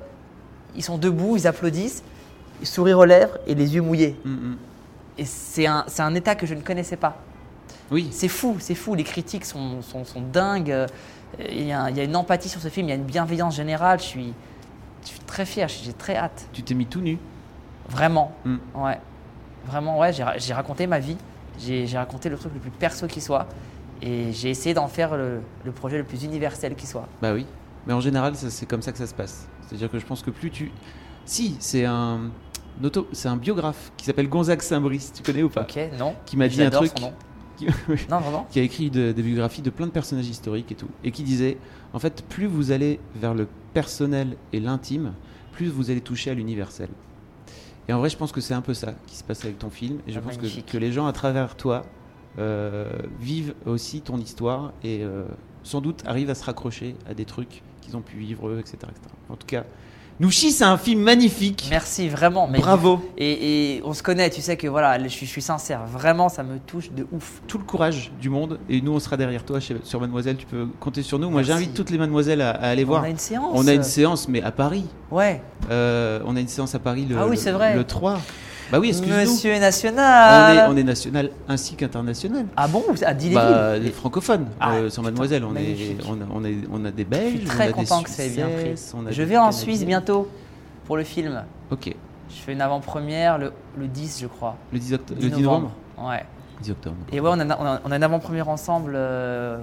ils 0.75 0.83
sont 0.83 0.97
debout, 0.97 1.37
ils 1.37 1.47
applaudissent, 1.47 2.03
ils 2.61 2.67
sourire 2.67 2.99
aux 2.99 3.05
lèvres 3.05 3.37
et 3.47 3.55
les 3.55 3.75
yeux 3.75 3.81
mouillés. 3.81 4.19
hmm, 4.25 4.29
hmm. 4.29 4.57
Et 5.17 5.25
c'est 5.25 5.67
un, 5.67 5.85
un 5.99 6.15
état 6.15 6.35
que 6.35 6.45
je 6.45 6.55
ne 6.55 6.61
connaissais 6.61 6.97
pas. 6.97 7.17
Oui. 7.91 8.09
C'est 8.11 8.27
fou, 8.27 8.57
c'est 8.59 8.75
fou. 8.75 8.95
Les 8.95 9.03
critiques 9.03 9.45
sont, 9.45 9.81
sont, 9.81 10.03
sont 10.05 10.21
dingues. 10.21 10.71
Euh, 10.71 10.87
Il 11.39 11.65
y, 11.65 11.73
a, 11.73 11.89
il 11.89 11.97
y 11.97 11.99
a 11.99 12.03
une 12.03 12.15
empathie 12.15 12.47
sur 12.47 12.61
ce 12.61 12.67
film, 12.69 12.87
il 12.87 12.89
y 12.89 12.93
a 12.93 12.95
une 12.95 13.05
bienveillance 13.05 13.55
générale. 13.55 13.97
Je 13.99 14.03
suis, 14.05 14.33
je 15.03 15.07
suis 15.07 15.19
très 15.21 15.45
fier, 15.45 15.67
j'ai 15.67 15.91
très 15.93 16.15
hâte. 16.15 16.47
Tu 16.53 16.61
t'es 16.61 16.75
mis 16.75 16.85
tout 16.85 17.01
nu? 17.01 17.17
Vraiment. 17.89 18.31
Mm. 18.45 18.57
Ouais. 18.75 18.99
Vraiment, 19.65 19.97
ouais, 19.97 20.11
j'ai 20.13 20.53
raconté 20.53 20.85
ma 20.85 20.99
vie. 20.99 21.17
J'ai 21.59 21.85
raconté 21.97 22.29
le 22.29 22.37
truc 22.37 22.51
le 22.53 22.59
plus 22.59 22.71
perso 22.71 23.07
qui 23.07 23.21
soit. 23.21 23.47
Et 24.01 24.31
j'ai 24.33 24.49
essayé 24.49 24.73
d'en 24.73 24.87
faire 24.87 25.15
le, 25.15 25.39
le 25.63 25.71
projet 25.71 25.97
le 25.97 26.03
plus 26.03 26.23
universel 26.23 26.75
qui 26.75 26.85
soit. 26.87 27.07
Bah 27.21 27.33
oui. 27.33 27.45
Mais 27.87 27.93
en 27.93 28.01
général, 28.01 28.35
c'est 28.35 28.65
comme 28.65 28.81
ça 28.81 28.91
que 28.91 28.97
ça 28.97 29.07
se 29.07 29.13
passe. 29.13 29.47
C'est-à-dire 29.67 29.89
que 29.89 29.99
je 29.99 30.05
pense 30.05 30.21
que 30.21 30.29
plus 30.31 30.51
tu. 30.51 30.71
Si, 31.25 31.55
c'est 31.59 31.85
un. 31.85 32.21
C'est 33.11 33.27
un 33.27 33.37
biographe 33.37 33.91
qui 33.97 34.05
s'appelle 34.05 34.27
Gonzague 34.27 34.61
Saint-Brice, 34.63 35.13
tu 35.13 35.21
connais 35.21 35.43
ou 35.43 35.49
pas? 35.49 35.61
Ok, 35.61 35.77
non. 35.99 36.15
Qui 36.25 36.37
m'a 36.37 36.47
dit 36.47 36.61
un 36.63 36.71
truc. 36.71 36.91
son 36.97 37.05
nom. 37.05 37.13
qui- 37.55 37.67
Non, 38.09 38.19
vraiment. 38.19 38.47
qui 38.49 38.59
a 38.59 38.63
écrit 38.63 38.89
de- 38.89 39.11
des 39.11 39.21
biographies 39.21 39.61
de 39.61 39.69
plein 39.69 39.85
de 39.85 39.91
personnages 39.91 40.27
historiques 40.27 40.71
et 40.71 40.75
tout, 40.75 40.87
et 41.03 41.11
qui 41.11 41.21
disait, 41.21 41.57
en 41.93 41.99
fait, 41.99 42.23
plus 42.27 42.47
vous 42.47 42.71
allez 42.71 42.99
vers 43.15 43.35
le 43.35 43.47
personnel 43.75 44.37
et 44.53 44.59
l'intime, 44.59 45.13
plus 45.51 45.67
vous 45.67 45.91
allez 45.91 46.01
toucher 46.01 46.31
à 46.31 46.33
l'universel. 46.33 46.89
Et 47.87 47.93
en 47.93 47.99
vrai, 47.99 48.09
je 48.09 48.17
pense 48.17 48.31
que 48.31 48.41
c'est 48.41 48.53
un 48.53 48.61
peu 48.61 48.73
ça 48.73 48.93
qui 49.07 49.15
se 49.15 49.23
passe 49.23 49.43
avec 49.43 49.59
ton 49.59 49.69
film, 49.69 49.99
et 50.07 50.11
je 50.11 50.19
Ah, 50.19 50.21
pense 50.21 50.37
que, 50.37 50.61
que 50.61 50.77
les 50.77 50.91
gens 50.91 51.05
à 51.05 51.11
travers 51.13 51.55
toi 51.55 51.83
euh, 52.39 52.89
vivent 53.19 53.53
aussi 53.65 54.01
ton 54.01 54.17
histoire 54.17 54.71
et 54.83 55.03
euh, 55.03 55.25
sans 55.63 55.81
doute 55.81 56.01
arrivent 56.05 56.29
à 56.29 56.35
se 56.35 56.43
raccrocher 56.45 56.95
à 57.07 57.13
des 57.13 57.25
trucs 57.25 57.61
qu'ils 57.81 57.95
ont 57.97 58.01
pu 58.01 58.17
vivre 58.17 58.47
eux, 58.47 58.59
etc., 58.59 58.77
etc. 58.83 58.93
En 59.29 59.35
tout 59.35 59.45
cas, 59.47 59.65
Nouchi, 60.19 60.51
c'est 60.51 60.63
un 60.63 60.77
film 60.77 61.01
magnifique. 61.01 61.67
Merci 61.71 62.07
vraiment. 62.07 62.47
mais- 62.47 62.59
Bravo. 62.59 63.01
Et, 63.17 63.77
et 63.77 63.81
on 63.83 63.93
se 63.93 64.03
connaît, 64.03 64.29
tu 64.29 64.41
sais 64.41 64.55
que 64.57 64.67
voilà, 64.67 65.01
je 65.01 65.07
suis, 65.07 65.25
je 65.25 65.31
suis 65.31 65.41
sincère. 65.41 65.85
Vraiment, 65.87 66.29
ça 66.29 66.43
me 66.43 66.59
touche 66.59 66.91
de 66.91 67.07
ouf. 67.11 67.41
Tout 67.47 67.57
le 67.57 67.63
courage 67.63 68.11
du 68.21 68.29
monde, 68.29 68.59
et 68.69 68.79
nous, 68.81 68.93
on 68.93 68.99
sera 68.99 69.17
derrière 69.17 69.43
toi 69.43 69.59
chez- 69.59 69.77
sur 69.83 69.99
Mademoiselle. 69.99 70.37
Tu 70.37 70.45
peux 70.45 70.67
compter 70.79 71.01
sur 71.01 71.17
nous. 71.19 71.29
Moi, 71.29 71.41
j'invite 71.43 71.73
toutes 71.73 71.89
les 71.89 71.97
Mademoiselles 71.97 72.41
à, 72.41 72.51
à 72.51 72.69
aller 72.69 72.83
voir. 72.83 73.01
On 73.01 73.05
a 73.05 73.09
une 73.09 73.17
séance. 73.17 73.51
On 73.53 73.67
a 73.67 73.73
une 73.73 73.83
séance, 73.83 74.27
mais 74.27 74.41
à 74.43 74.51
Paris. 74.51 74.85
Ouais. 75.09 75.41
Euh, 75.71 76.19
on 76.25 76.35
a 76.35 76.39
une 76.39 76.47
séance 76.47 76.75
à 76.75 76.79
Paris 76.79 77.05
le, 77.09 77.17
Ah 77.17 77.25
oui, 77.27 77.35
c'est 77.37 77.51
vrai. 77.51 77.75
le 77.75 77.83
3. 77.83 78.19
Bah 78.71 78.79
oui, 78.79 78.89
excuse-nous. 78.89 79.15
Monsieur 79.17 79.51
On 79.51 79.55
est, 79.55 79.59
National. 79.59 80.67
on 80.71 80.77
est 80.77 80.83
national 80.83 81.29
ainsi 81.47 81.75
qu'international. 81.75 82.45
Ah 82.57 82.67
bon 82.67 82.83
Bah, 83.33 83.77
les 83.77 83.91
francophones 83.91 84.47
Ah, 84.59 84.73
euh, 84.73 84.89
sur 84.89 85.01
putain, 85.01 85.11
Mademoiselle. 85.11 85.43
On, 85.45 85.55
est, 85.55 85.97
on, 86.07 86.13
a, 86.13 86.25
on, 86.33 86.43
est, 86.45 86.55
on 86.71 86.85
a 86.85 86.91
des 86.91 87.03
Belges. 87.05 87.33
Je 87.33 87.37
suis 87.39 87.47
très 87.47 87.67
on 87.67 87.69
a 87.69 87.73
content 87.73 87.97
des 87.99 88.03
que 88.05 88.09
ça 88.09 88.25
ait 88.25 88.29
bien 88.29 88.47
pris. 88.47 88.75
Je 89.11 89.23
vais 89.23 89.37
en. 89.37 89.51
Suisse 89.51 89.85
bientôt 89.85 90.27
pour 90.85 90.97
le 90.97 91.03
film. 91.03 91.43
Ok. 91.71 91.93
Je 92.29 92.35
fais 92.35 92.53
une 92.53 92.61
avant-première 92.61 93.37
le, 93.37 93.51
le 93.77 93.87
10, 93.87 94.19
je 94.21 94.27
crois. 94.27 94.55
Le 94.71 94.79
10, 94.79 94.93
octo- 94.93 95.13
10 95.13 95.23
le 95.23 95.29
10 95.29 95.41
novembre 95.43 95.71
Ouais. 95.99 96.25
10 96.61 96.71
octobre. 96.71 96.95
Et 97.11 97.19
ouais, 97.19 97.29
on 97.31 97.39
a, 97.39 97.45
on 97.45 97.65
a, 97.65 97.81
on 97.85 97.91
a 97.91 97.95
une 97.95 98.03
avant-première 98.03 98.49
ensemble. 98.49 98.93
euh, 98.95 99.57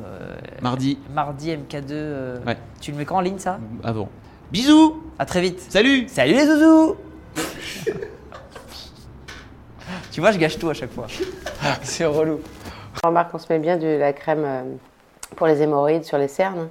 Mardi, 0.63 0.99
mardi 1.13 1.51
MK2. 1.51 1.85
euh, 1.91 2.39
Ouais. 2.47 2.57
Tu 2.81 2.93
le 2.93 2.99
mets 2.99 3.05
quand 3.05 3.17
en 3.17 3.21
ligne 3.23 3.39
ça? 3.39 3.59
Avant. 3.83 4.09
Bisous 4.53 5.03
À 5.19 5.25
très 5.27 5.41
vite. 5.41 5.61
Salut 5.69 6.07
Salut 6.09 6.35
les 6.35 6.47
zouzous 6.47 6.95
Tu 10.21 10.23
vois, 10.23 10.33
je 10.33 10.39
gâche 10.39 10.59
tout 10.59 10.69
à 10.69 10.75
chaque 10.75 10.93
fois. 10.93 11.07
C'est 11.83 12.05
relou. 12.05 12.41
Remarque, 13.03 13.33
on 13.33 13.39
se 13.39 13.51
met 13.51 13.59
bien 13.59 13.79
de 13.79 13.87
la 13.87 14.13
crème 14.13 14.45
euh, 14.45 14.65
pour 15.35 15.47
les 15.47 15.63
hémorroïdes 15.63 16.05
sur 16.05 16.19
les 16.19 16.29
cernes. 16.29 16.69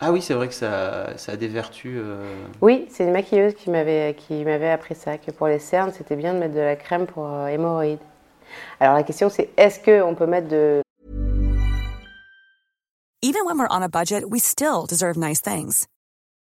Ah 0.00 0.10
oui, 0.10 0.20
c'est 0.20 0.34
vrai 0.34 0.48
que 0.48 0.54
ça, 0.54 1.16
ça 1.16 1.30
a 1.30 1.36
des 1.36 1.46
vertus. 1.46 2.00
euh, 2.02 2.26
Oui, 2.60 2.88
c'est 2.90 3.04
une 3.04 3.12
maquilleuse 3.12 3.54
qui 3.54 3.70
m'avait 3.70 4.16
qui 4.18 4.44
m'avait 4.44 4.72
appris 4.72 4.96
ça, 4.96 5.16
que 5.16 5.30
pour 5.30 5.46
les 5.46 5.60
cernes, 5.60 5.92
c'était 5.96 6.16
bien 6.16 6.34
de 6.34 6.40
mettre 6.40 6.54
de 6.54 6.60
la 6.60 6.74
crème 6.74 7.06
pour 7.06 7.28
euh, 7.28 7.46
hémorroïdes. 7.46 8.00
Alors 8.80 8.96
la 8.96 9.04
question 9.04 9.30
c'est 9.30 9.48
est-ce 9.56 9.78
qu'on 9.78 10.16
peut 10.16 10.26
mettre 10.26 10.48
de 10.48 10.82
Even 13.22 13.44
when 13.44 13.60
we're 13.60 13.68
on 13.70 13.80
a 13.84 13.88
budget, 13.88 14.24
we 14.28 14.40
still 14.40 14.86
deserve 14.88 15.16
nice 15.16 15.40
things. 15.40 15.86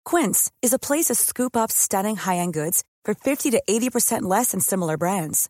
Quince 0.05 0.51
is 0.61 0.71
a 0.71 0.77
place 0.77 1.05
to 1.05 1.15
scoop 1.15 1.57
up 1.57 1.71
stunning 1.71 2.15
high-end 2.17 2.53
goods 2.53 2.83
for 3.03 3.15
50 3.15 3.49
to 3.49 3.59
80% 3.67 4.21
less 4.21 4.51
than 4.51 4.59
similar 4.59 4.97
brands. 4.97 5.49